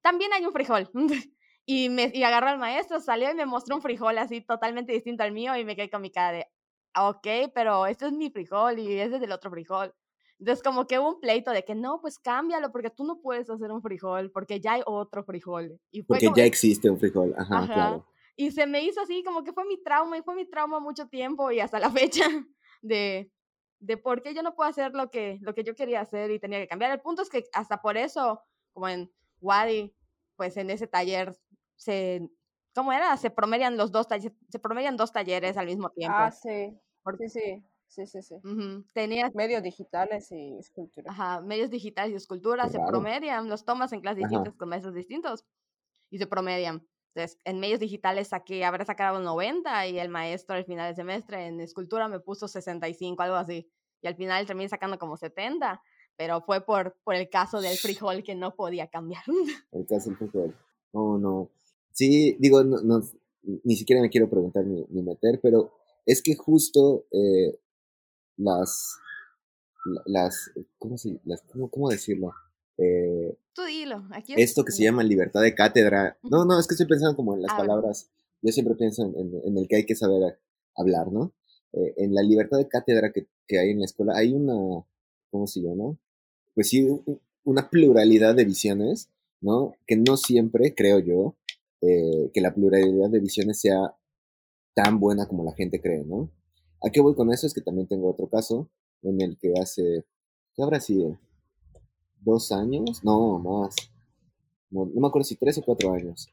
también 0.02 0.34
hay 0.34 0.46
un 0.46 0.54
frijol. 0.54 0.90
y, 1.66 1.90
me, 1.90 2.12
y 2.14 2.24
agarró 2.24 2.50
al 2.50 2.60
maestro, 2.60 3.00
salió 3.00 3.32
y 3.32 3.36
me 3.36 3.46
mostró 3.46 3.76
un 3.76 3.82
frijol 3.82 4.18
así 4.18 4.42
totalmente 4.42 4.94
distinto 4.94 5.24
al 5.24 5.32
mío 5.32 5.56
y 5.56 5.66
me 5.66 5.76
quedé 5.76 5.90
con 5.90 6.02
mi 6.02 6.12
cara 6.12 6.32
de, 6.32 6.48
ok, 6.98 7.52
pero 7.54 7.86
este 7.86 8.08
es 8.08 8.12
mi 8.12 8.30
frijol 8.30 8.80
y 8.80 9.00
ese 9.00 9.18
es 9.18 9.22
el 9.22 9.32
otro 9.32 9.50
frijol. 9.52 9.94
Entonces 10.42 10.64
como 10.64 10.88
que 10.88 10.98
hubo 10.98 11.08
un 11.08 11.20
pleito 11.20 11.52
de 11.52 11.64
que 11.64 11.76
no, 11.76 12.02
pues 12.02 12.18
cámbialo 12.18 12.72
porque 12.72 12.90
tú 12.90 13.04
no 13.04 13.22
puedes 13.22 13.48
hacer 13.48 13.72
un 13.72 13.84
frijol 13.84 14.32
porque 14.32 14.60
ya 14.60 14.74
hay 14.74 14.82
otro 14.88 15.24
frijol. 15.24 15.80
Y 15.92 16.02
porque 16.02 16.32
ya 16.36 16.44
existe 16.46 16.90
un 16.90 16.98
frijol, 16.98 17.36
ajá, 17.38 17.68
claro. 17.68 18.08
Y 18.36 18.50
se 18.50 18.66
me 18.66 18.82
hizo 18.82 19.02
así 19.02 19.24
como 19.24 19.44
que 19.44 19.54
fue 19.54 19.66
mi 19.66 19.78
trauma 19.84 20.18
y 20.18 20.24
fue 20.24 20.34
mi 20.34 20.50
trauma 20.50 20.80
mucho 20.80 21.08
tiempo 21.08 21.52
y 21.52 21.60
hasta 21.60 21.80
la 21.80 21.92
fecha 21.92 22.26
de, 22.82 23.32
de 23.78 23.98
por 23.98 24.24
qué 24.24 24.34
yo 24.34 24.42
no 24.42 24.56
puedo 24.56 24.68
hacer 24.68 24.94
lo 24.94 25.12
que, 25.12 25.38
lo 25.42 25.54
que 25.54 25.64
yo 25.64 25.76
quería 25.76 26.02
hacer 26.02 26.32
y 26.32 26.40
tenía 26.40 26.60
que 26.60 26.68
cambiar. 26.68 26.92
El 26.92 27.02
punto 27.02 27.22
es 27.22 27.30
que 27.30 27.44
hasta 27.54 27.80
por 27.80 27.96
eso, 27.96 28.42
como 28.74 28.88
en 28.90 29.14
Wadi, 29.42 29.96
pues 30.38 30.58
en 30.58 30.72
ese 30.72 30.88
taller 30.88 31.38
se, 31.76 32.28
¿cómo 32.74 32.92
era? 32.92 33.16
Se 33.16 33.30
promedian 33.30 33.78
los 33.78 33.92
dos 33.92 34.08
talleres, 34.08 34.36
se 34.50 34.58
promedian 34.58 34.98
dos 34.98 35.12
talleres 35.12 35.56
al 35.56 35.68
mismo 35.68 35.92
tiempo. 35.92 36.18
Ah, 36.18 36.32
sí. 36.32 36.76
Sí, 37.20 37.30
sí. 37.30 37.64
Sí, 37.92 38.06
sí, 38.08 38.22
sí. 38.22 38.36
medios 39.34 39.62
digitales 39.62 40.32
y 40.32 40.58
escultura. 40.58 41.12
Ajá, 41.12 41.42
medios 41.42 41.70
digitales 41.70 42.14
y 42.14 42.16
escultura 42.16 42.70
se 42.70 42.80
promedian, 42.80 43.50
los 43.50 43.66
tomas 43.66 43.92
en 43.92 44.00
clases 44.00 44.24
distintas 44.24 44.56
con 44.56 44.70
maestros 44.70 44.96
distintos 44.96 45.46
y 46.10 46.18
se 46.18 46.26
promedian. 46.26 46.88
Entonces, 47.14 47.38
en 47.44 47.60
medios 47.60 47.82
digitales 47.82 48.30
saqué, 48.30 48.64
habré 48.64 48.86
sacado 48.86 49.20
90 49.20 49.88
y 49.88 50.00
el 50.00 50.08
maestro 50.08 50.56
al 50.56 50.64
final 50.64 50.88
del 50.88 50.96
semestre 50.96 51.48
en 51.48 51.60
escultura 51.60 52.08
me 52.08 52.22
puso 52.22 52.48
65, 52.48 53.22
algo 53.24 53.36
así. 53.36 53.70
Y 54.02 54.08
al 54.08 54.16
final 54.16 54.48
terminé 54.48 54.70
sacando 54.70 54.98
como 54.98 55.18
70, 55.18 55.82
pero 56.16 56.40
fue 56.42 56.62
por, 56.62 56.96
por 57.04 57.16
el 57.16 57.30
caso 57.30 57.60
del 57.60 57.76
frijol 57.76 58.24
que 58.24 58.36
no 58.36 58.56
podía 58.56 58.88
cambiar. 58.88 59.24
El 59.74 59.86
caso 59.86 60.10
del 60.10 60.18
frijol. 60.18 60.56
Oh, 60.94 61.18
no. 61.18 61.50
Sí, 61.92 62.38
digo, 62.40 62.64
no, 62.64 63.02
ni 63.44 63.76
siquiera 63.76 64.02
me 64.02 64.10
quiero 64.10 64.30
preguntar 64.30 64.66
ni, 64.66 65.04
meter, 65.04 65.42
pero 65.42 65.74
es 66.06 66.22
que 66.22 66.36
justo 66.36 67.06
eh, 67.12 67.60
las, 68.42 68.98
las, 70.06 70.52
¿cómo, 70.78 70.98
se, 70.98 71.20
las 71.26 71.42
cómo, 71.44 71.70
cómo 71.70 71.90
decirlo? 71.90 72.34
Eh, 72.78 73.38
Tú 73.54 73.64
dilo. 73.64 74.04
Aquí 74.12 74.34
esto 74.38 74.64
que 74.64 74.72
se 74.72 74.84
llama 74.84 75.04
libertad 75.04 75.42
de 75.42 75.54
cátedra. 75.54 76.18
No, 76.24 76.46
no, 76.46 76.60
es 76.60 76.68
que 76.68 76.74
estoy 76.74 76.88
pensando 76.88 77.16
como 77.16 77.36
en 77.36 77.44
las 77.44 77.54
palabras. 77.54 78.10
Yo 78.42 78.52
siempre 78.52 78.76
pienso 78.76 79.04
en, 79.04 79.58
el 79.58 79.68
que 79.68 79.78
hay 79.78 79.86
que 79.86 79.96
saber 79.96 80.40
hablar, 80.76 81.12
¿no? 81.12 81.34
Eh, 81.74 81.94
en 81.98 82.14
la 82.16 82.24
libertad 82.24 82.58
de 82.58 82.68
cátedra 82.68 83.12
que, 83.12 83.28
hay 83.58 83.72
en 83.72 83.80
la 83.80 83.86
escuela 83.86 84.14
hay 84.16 84.34
una, 84.34 84.86
¿cómo 85.30 85.46
se 85.46 85.62
llama? 85.62 85.96
Pues 86.56 86.70
sí, 86.70 86.88
una 87.44 87.70
pluralidad 87.70 88.34
de 88.34 88.46
visiones, 88.46 89.10
¿no? 89.42 89.76
Que 89.86 89.98
no 89.98 90.18
siempre, 90.18 90.74
creo 90.74 91.00
yo, 91.00 91.36
eh, 91.82 92.32
que 92.34 92.42
la 92.42 92.54
pluralidad 92.54 93.10
de 93.10 93.20
visiones 93.20 93.60
sea 93.60 93.96
tan 94.74 95.00
buena 95.00 95.28
como 95.28 95.44
la 95.44 95.54
gente 95.54 95.82
cree, 95.82 96.04
¿no? 96.04 96.32
¿A 96.84 96.90
qué 96.90 97.00
voy 97.00 97.14
con 97.16 97.32
eso? 97.32 97.48
Es 97.48 97.54
que 97.54 97.62
también 97.62 97.88
tengo 97.88 98.10
otro 98.10 98.28
caso 98.28 98.68
en 99.04 99.22
el 99.22 99.38
que 99.38 99.54
hace 99.60 100.06
¿qué 100.56 100.64
habrá 100.64 100.80
sido? 100.80 101.20
¿Dos 102.22 102.52
años? 102.52 103.04
No, 103.04 103.40
más. 103.40 103.76
No, 104.70 104.86
me 104.86 105.08
acuerdo 105.08 105.26
si 105.26 105.36
tres 105.36 105.58
o 105.58 105.64
cuatro 105.64 105.94
años. 105.94 106.28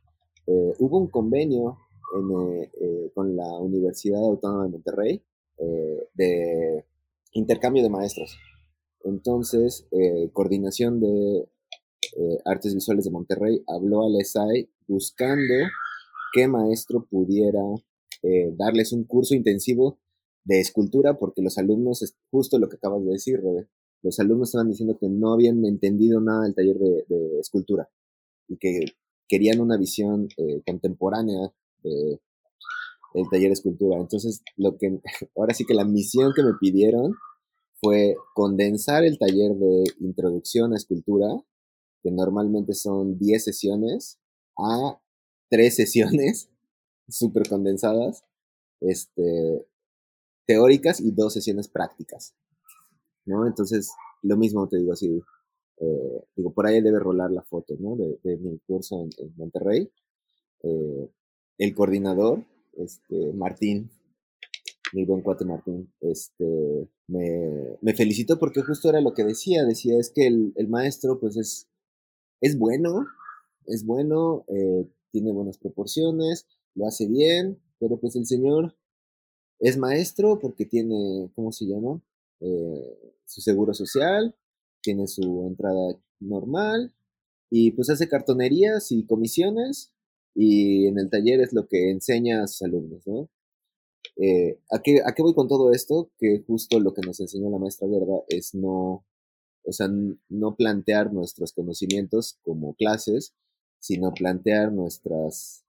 Eh, 0.46 0.74
hubo 0.78 0.99
un 0.99 1.09
convenio 1.09 1.78
eh, 2.14 2.70
eh, 2.80 3.11
con 3.14 3.36
la 3.36 3.59
Universidad 3.59 4.24
Autónoma 4.24 4.64
de 4.64 4.70
Monterrey 4.70 5.22
de 6.14 6.84
intercambio 7.32 7.82
de 7.82 7.90
maestros. 7.90 8.38
Entonces, 9.03 9.88
coordinación 10.32 11.01
de 11.01 11.49
artes 12.44 12.74
visuales 12.74 13.05
de 13.05 13.11
Monterrey 13.11 13.64
habló 13.66 14.05
al 14.05 14.20
ESAI 14.20 14.70
buscando 14.86 15.55
qué 16.32 16.46
maestro 16.46 17.05
pudiera 17.11 17.61
darles 18.57 18.92
un 18.92 19.03
curso 19.03 19.34
intensivo 19.34 19.99
de 20.49 20.61
escultura, 20.61 21.18
porque 21.18 21.42
los 21.42 21.59
alumnos, 21.59 22.03
es 22.03 22.16
justo 22.30 22.59
lo 22.59 22.70
que 22.70 22.76
acabas 22.76 23.05
de 23.05 23.12
decir, 23.12 23.38
Robert, 23.38 23.68
los 24.03 24.18
alumnos 24.18 24.49
estaban 24.49 24.70
diciendo 24.70 24.96
que 24.99 25.09
no 25.09 25.34
habían 25.34 25.62
entendido 25.66 26.22
nada 26.22 26.44
del 26.44 26.55
taller 26.55 26.78
de, 26.78 27.38
escultura 27.38 27.90
y 28.49 28.57
que 28.57 28.80
querían 29.28 29.61
una 29.61 29.76
visión 29.76 30.26
eh, 30.38 30.62
contemporánea 30.66 31.53
de, 31.82 32.18
del 33.12 33.28
taller 33.30 33.49
de 33.49 33.53
escultura. 33.53 33.99
Entonces, 33.99 34.42
lo 34.57 34.78
que, 34.78 35.01
ahora 35.36 35.53
sí 35.53 35.66
que 35.66 35.74
la 35.74 35.84
misión 35.84 36.32
que 36.34 36.42
me 36.42 36.55
pidieron 36.59 37.12
fue 37.82 38.14
condensar 38.34 39.05
el 39.05 39.18
taller 39.18 39.53
de 39.55 39.84
introducción 40.01 40.72
a 40.72 40.76
escultura, 40.76 41.26
que 42.03 42.11
normalmente 42.11 42.72
son 42.72 43.18
10 43.18 43.44
sesiones, 43.44 44.18
a 44.57 44.99
3 45.51 45.76
sesiones 45.76 46.49
súper 47.09 47.46
condensadas, 47.51 48.24
este, 48.80 49.66
teóricas 50.49 50.99
y 51.01 51.12
dos 51.12 51.34
sesiones 51.34 51.68
prácticas. 51.68 52.34
¿no? 53.26 53.46
Entonces, 53.46 53.92
lo 54.22 54.36
mismo 54.38 54.66
te 54.66 54.78
digo 54.78 54.94
así, 54.94 55.20
eh, 55.76 56.24
digo, 56.34 56.53
por 56.53 56.66
ahí 56.66 56.80
debe 56.80 56.99
rolar 56.99 57.30
la 57.30 57.42
foto, 57.42 57.76
¿no? 57.78 57.94
De, 57.96 58.36
mi 58.38 58.59
curso 58.66 59.03
en, 59.03 59.34
Monterrey. 59.36 59.92
Eh, 60.62 61.11
el 61.59 61.74
coordinador, 61.74 62.44
este, 62.78 63.32
Martín, 63.34 63.90
mi 64.94 65.05
buen 65.05 65.20
cuate 65.20 65.44
Martín, 65.44 65.92
este, 66.01 66.88
me, 67.09 67.76
me, 67.82 67.94
felicitó 67.94 68.38
porque 68.38 68.62
justo 68.62 68.88
era 68.88 69.03
lo 69.03 69.12
que 69.12 69.24
decía, 69.24 69.64
decía, 69.64 69.99
es 69.99 70.11
que 70.11 70.26
el, 70.26 70.68
maestro, 70.68 71.20
pues 71.20 71.36
es, 71.36 71.68
es 72.40 72.59
bueno, 72.59 73.07
es 73.66 73.84
bueno, 73.84 74.46
eh, 74.49 74.88
tiene 75.12 75.32
buenas 75.32 75.59
proporciones, 75.59 76.46
lo 76.74 76.86
hace 76.86 77.07
bien, 77.07 77.61
pero 77.78 77.99
pues 77.99 78.16
el 78.16 78.24
señor 78.24 78.74
es 79.59 79.76
maestro 79.76 80.38
porque 80.38 80.64
tiene, 80.66 81.30
¿cómo 81.34 81.52
se 81.52 81.66
llama? 81.66 82.00
Eh, 82.40 83.14
su 83.24 83.40
seguro 83.40 83.74
social, 83.74 84.34
tiene 84.80 85.06
su 85.06 85.44
entrada 85.46 85.98
normal 86.20 86.94
y 87.50 87.72
pues 87.72 87.90
hace 87.90 88.09
cartonerías 88.09 88.92
y 88.92 89.04
comisiones 89.06 89.92
y 90.34 90.86
en 90.86 90.98
el 90.98 91.11
taller 91.11 91.40
es 91.40 91.52
lo 91.52 91.66
que 91.66 91.90
enseña 91.90 92.42
a 92.42 92.46
sus 92.46 92.62
alumnos, 92.62 93.06
¿no? 93.06 93.28
Eh, 94.16 94.61
¿a, 94.70 94.80
qué, 94.82 95.00
¿A 95.04 95.14
qué 95.14 95.22
voy 95.22 95.34
con 95.34 95.48
todo 95.48 95.72
esto? 95.72 96.11
Que 96.18 96.42
justo 96.46 96.80
lo 96.80 96.92
que 96.94 97.02
nos 97.02 97.20
enseñó 97.20 97.50
la 97.50 97.59
maestra 97.59 97.88
Verda 97.88 98.22
es 98.28 98.54
no, 98.54 99.04
o 99.64 99.72
sea, 99.72 99.88
no 100.28 100.56
plantear 100.56 101.12
nuestros 101.12 101.52
conocimientos 101.52 102.38
como 102.42 102.74
clases, 102.74 103.34
sino 103.80 104.12
plantear 104.12 104.72
nuestras 104.72 105.64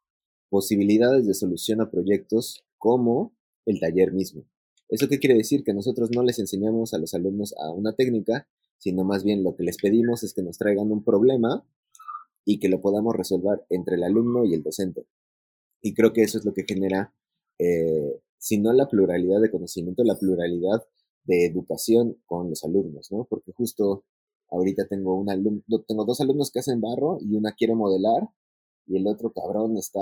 posibilidades 0.49 1.27
de 1.27 1.33
solución 1.33 1.81
a 1.81 1.91
proyectos 1.91 2.63
como 2.77 3.33
el 3.71 3.79
taller 3.79 4.11
mismo. 4.11 4.45
¿Eso 4.89 5.07
qué 5.07 5.19
quiere 5.19 5.35
decir? 5.35 5.63
Que 5.63 5.73
nosotros 5.73 6.09
no 6.15 6.23
les 6.23 6.39
enseñamos 6.39 6.93
a 6.93 6.97
los 6.97 7.13
alumnos 7.13 7.53
a 7.57 7.71
una 7.71 7.93
técnica, 7.93 8.47
sino 8.77 9.03
más 9.03 9.23
bien 9.23 9.43
lo 9.43 9.55
que 9.55 9.63
les 9.63 9.77
pedimos 9.77 10.23
es 10.23 10.33
que 10.33 10.41
nos 10.41 10.57
traigan 10.57 10.91
un 10.91 11.03
problema 11.03 11.65
y 12.45 12.59
que 12.59 12.69
lo 12.69 12.81
podamos 12.81 13.15
resolver 13.15 13.65
entre 13.69 13.95
el 13.95 14.03
alumno 14.03 14.45
y 14.45 14.53
el 14.53 14.63
docente. 14.63 15.05
Y 15.81 15.93
creo 15.93 16.13
que 16.13 16.23
eso 16.23 16.37
es 16.39 16.45
lo 16.45 16.53
que 16.53 16.65
genera, 16.67 17.13
eh, 17.59 18.19
si 18.37 18.57
no 18.57 18.73
la 18.73 18.87
pluralidad 18.87 19.41
de 19.41 19.51
conocimiento, 19.51 20.03
la 20.03 20.17
pluralidad 20.17 20.83
de 21.25 21.45
educación 21.45 22.17
con 22.25 22.49
los 22.49 22.63
alumnos, 22.63 23.11
¿no? 23.11 23.27
Porque 23.29 23.51
justo 23.51 24.05
ahorita 24.49 24.87
tengo, 24.87 25.15
un 25.15 25.29
alumno, 25.29 25.61
tengo 25.87 26.05
dos 26.05 26.21
alumnos 26.21 26.49
que 26.51 26.59
hacen 26.59 26.81
barro 26.81 27.19
y 27.21 27.35
una 27.35 27.51
quiere 27.53 27.75
modelar 27.75 28.29
y 28.87 28.97
el 28.97 29.05
otro 29.05 29.31
cabrón 29.31 29.77
está 29.77 30.01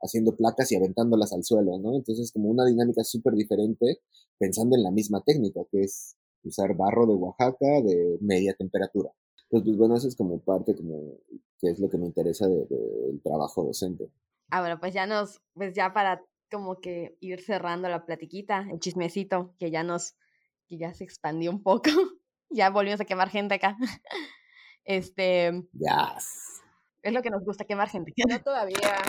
haciendo 0.00 0.36
placas 0.36 0.70
y 0.72 0.76
aventándolas 0.76 1.32
al 1.32 1.44
suelo, 1.44 1.78
¿no? 1.78 1.96
Entonces, 1.96 2.32
como 2.32 2.48
una 2.48 2.64
dinámica 2.64 3.04
súper 3.04 3.34
diferente, 3.34 4.00
pensando 4.38 4.76
en 4.76 4.82
la 4.82 4.90
misma 4.90 5.22
técnica, 5.24 5.60
que 5.70 5.82
es 5.82 6.16
usar 6.44 6.76
barro 6.76 7.06
de 7.06 7.14
Oaxaca 7.14 7.82
de 7.82 8.18
media 8.20 8.54
temperatura. 8.54 9.10
Pues, 9.50 9.62
pues 9.64 9.76
bueno, 9.76 9.96
eso 9.96 10.08
es 10.08 10.16
como 10.16 10.40
parte, 10.40 10.74
como, 10.76 11.18
que 11.58 11.70
es 11.70 11.78
lo 11.78 11.88
que 11.88 11.98
me 11.98 12.06
interesa 12.06 12.46
del 12.46 12.68
de, 12.68 13.20
trabajo 13.24 13.64
docente. 13.64 14.10
Ah, 14.50 14.60
bueno, 14.60 14.78
pues 14.78 14.94
ya 14.94 15.06
nos, 15.06 15.40
pues 15.54 15.74
ya 15.74 15.92
para 15.92 16.24
como 16.50 16.80
que 16.80 17.16
ir 17.20 17.42
cerrando 17.42 17.88
la 17.88 18.06
platiquita, 18.06 18.66
el 18.70 18.78
chismecito, 18.78 19.54
que 19.58 19.70
ya 19.70 19.82
nos, 19.82 20.14
que 20.66 20.78
ya 20.78 20.94
se 20.94 21.04
expandió 21.04 21.50
un 21.50 21.62
poco, 21.62 21.90
ya 22.50 22.70
volvimos 22.70 23.00
a 23.00 23.04
quemar 23.04 23.30
gente 23.30 23.54
acá. 23.54 23.76
Este. 24.90 25.52
Yes. 25.74 26.62
Es 27.02 27.12
lo 27.12 27.20
que 27.20 27.28
nos 27.28 27.44
gusta, 27.44 27.66
quemar 27.66 27.90
gente. 27.90 28.14
No 28.26 28.40
todavía. 28.40 29.02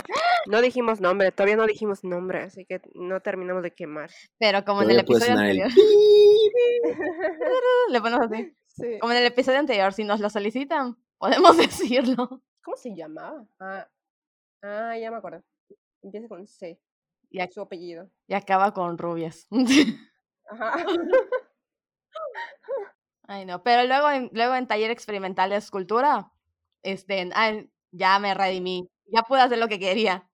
No 0.48 0.62
dijimos 0.62 1.02
nombre, 1.02 1.32
todavía 1.32 1.56
no 1.56 1.66
dijimos 1.66 2.04
nombre, 2.04 2.44
así 2.44 2.66
que 2.66 2.82
no 2.96 3.22
terminamos 3.22 3.64
de 3.64 3.74
quemar. 3.74 4.12
Pero 4.38 4.64
como 4.66 4.84
en 4.84 4.92
el 4.92 5.00
episodio 5.00 5.32
anterior. 5.34 5.70
Le 7.90 8.02
ponemos 8.02 8.32
así. 8.32 8.56
Como 9.00 9.14
en 9.14 9.20
el 9.20 9.26
episodio 9.26 9.60
anterior, 9.60 9.94
si 9.94 10.04
nos 10.04 10.20
lo 10.20 10.30
solicitan, 10.30 10.98
podemos 11.18 11.58
decirlo. 11.58 12.42
¿Cómo 12.64 12.78
se 12.78 12.96
llamaba? 12.96 13.46
Ah, 13.60 13.88
ah 14.64 14.98
ya 14.98 15.12
me 15.12 15.18
acuerdo. 15.18 15.44
Empieza 16.02 16.28
con 16.28 16.48
C. 16.48 16.80
Y 17.32 17.40
su 17.52 17.62
apellido. 17.62 18.10
Y 18.28 18.34
acaba 18.34 18.74
con 18.74 18.98
rubias. 18.98 19.48
Ajá. 20.50 20.74
Ay, 23.28 23.46
no. 23.46 23.62
Pero 23.62 23.88
luego 23.88 24.10
en, 24.10 24.32
luego 24.34 24.56
en 24.56 24.68
taller 24.68 24.90
experimental 24.90 25.52
de 25.52 25.58
escultura, 25.58 26.32
este, 26.82 27.30
ya 27.92 28.18
me 28.18 28.34
redimí, 28.34 28.90
ya 29.06 29.22
pude 29.22 29.42
hacer 29.42 29.60
lo 29.60 29.68
que 29.68 29.80
quería 29.80 30.29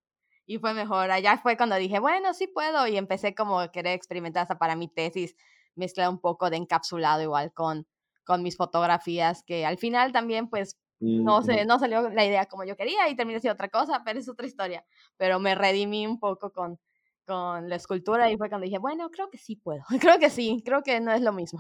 y 0.45 0.57
fue 0.59 0.73
mejor. 0.73 1.11
Allá 1.11 1.37
fue 1.37 1.57
cuando 1.57 1.75
dije, 1.75 1.99
bueno, 1.99 2.33
sí 2.33 2.47
puedo 2.47 2.87
y 2.87 2.97
empecé 2.97 3.35
como 3.35 3.59
a 3.59 3.71
querer 3.71 3.93
experimentar 3.93 4.43
hasta 4.43 4.57
para 4.57 4.75
mi 4.75 4.87
tesis, 4.87 5.35
mezclar 5.75 6.09
un 6.09 6.19
poco 6.19 6.49
de 6.49 6.57
encapsulado 6.57 7.21
igual 7.21 7.53
con, 7.53 7.87
con 8.23 8.43
mis 8.43 8.57
fotografías, 8.57 9.43
que 9.43 9.65
al 9.65 9.77
final 9.77 10.11
también 10.11 10.49
pues 10.49 10.77
no, 10.99 11.41
sé, 11.41 11.65
no 11.65 11.77
salió 11.77 12.09
la 12.09 12.25
idea 12.25 12.45
como 12.45 12.63
yo 12.63 12.75
quería 12.77 13.09
y 13.09 13.15
terminé 13.15 13.39
siendo 13.39 13.53
otra 13.53 13.69
cosa, 13.69 14.01
pero 14.05 14.19
es 14.19 14.29
otra 14.29 14.47
historia. 14.47 14.85
Pero 15.17 15.39
me 15.39 15.53
redimí 15.53 16.07
un 16.07 16.19
poco 16.19 16.51
con, 16.51 16.79
con 17.25 17.69
la 17.69 17.75
escultura 17.75 18.31
y 18.31 18.37
fue 18.37 18.49
cuando 18.49 18.65
dije, 18.65 18.77
bueno, 18.77 19.09
creo 19.09 19.29
que 19.29 19.37
sí 19.37 19.55
puedo, 19.55 19.83
creo 19.99 20.19
que 20.19 20.29
sí, 20.29 20.61
creo 20.65 20.83
que 20.83 20.99
no 21.01 21.11
es 21.11 21.21
lo 21.21 21.33
mismo. 21.33 21.59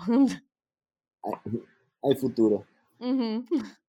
Hay 2.01 2.15
futuro. 2.15 2.65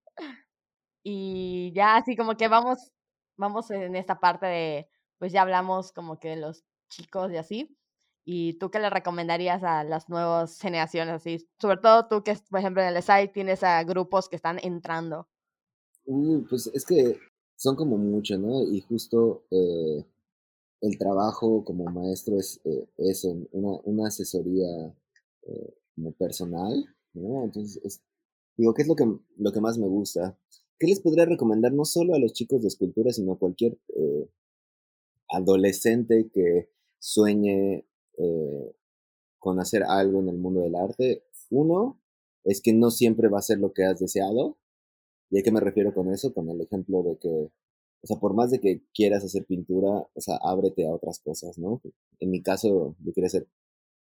Y 1.08 1.70
ya 1.72 1.94
así 1.94 2.16
como 2.16 2.36
que 2.36 2.48
vamos, 2.48 2.90
vamos 3.36 3.70
en 3.70 3.96
esta 3.96 4.20
parte 4.20 4.46
de, 4.46 4.88
pues 5.18 5.32
ya 5.32 5.42
hablamos 5.42 5.92
como 5.92 6.18
que 6.18 6.30
de 6.30 6.36
los 6.36 6.64
chicos 6.88 7.30
y 7.32 7.36
así. 7.36 7.76
¿Y 8.24 8.54
tú 8.54 8.70
qué 8.70 8.80
le 8.80 8.90
recomendarías 8.90 9.62
a 9.62 9.84
las 9.84 10.08
nuevas 10.08 10.58
generaciones 10.58 11.14
así? 11.14 11.48
Sobre 11.60 11.76
todo 11.76 12.08
tú 12.08 12.24
que, 12.24 12.36
por 12.50 12.58
ejemplo, 12.58 12.82
en 12.82 12.88
el 12.88 13.02
SAI 13.02 13.32
tienes 13.32 13.62
a 13.62 13.84
grupos 13.84 14.28
que 14.28 14.36
están 14.36 14.58
entrando. 14.62 15.28
Uh, 16.06 16.44
pues 16.48 16.66
es 16.74 16.84
que 16.84 17.20
son 17.56 17.76
como 17.76 17.96
mucho, 17.96 18.36
¿no? 18.36 18.62
Y 18.64 18.80
justo 18.80 19.44
eh, 19.50 20.04
el 20.80 20.98
trabajo 20.98 21.64
como 21.64 21.84
maestro 21.84 22.38
es 22.38 22.60
eh, 22.64 22.88
eso, 22.98 23.34
una, 23.52 23.80
una 23.84 24.08
asesoría 24.08 24.94
eh, 25.42 25.74
como 25.94 26.12
personal, 26.12 26.84
¿no? 27.14 27.44
Entonces, 27.44 28.02
digo, 28.56 28.74
¿qué 28.74 28.82
es 28.82 28.88
lo 28.88 28.96
que, 28.96 29.04
lo 29.36 29.52
que 29.52 29.60
más 29.60 29.78
me 29.78 29.86
gusta? 29.86 30.36
¿Qué 30.78 30.86
les 30.86 31.00
podría 31.00 31.24
recomendar 31.24 31.72
no 31.72 31.84
solo 31.84 32.14
a 32.14 32.18
los 32.18 32.32
chicos 32.32 32.62
de 32.62 32.68
escultura, 32.68 33.10
sino 33.12 33.32
a 33.32 33.38
cualquier 33.38 33.78
eh, 33.96 34.28
adolescente 35.28 36.30
que 36.32 36.68
sueñe 36.98 37.86
eh, 38.18 38.74
con 39.38 39.58
hacer 39.60 39.82
algo 39.84 40.20
en 40.20 40.28
el 40.28 40.38
mundo 40.38 40.60
del 40.60 40.74
arte? 40.74 41.24
Uno, 41.50 41.98
es 42.44 42.60
que 42.60 42.72
no 42.72 42.90
siempre 42.90 43.28
va 43.28 43.38
a 43.38 43.42
ser 43.42 43.58
lo 43.58 43.72
que 43.72 43.84
has 43.84 43.98
deseado. 43.98 44.58
¿Y 45.30 45.40
a 45.40 45.42
qué 45.42 45.50
me 45.50 45.60
refiero 45.60 45.94
con 45.94 46.12
eso? 46.12 46.34
Con 46.34 46.50
el 46.50 46.60
ejemplo 46.60 47.02
de 47.02 47.18
que, 47.18 47.28
o 47.28 48.06
sea, 48.06 48.18
por 48.18 48.34
más 48.34 48.50
de 48.50 48.60
que 48.60 48.82
quieras 48.94 49.24
hacer 49.24 49.46
pintura, 49.46 50.08
o 50.14 50.20
sea, 50.20 50.36
ábrete 50.42 50.86
a 50.86 50.94
otras 50.94 51.20
cosas, 51.20 51.58
¿no? 51.58 51.80
En 52.20 52.30
mi 52.30 52.42
caso, 52.42 52.96
yo 53.00 53.12
quería 53.12 53.26
hacer 53.28 53.48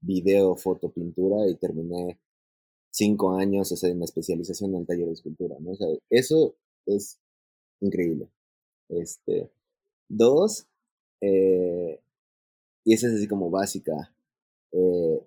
video, 0.01 0.57
foto, 0.57 0.91
pintura 0.91 1.49
y 1.49 1.57
terminé 1.57 2.21
cinco 2.91 3.33
años, 3.37 3.71
o 3.73 3.77
sea, 3.77 3.91
en 3.91 3.99
la 3.99 4.05
especialización 4.05 4.75
en 4.75 4.81
el 4.81 4.87
taller 4.87 5.07
de 5.07 5.13
escultura, 5.13 5.57
¿no? 5.61 5.73
O 5.73 5.77
sea, 5.77 5.89
eso 6.11 6.55
es 6.87 7.19
increíble. 7.81 8.29
Este, 8.89 9.51
dos, 10.09 10.67
eh, 11.21 12.01
y 12.85 12.95
esa 12.95 13.09
es 13.09 13.15
así 13.15 13.29
como 13.29 13.51
básica, 13.51 14.15
eh, 14.73 15.21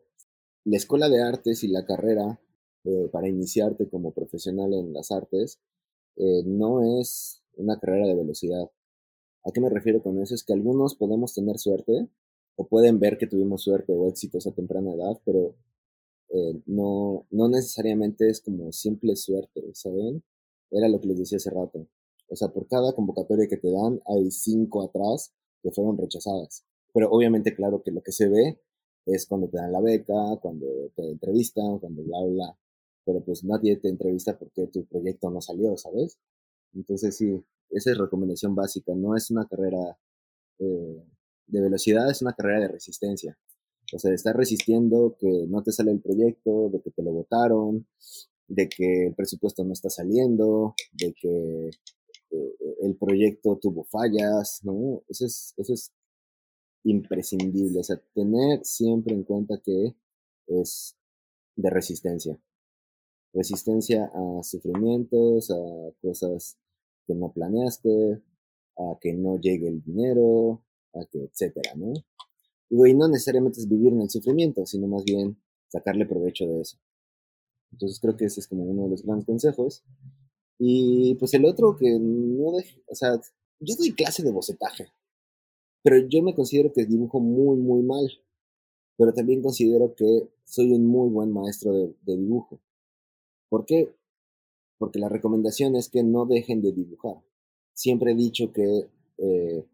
la 0.66 0.78
escuela 0.78 1.10
de 1.10 1.22
artes 1.22 1.64
y 1.64 1.68
la 1.68 1.86
carrera 1.86 2.40
eh, 2.86 3.10
para 3.12 3.30
iniciarte 3.30 3.88
como 3.90 4.12
profesional 4.12 4.74
en 4.74 4.94
las 4.94 5.12
artes, 5.12 5.60
eh, 6.18 6.44
no 6.46 7.00
es 7.00 7.42
una 7.56 7.80
carrera 7.80 8.08
de 8.08 8.16
velocidad. 8.16 8.70
¿A 9.46 9.52
qué 9.52 9.62
me 9.62 9.70
refiero 9.70 10.04
con 10.04 10.22
eso? 10.22 10.36
Es 10.36 10.44
que 10.44 10.54
algunos 10.54 10.96
podemos 10.96 11.34
tener 11.34 11.58
suerte 11.60 12.10
o 12.56 12.68
pueden 12.68 13.00
ver 13.00 13.18
que 13.18 13.28
tuvimos 13.28 13.64
suerte 13.64 13.94
o 13.94 14.08
éxitos 14.10 14.48
a 14.48 14.52
temprana 14.52 14.94
edad, 14.94 15.20
pero 15.26 15.56
eh, 16.34 16.62
no, 16.66 17.28
no 17.30 17.48
necesariamente 17.48 18.28
es 18.28 18.42
como 18.42 18.72
simple 18.72 19.16
suerte, 19.16 19.62
¿saben? 19.74 20.24
Era 20.72 20.90
lo 20.90 21.00
que 21.00 21.08
les 21.08 21.20
decía 21.20 21.38
hace 21.38 21.52
rato. 21.52 21.88
O 22.28 22.36
sea, 22.36 22.48
por 22.50 22.68
cada 22.68 22.94
convocatoria 22.94 23.48
que 23.48 23.58
te 23.58 23.72
dan, 23.72 24.02
hay 24.08 24.32
cinco 24.32 24.84
atrás 24.84 25.32
que 25.62 25.72
fueron 25.72 25.96
rechazadas. 25.98 26.66
Pero 26.92 27.10
obviamente, 27.12 27.56
claro 27.56 27.84
que 27.84 27.92
lo 27.92 28.02
que 28.02 28.12
se 28.12 28.30
ve 28.30 28.60
es 29.06 29.28
cuando 29.28 29.48
te 29.48 29.58
dan 29.58 29.72
la 29.72 29.82
beca, 29.82 30.16
cuando 30.42 30.66
te 30.96 31.12
entrevistan, 31.12 31.78
cuando 31.80 32.02
bla, 32.04 32.24
bla. 32.26 32.58
Pero 33.06 33.24
pues 33.24 33.44
nadie 33.44 33.78
te 33.78 33.90
entrevista 33.90 34.38
porque 34.40 34.68
tu 34.68 34.86
proyecto 34.86 35.30
no 35.30 35.40
salió, 35.42 35.78
¿sabes? 35.78 36.18
Entonces 36.74 37.16
sí, 37.16 37.44
esa 37.70 37.92
es 37.92 37.98
recomendación 37.98 38.56
básica. 38.56 38.94
No 38.96 39.16
es 39.16 39.30
una 39.30 39.48
carrera 39.48 40.00
eh, 40.60 41.04
de 41.48 41.62
velocidad, 41.62 42.10
es 42.10 42.22
una 42.24 42.34
carrera 42.34 42.62
de 42.62 42.68
resistencia. 42.70 43.38
O 43.94 44.00
sea, 44.00 44.14
estar 44.14 44.36
resistiendo 44.36 45.16
que 45.20 45.46
no 45.48 45.62
te 45.64 45.72
sale 45.72 45.92
el 45.92 46.02
proyecto, 46.02 46.70
de 46.70 46.82
que 46.82 46.92
te 46.92 47.04
lo 47.04 47.12
votaron, 47.12 47.88
de 48.48 48.68
que 48.70 49.08
el 49.08 49.16
presupuesto 49.16 49.64
no 49.64 49.74
está 49.74 49.90
saliendo, 49.90 50.76
de 50.94 51.14
que 51.14 51.70
eh, 52.32 52.56
el 52.82 52.96
proyecto 52.96 53.58
tuvo 53.62 53.84
fallas, 53.86 54.62
¿no? 54.64 55.04
Eso 55.08 55.26
es, 55.26 55.54
eso 55.58 55.74
es 55.74 55.92
imprescindible. 56.84 57.80
O 57.80 57.84
sea, 57.84 58.02
tener 58.14 58.64
siempre 58.64 59.14
en 59.14 59.24
cuenta 59.24 59.62
que 59.64 59.96
es 60.48 60.96
de 61.56 61.70
resistencia. 61.70 62.40
Resistencia 63.34 64.12
a 64.14 64.44
sufrimientos, 64.44 65.50
a 65.52 65.56
cosas 66.02 66.58
que 67.08 67.16
no 67.16 67.32
planeaste, 67.32 68.22
a 68.78 68.98
que 69.02 69.14
no 69.14 69.40
llegue 69.40 69.68
el 69.68 69.84
dinero, 69.84 70.64
a 70.94 71.06
que, 71.06 71.24
etcétera, 71.24 71.74
¿no? 71.76 71.94
Y 72.70 72.94
no 72.94 73.08
necesariamente 73.08 73.60
es 73.60 73.68
vivir 73.68 73.94
en 73.94 74.02
el 74.02 74.10
sufrimiento, 74.10 74.66
sino 74.66 74.88
más 74.88 75.04
bien 75.04 75.38
sacarle 75.68 76.06
provecho 76.06 76.46
de 76.46 76.62
eso. 76.62 76.78
Entonces 77.72 78.00
creo 78.00 78.16
que 78.16 78.26
ese 78.26 78.40
es 78.40 78.48
como 78.48 78.64
uno 78.64 78.84
de 78.84 78.90
los 78.90 79.04
grandes 79.04 79.26
consejos. 79.26 79.84
Y 80.60 81.16
pues 81.16 81.34
el 81.34 81.46
otro 81.46 81.76
que 81.76 81.98
no 82.00 82.52
deje, 82.58 82.82
o 82.88 82.96
sea, 82.96 83.20
yo 83.60 83.76
doy 83.76 83.94
clase 83.94 84.24
de 84.24 84.32
bocetaje, 84.32 84.88
pero 85.84 85.98
yo 86.08 86.24
me 86.24 86.34
considero 86.34 86.72
que 86.72 86.86
dibujo 86.86 87.20
muy, 87.20 87.58
muy 87.58 87.84
mal. 87.84 88.08
Pero 88.98 89.14
también 89.14 89.42
considero 89.42 89.96
que 89.96 90.30
soy 90.44 90.72
un 90.72 90.86
muy 90.86 91.10
buen 91.10 91.32
maestro 91.32 91.74
de, 91.74 91.96
dibujo. 92.06 92.60
¿Por 93.50 93.66
qué? 93.66 93.94
Porque 94.78 95.00
la 95.00 95.10
recomendación 95.10 95.76
es 95.76 95.90
que 95.90 96.04
no 96.04 96.26
dejen 96.26 96.62
de 96.62 96.72
dibujar. 96.72 97.16
Siempre 97.74 98.12
he 98.12 98.16
dicho 98.16 98.52
que 98.54 98.88
eh, 99.18 99.66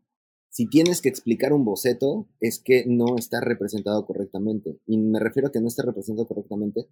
si 0.50 0.68
tienes 0.68 1.02
que 1.02 1.10
explicar 1.10 1.54
un 1.54 1.64
boceto, 1.64 2.28
es 2.40 2.60
que 2.60 2.86
no 2.88 3.16
está 3.18 3.40
representado 3.40 4.06
correctamente. 4.06 4.80
Y 4.88 4.98
me 4.98 5.20
refiero 5.20 5.48
a 5.48 5.52
que 5.52 5.62
no 5.62 5.68
está 5.68 5.84
representado 5.84 6.28
correctamente, 6.28 6.88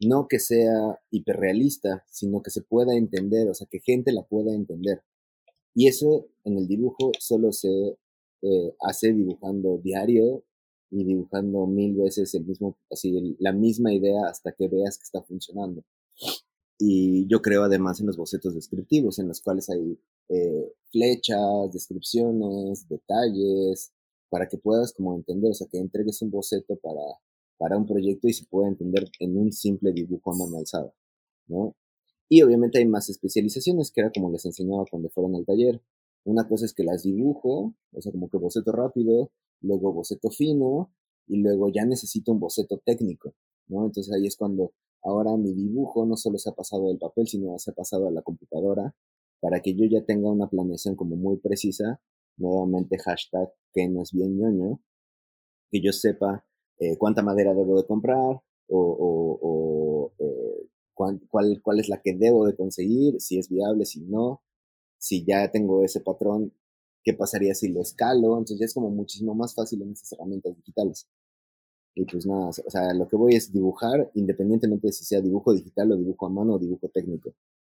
no 0.00 0.28
que 0.28 0.38
sea 0.38 1.00
hiperrealista, 1.10 2.04
sino 2.08 2.42
que 2.42 2.50
se 2.50 2.62
pueda 2.62 2.96
entender, 2.96 3.48
o 3.48 3.54
sea, 3.54 3.66
que 3.70 3.80
gente 3.80 4.12
la 4.12 4.22
pueda 4.22 4.54
entender. 4.54 5.02
Y 5.74 5.88
eso 5.88 6.28
en 6.44 6.56
el 6.56 6.68
dibujo 6.68 7.12
solo 7.18 7.52
se 7.52 7.98
eh, 8.42 8.74
hace 8.80 9.12
dibujando 9.12 9.78
diario 9.78 10.44
y 10.90 11.04
dibujando 11.04 11.66
mil 11.66 11.96
veces 11.96 12.34
el 12.34 12.44
mismo, 12.46 12.78
así, 12.90 13.36
la 13.38 13.52
misma 13.52 13.92
idea 13.92 14.26
hasta 14.28 14.52
que 14.52 14.68
veas 14.68 14.98
que 14.98 15.04
está 15.04 15.22
funcionando. 15.22 15.84
Y 16.82 17.26
yo 17.28 17.42
creo 17.42 17.64
además 17.64 18.00
en 18.00 18.06
los 18.06 18.16
bocetos 18.16 18.54
descriptivos, 18.54 19.18
en 19.18 19.28
los 19.28 19.42
cuales 19.42 19.68
hay 19.68 20.00
eh, 20.30 20.72
flechas, 20.90 21.70
descripciones, 21.70 22.88
detalles, 22.88 23.92
para 24.30 24.48
que 24.48 24.56
puedas 24.56 24.94
como 24.94 25.14
entender, 25.14 25.50
o 25.50 25.54
sea, 25.54 25.66
que 25.70 25.78
entregues 25.78 26.22
un 26.22 26.30
boceto 26.30 26.76
para, 26.76 27.02
para 27.58 27.76
un 27.76 27.86
proyecto 27.86 28.28
y 28.28 28.32
se 28.32 28.46
pueda 28.46 28.68
entender 28.68 29.04
en 29.18 29.36
un 29.36 29.52
simple 29.52 29.92
dibujo 29.92 30.32
a 30.32 30.36
mano 30.38 30.56
alzada, 30.56 30.94
¿no? 31.48 31.76
Y 32.30 32.40
obviamente 32.40 32.78
hay 32.78 32.86
más 32.86 33.10
especializaciones, 33.10 33.90
que 33.90 34.00
era 34.00 34.10
como 34.10 34.30
les 34.30 34.46
enseñaba 34.46 34.86
cuando 34.90 35.10
fueron 35.10 35.34
al 35.34 35.44
taller. 35.44 35.82
Una 36.24 36.48
cosa 36.48 36.64
es 36.64 36.72
que 36.72 36.84
las 36.84 37.02
dibujo, 37.02 37.74
o 37.92 38.00
sea, 38.00 38.10
como 38.10 38.30
que 38.30 38.38
boceto 38.38 38.72
rápido, 38.72 39.32
luego 39.60 39.92
boceto 39.92 40.30
fino, 40.30 40.90
y 41.26 41.36
luego 41.42 41.68
ya 41.68 41.84
necesito 41.84 42.32
un 42.32 42.40
boceto 42.40 42.80
técnico, 42.86 43.34
¿no? 43.66 43.84
Entonces 43.84 44.14
ahí 44.14 44.26
es 44.26 44.36
cuando 44.36 44.72
ahora 45.02 45.36
mi 45.36 45.52
dibujo 45.52 46.06
no 46.06 46.16
solo 46.16 46.38
se 46.38 46.50
ha 46.50 46.54
pasado 46.54 46.88
del 46.88 46.98
papel, 46.98 47.26
sino 47.28 47.58
se 47.58 47.70
ha 47.70 47.74
pasado 47.74 48.08
a 48.08 48.10
la 48.10 48.22
computadora 48.22 48.94
para 49.40 49.60
que 49.60 49.74
yo 49.74 49.86
ya 49.86 50.04
tenga 50.04 50.30
una 50.30 50.48
planeación 50.48 50.96
como 50.96 51.16
muy 51.16 51.38
precisa. 51.38 52.00
Nuevamente 52.36 52.98
hashtag 52.98 53.52
que 53.72 53.88
no 53.88 54.02
es 54.02 54.12
bien 54.12 54.38
ñoño, 54.38 54.80
que 55.70 55.80
yo 55.82 55.92
sepa 55.92 56.44
eh, 56.78 56.96
cuánta 56.96 57.22
madera 57.22 57.54
debo 57.54 57.76
de 57.76 57.86
comprar 57.86 58.40
o, 58.68 60.12
eh, 60.18 60.68
cuál, 60.94 61.20
cuál 61.62 61.80
es 61.80 61.88
la 61.88 62.00
que 62.00 62.14
debo 62.14 62.46
de 62.46 62.56
conseguir, 62.56 63.20
si 63.20 63.38
es 63.38 63.48
viable, 63.48 63.84
si 63.84 64.00
no, 64.00 64.42
si 64.98 65.24
ya 65.24 65.50
tengo 65.50 65.84
ese 65.84 66.00
patrón, 66.00 66.52
qué 67.02 67.14
pasaría 67.14 67.54
si 67.54 67.68
lo 67.68 67.80
escalo, 67.80 68.38
entonces 68.38 68.58
ya 68.58 68.66
es 68.66 68.74
como 68.74 68.90
muchísimo 68.90 69.34
más 69.34 69.54
fácil 69.54 69.82
en 69.82 69.92
estas 69.92 70.12
herramientas 70.12 70.56
digitales. 70.56 71.08
Y 71.94 72.04
pues 72.04 72.24
nada, 72.26 72.48
o 72.48 72.52
sea, 72.52 72.94
lo 72.94 73.08
que 73.08 73.16
voy 73.16 73.34
es 73.34 73.52
dibujar, 73.52 74.10
independientemente 74.14 74.88
de 74.88 74.92
si 74.92 75.04
sea 75.04 75.20
dibujo 75.20 75.52
digital 75.52 75.92
o 75.92 75.96
dibujo 75.96 76.26
a 76.26 76.30
mano 76.30 76.54
o 76.54 76.58
dibujo 76.58 76.88
técnico. 76.88 77.32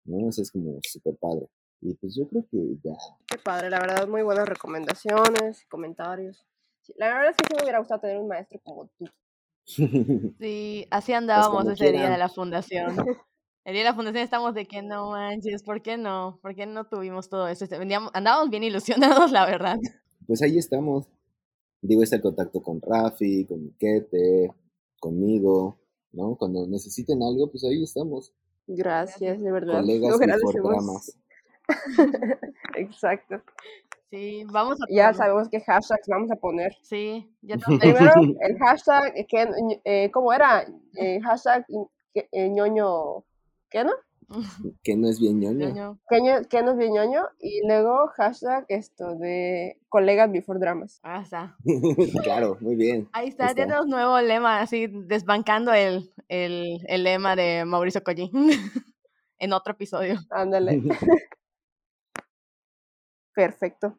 ¿no? 0.05 0.29
Eso 0.29 0.43
es 0.43 0.51
como 0.51 0.79
súper 0.83 1.17
padre. 1.17 1.47
Y 1.81 1.95
pues 1.95 2.15
yo 2.15 2.29
creo 2.29 2.45
que 2.51 2.77
ya. 2.83 2.97
Qué 3.27 3.39
padre, 3.39 3.71
la 3.71 3.81
verdad, 3.81 4.07
muy 4.07 4.23
buenas 4.23 4.49
recomendaciones, 4.49 5.65
comentarios. 5.69 6.45
la 6.97 7.07
verdad 7.07 7.31
es 7.31 7.37
que 7.37 7.45
sí 7.49 7.55
me 7.57 7.63
hubiera 7.63 7.79
gustado 7.79 8.01
tener 8.01 8.19
un 8.19 8.29
maestro 8.29 8.61
como 8.63 8.89
tú. 8.99 9.07
Sí, 10.41 10.87
así 10.91 11.13
andábamos 11.13 11.67
ese 11.69 11.93
día 11.93 12.11
de 12.11 12.19
la 12.19 12.29
fundación. 12.29 12.97
El 13.65 13.75
día 13.75 13.83
de 13.83 13.91
la 13.91 13.95
fundación 13.95 14.25
estamos 14.25 14.55
de 14.55 14.67
que 14.67 14.83
no 14.83 15.11
manches, 15.11 15.63
¿por 15.63 15.83
qué 15.83 15.99
no? 15.99 16.39
¿Por 16.43 16.55
qué 16.55 16.67
no 16.67 16.87
tuvimos 16.87 17.29
todo 17.29 17.47
eso? 17.47 17.65
Este, 17.65 17.77
andábamos 17.77 18.51
bien 18.51 18.65
ilusionados, 18.65 19.31
la 19.33 19.47
verdad. 19.47 19.77
Pues 20.27 20.43
ahí 20.43 20.59
estamos. 20.59 21.07
Digo, 21.83 22.03
está 22.03 22.17
el 22.17 22.23
contacto 22.23 22.61
con 22.63 22.81
Rafi, 22.81 23.47
con 23.47 23.65
Miquete, 23.65 24.53
conmigo, 24.99 25.79
¿no? 26.13 26.37
Cuando 26.37 26.67
necesiten 26.67 27.23
algo, 27.23 27.51
pues 27.51 27.65
ahí 27.65 27.83
estamos. 27.83 28.33
Gracias, 28.67 29.41
de 29.41 29.51
verdad. 29.51 29.81
Colegas 29.81 30.19
dramas. 30.53 31.19
Exacto. 32.77 33.43
Sí, 34.11 34.45
vamos 34.51 34.81
a 34.83 34.87
Ya 34.93 35.15
sabemos 35.15 35.49
qué 35.49 35.61
hashtags 35.61 36.09
vamos 36.09 36.31
a 36.33 36.37
poner. 36.37 36.77
Sí, 36.83 37.33
ya 37.43 37.57
Primero, 37.67 38.13
el 38.41 38.59
hashtag, 38.59 39.15
que, 39.29 39.81
eh, 39.85 40.11
¿cómo 40.11 40.33
era? 40.33 40.67
Eh, 40.97 41.21
hashtag 41.21 41.65
eh, 42.15 42.49
ñoño, 42.49 43.25
¿qué 43.71 43.85
no? 43.85 43.93
Que 44.83 44.97
no 44.97 45.09
es 45.09 45.19
bien 45.21 45.41
ñoño. 45.41 45.99
Que, 46.09 46.63
no 46.63 46.71
es 46.73 46.77
bien 46.77 46.93
ñoño. 46.93 47.23
Y 47.39 47.67
luego 47.67 48.09
hashtag 48.17 48.65
esto 48.69 49.17
de 49.17 49.81
colegas 49.89 50.31
before 50.31 50.61
dramas. 50.61 51.01
Ah, 51.03 51.21
está. 51.23 51.57
claro, 52.23 52.57
muy 52.61 52.77
bien. 52.77 53.09
Ahí 53.13 53.29
está, 53.29 53.49
ya 53.49 53.55
tenemos 53.55 53.87
nuevo 53.87 54.21
lema, 54.21 54.61
así 54.61 54.87
desbancando 54.87 55.73
el, 55.73 56.13
el, 56.29 56.81
el 56.87 57.05
lema 57.05 57.35
de 57.35 57.65
Mauricio 57.65 58.05
Collín 58.05 58.31
en 59.39 59.53
otro 59.53 59.73
episodio. 59.73 60.21
Ándale. 60.31 60.81
Perfecto. 63.35 63.99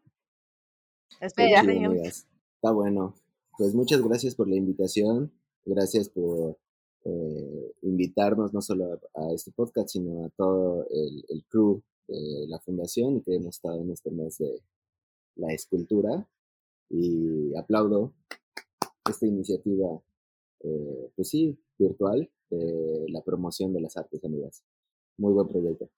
Espera, 1.20 1.62
Está 1.62 2.72
bueno. 2.72 3.16
Pues 3.58 3.74
muchas 3.74 4.02
gracias 4.02 4.36
por 4.36 4.48
la 4.48 4.56
invitación. 4.56 5.32
Gracias 5.66 6.10
por 6.10 6.58
eh, 7.04 7.74
invitarnos 7.82 8.54
no 8.54 8.62
solo 8.62 9.00
a, 9.16 9.34
este 9.34 9.52
podcast, 9.52 9.90
sino 9.90 10.26
a 10.26 10.30
todo 10.30 10.86
el, 10.90 11.44
crew 11.50 11.82
de 12.08 12.48
la 12.48 12.60
fundación 12.60 13.22
que 13.22 13.36
hemos 13.36 13.56
estado 13.56 13.82
en 13.82 13.92
este 13.92 14.12
mes 14.12 14.38
de 14.38 14.62
la 15.36 15.54
escultura. 15.54 16.28
Y 16.90 17.56
aplaudo 17.56 18.14
esta 19.10 19.26
iniciativa, 19.26 20.02
eh, 20.60 21.12
pues 21.16 21.30
sí, 21.30 21.58
virtual, 21.78 22.30
de 22.50 23.06
la 23.10 23.22
promoción 23.22 23.74
de 23.74 23.82
las 23.82 23.96
artes 23.98 24.24
amigas. 24.26 24.64
Muy 25.18 25.34
buen 25.34 25.48
proyecto. 25.48 25.90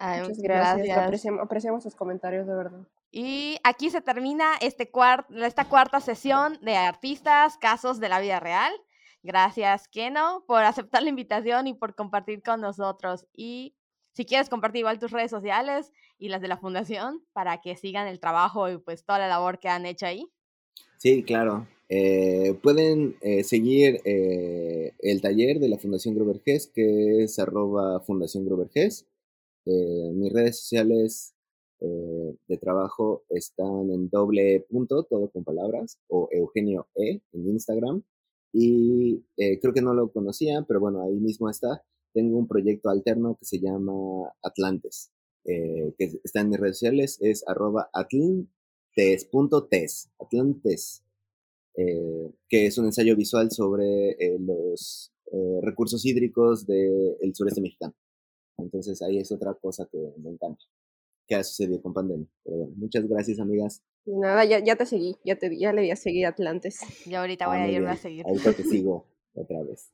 Muchas 0.00 0.38
gracias. 0.38 0.96
Apreciamos, 0.96 1.42
apreciamos, 1.42 1.82
sus 1.82 1.96
comentarios, 1.96 2.46
de 2.46 2.54
verdad. 2.54 2.86
Y 3.10 3.58
aquí 3.64 3.90
se 3.90 4.00
termina 4.00 4.52
este 4.60 4.90
esta 5.44 5.68
cuarta 5.68 6.00
sesión 6.00 6.58
de 6.62 6.76
artistas, 6.76 7.56
casos 7.56 7.98
de 7.98 8.08
la 8.08 8.20
vida 8.20 8.38
real. 8.38 8.72
Gracias, 9.22 9.88
Keno, 9.88 10.44
por 10.46 10.62
aceptar 10.62 11.02
la 11.02 11.08
invitación 11.08 11.66
y 11.66 11.74
por 11.74 11.94
compartir 11.94 12.42
con 12.42 12.60
nosotros. 12.60 13.26
Y 13.34 13.74
si 14.12 14.24
quieres 14.24 14.48
compartir 14.48 14.80
igual 14.80 14.98
tus 14.98 15.10
redes 15.10 15.30
sociales 15.30 15.92
y 16.18 16.28
las 16.28 16.40
de 16.40 16.48
la 16.48 16.58
fundación 16.58 17.24
para 17.32 17.60
que 17.60 17.76
sigan 17.76 18.06
el 18.06 18.20
trabajo 18.20 18.70
y 18.70 18.78
pues 18.78 19.04
toda 19.04 19.18
la 19.18 19.28
labor 19.28 19.58
que 19.58 19.68
han 19.68 19.86
hecho 19.86 20.06
ahí. 20.06 20.26
Sí, 20.98 21.22
claro. 21.22 21.66
Eh, 21.88 22.58
pueden 22.62 23.16
eh, 23.22 23.44
seguir 23.44 24.00
eh, 24.04 24.92
el 24.98 25.22
taller 25.22 25.58
de 25.58 25.68
la 25.68 25.78
Fundación 25.78 26.14
Grover 26.14 26.42
Hess, 26.44 26.66
que 26.66 27.22
es 27.22 27.38
arroba 27.38 28.00
Fundación 28.00 28.44
Grover 28.44 28.68
Hess. 28.74 29.06
mis 29.64 30.32
redes 30.32 30.60
sociales 30.60 31.34
de 31.80 32.56
trabajo 32.58 33.22
están 33.28 33.90
en 33.92 34.08
doble 34.08 34.66
punto, 34.68 35.04
todo 35.04 35.30
con 35.30 35.44
palabras, 35.44 35.98
o 36.08 36.28
Eugenio 36.32 36.88
E 36.96 37.20
en 37.32 37.48
Instagram. 37.48 38.02
Y 38.52 39.24
creo 39.36 39.74
que 39.74 39.82
no 39.82 39.94
lo 39.94 40.10
conocían, 40.10 40.64
pero 40.66 40.80
bueno, 40.80 41.02
ahí 41.02 41.20
mismo 41.20 41.50
está. 41.50 41.84
Tengo 42.12 42.38
un 42.38 42.48
proyecto 42.48 42.88
alterno 42.88 43.36
que 43.38 43.44
se 43.44 43.60
llama 43.60 44.32
Atlantes, 44.42 45.12
que 45.44 45.94
está 46.24 46.40
en 46.40 46.48
mis 46.48 46.58
redes 46.58 46.78
sociales, 46.78 47.18
es 47.20 47.46
arroba 47.46 47.90
atlantes.tes, 47.92 50.10
atlantes 50.18 51.04
eh, 51.80 52.32
que 52.48 52.66
es 52.66 52.76
un 52.76 52.86
ensayo 52.86 53.14
visual 53.14 53.52
sobre 53.52 54.10
eh, 54.18 54.36
los 54.40 55.12
eh, 55.30 55.60
recursos 55.62 56.04
hídricos 56.04 56.66
del 56.66 57.32
sureste 57.34 57.60
mexicano. 57.60 57.94
Entonces 58.56 59.00
ahí 59.00 59.18
es 59.18 59.30
otra 59.30 59.54
cosa 59.54 59.88
que 59.90 60.12
me 60.18 60.30
encanta, 60.30 60.64
que 61.28 61.36
ha 61.36 61.44
sucedido 61.44 61.80
con 61.80 61.92
pandemia. 61.92 62.26
Pero 62.42 62.56
bueno, 62.56 62.72
muchas 62.76 63.06
gracias 63.06 63.38
amigas. 63.38 63.82
Nada, 64.06 64.44
ya, 64.44 64.58
ya 64.58 64.74
te 64.74 64.86
seguí, 64.86 65.16
ya, 65.24 65.36
te, 65.36 65.56
ya 65.58 65.72
le 65.72 65.82
voy 65.82 65.90
a 65.90 65.96
seguir 65.96 66.26
Atlantes. 66.26 66.80
Y 67.06 67.14
ahorita 67.14 67.46
voy 67.46 67.58
ah, 67.58 67.62
a 67.64 67.68
irme 67.68 67.90
a 67.90 67.96
seguir. 67.96 68.26
Ahorita 68.26 68.54
te 68.54 68.62
sigo 68.64 69.06
otra 69.34 69.62
vez. 69.62 69.92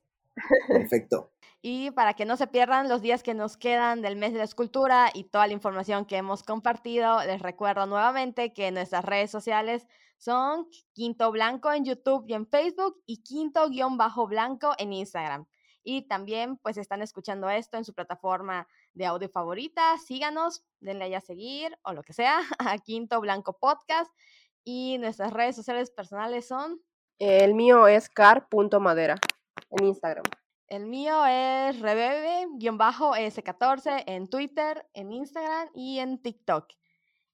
Perfecto. 0.67 1.31
Y 1.67 1.89
para 1.89 2.13
que 2.13 2.25
no 2.25 2.37
se 2.37 2.45
pierdan 2.45 2.89
los 2.89 3.01
días 3.01 3.23
que 3.23 3.33
nos 3.33 3.57
quedan 3.57 4.03
del 4.03 4.17
mes 4.17 4.33
de 4.33 4.37
la 4.37 4.43
escultura 4.43 5.09
y 5.11 5.23
toda 5.23 5.47
la 5.47 5.53
información 5.53 6.05
que 6.05 6.15
hemos 6.15 6.43
compartido, 6.43 7.25
les 7.25 7.41
recuerdo 7.41 7.87
nuevamente 7.87 8.53
que 8.53 8.69
nuestras 8.69 9.03
redes 9.03 9.31
sociales 9.31 9.87
son 10.19 10.67
Quinto 10.93 11.31
Blanco 11.31 11.73
en 11.73 11.83
YouTube 11.83 12.25
y 12.27 12.35
en 12.35 12.45
Facebook 12.45 13.01
y 13.07 13.23
Quinto-Blanco 13.23 14.75
en 14.77 14.93
Instagram. 14.93 15.47
Y 15.83 16.03
también 16.03 16.57
pues 16.57 16.77
están 16.77 17.01
escuchando 17.01 17.49
esto 17.49 17.77
en 17.77 17.83
su 17.83 17.95
plataforma 17.95 18.67
de 18.95 19.05
audio 19.05 19.29
favorita. 19.29 19.95
Síganos, 19.99 20.65
denle 20.79 21.15
a 21.15 21.21
seguir 21.21 21.77
o 21.83 21.93
lo 21.93 22.01
que 22.03 22.13
sea 22.13 22.39
a 22.59 22.77
Quinto 22.79 23.21
Blanco 23.21 23.59
Podcast. 23.59 24.11
Y 24.63 24.97
nuestras 24.97 25.31
redes 25.31 25.55
sociales 25.55 25.91
personales 25.91 26.47
son... 26.47 26.81
El 27.19 27.53
mío 27.53 27.87
es 27.87 28.09
car.madera 28.09 29.19
en 29.69 29.85
Instagram. 29.85 30.23
El 30.67 30.87
mío 30.87 31.23
es 31.27 31.79
rebebe-s14 31.79 34.05
en 34.07 34.27
Twitter, 34.27 34.83
en 34.93 35.11
Instagram 35.11 35.69
y 35.75 35.99
en 35.99 36.19
TikTok. 36.19 36.65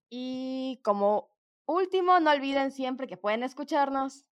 Y 0.09 0.81
como 0.83 1.29
último, 1.65 2.19
no 2.19 2.31
olviden 2.31 2.71
siempre 2.71 3.07
que 3.07 3.15
pueden 3.15 3.43
escucharnos. 3.43 4.25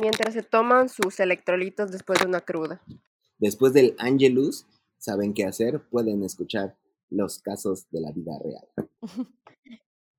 Mientras 0.00 0.34
se 0.34 0.42
toman 0.42 0.88
sus 0.88 1.20
electrolitos 1.20 1.92
después 1.92 2.18
de 2.18 2.26
una 2.26 2.40
cruda. 2.40 2.82
Después 3.38 3.72
del 3.72 3.94
Angelus, 3.98 4.66
saben 5.02 5.34
qué 5.34 5.44
hacer, 5.44 5.82
pueden 5.90 6.22
escuchar 6.22 6.76
los 7.10 7.40
casos 7.40 7.90
de 7.90 8.00
la 8.00 8.12
vida 8.12 8.38
real. 8.38 8.68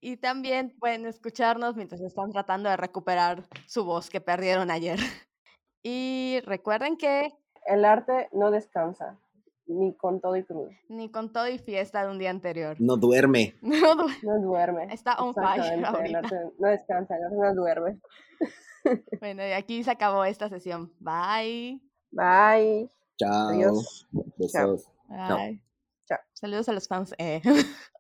y 0.02 0.18
también 0.18 0.76
pueden 0.78 1.06
escucharnos 1.06 1.78
mientras 1.78 2.02
están 2.02 2.32
tratando 2.32 2.70
de 2.70 2.76
recuperar 2.76 3.48
su 3.66 3.86
voz 3.86 4.10
que 4.10 4.22
perdieron 4.22 4.70
ayer. 4.70 5.00
Y 5.86 6.40
recuerden 6.46 6.96
que 6.96 7.34
el 7.66 7.84
arte 7.84 8.30
no 8.32 8.52
descansa, 8.52 9.20
ni 9.66 9.94
con 9.98 10.22
todo 10.22 10.38
y 10.38 10.46
crudo. 10.46 10.70
Ni 10.88 11.12
con 11.12 11.34
todo 11.34 11.50
y 11.50 11.58
fiesta 11.58 12.06
de 12.06 12.10
un 12.10 12.20
día 12.20 12.30
anterior. 12.30 12.78
No 12.80 12.96
duerme. 12.96 13.56
No, 13.62 14.40
duerme. 14.40 14.94
Está 14.94 15.16
on 15.16 15.34
fire. 15.34 15.74
El 15.74 16.16
arte 16.16 16.38
no 16.58 16.70
descansa, 16.70 17.18
el 17.18 17.24
arte 17.26 17.36
no 17.36 17.54
duerme. 17.54 18.00
Bueno, 19.20 19.46
y 19.46 19.52
aquí 19.52 19.84
se 19.84 19.92
acabó 19.92 20.24
esta 20.24 20.48
sesión. 20.48 20.94
Bye. 21.02 21.82
Bye. 22.12 22.90
Chao. 23.18 23.50
Adiós. 23.50 24.08
Besos. 24.38 24.84
Bye. 25.08 25.62
Chao. 26.08 26.20
Saludos 26.34 26.70
a 26.70 26.74
los 26.74 26.88
fans. 26.88 27.14
Eh. 27.18 27.42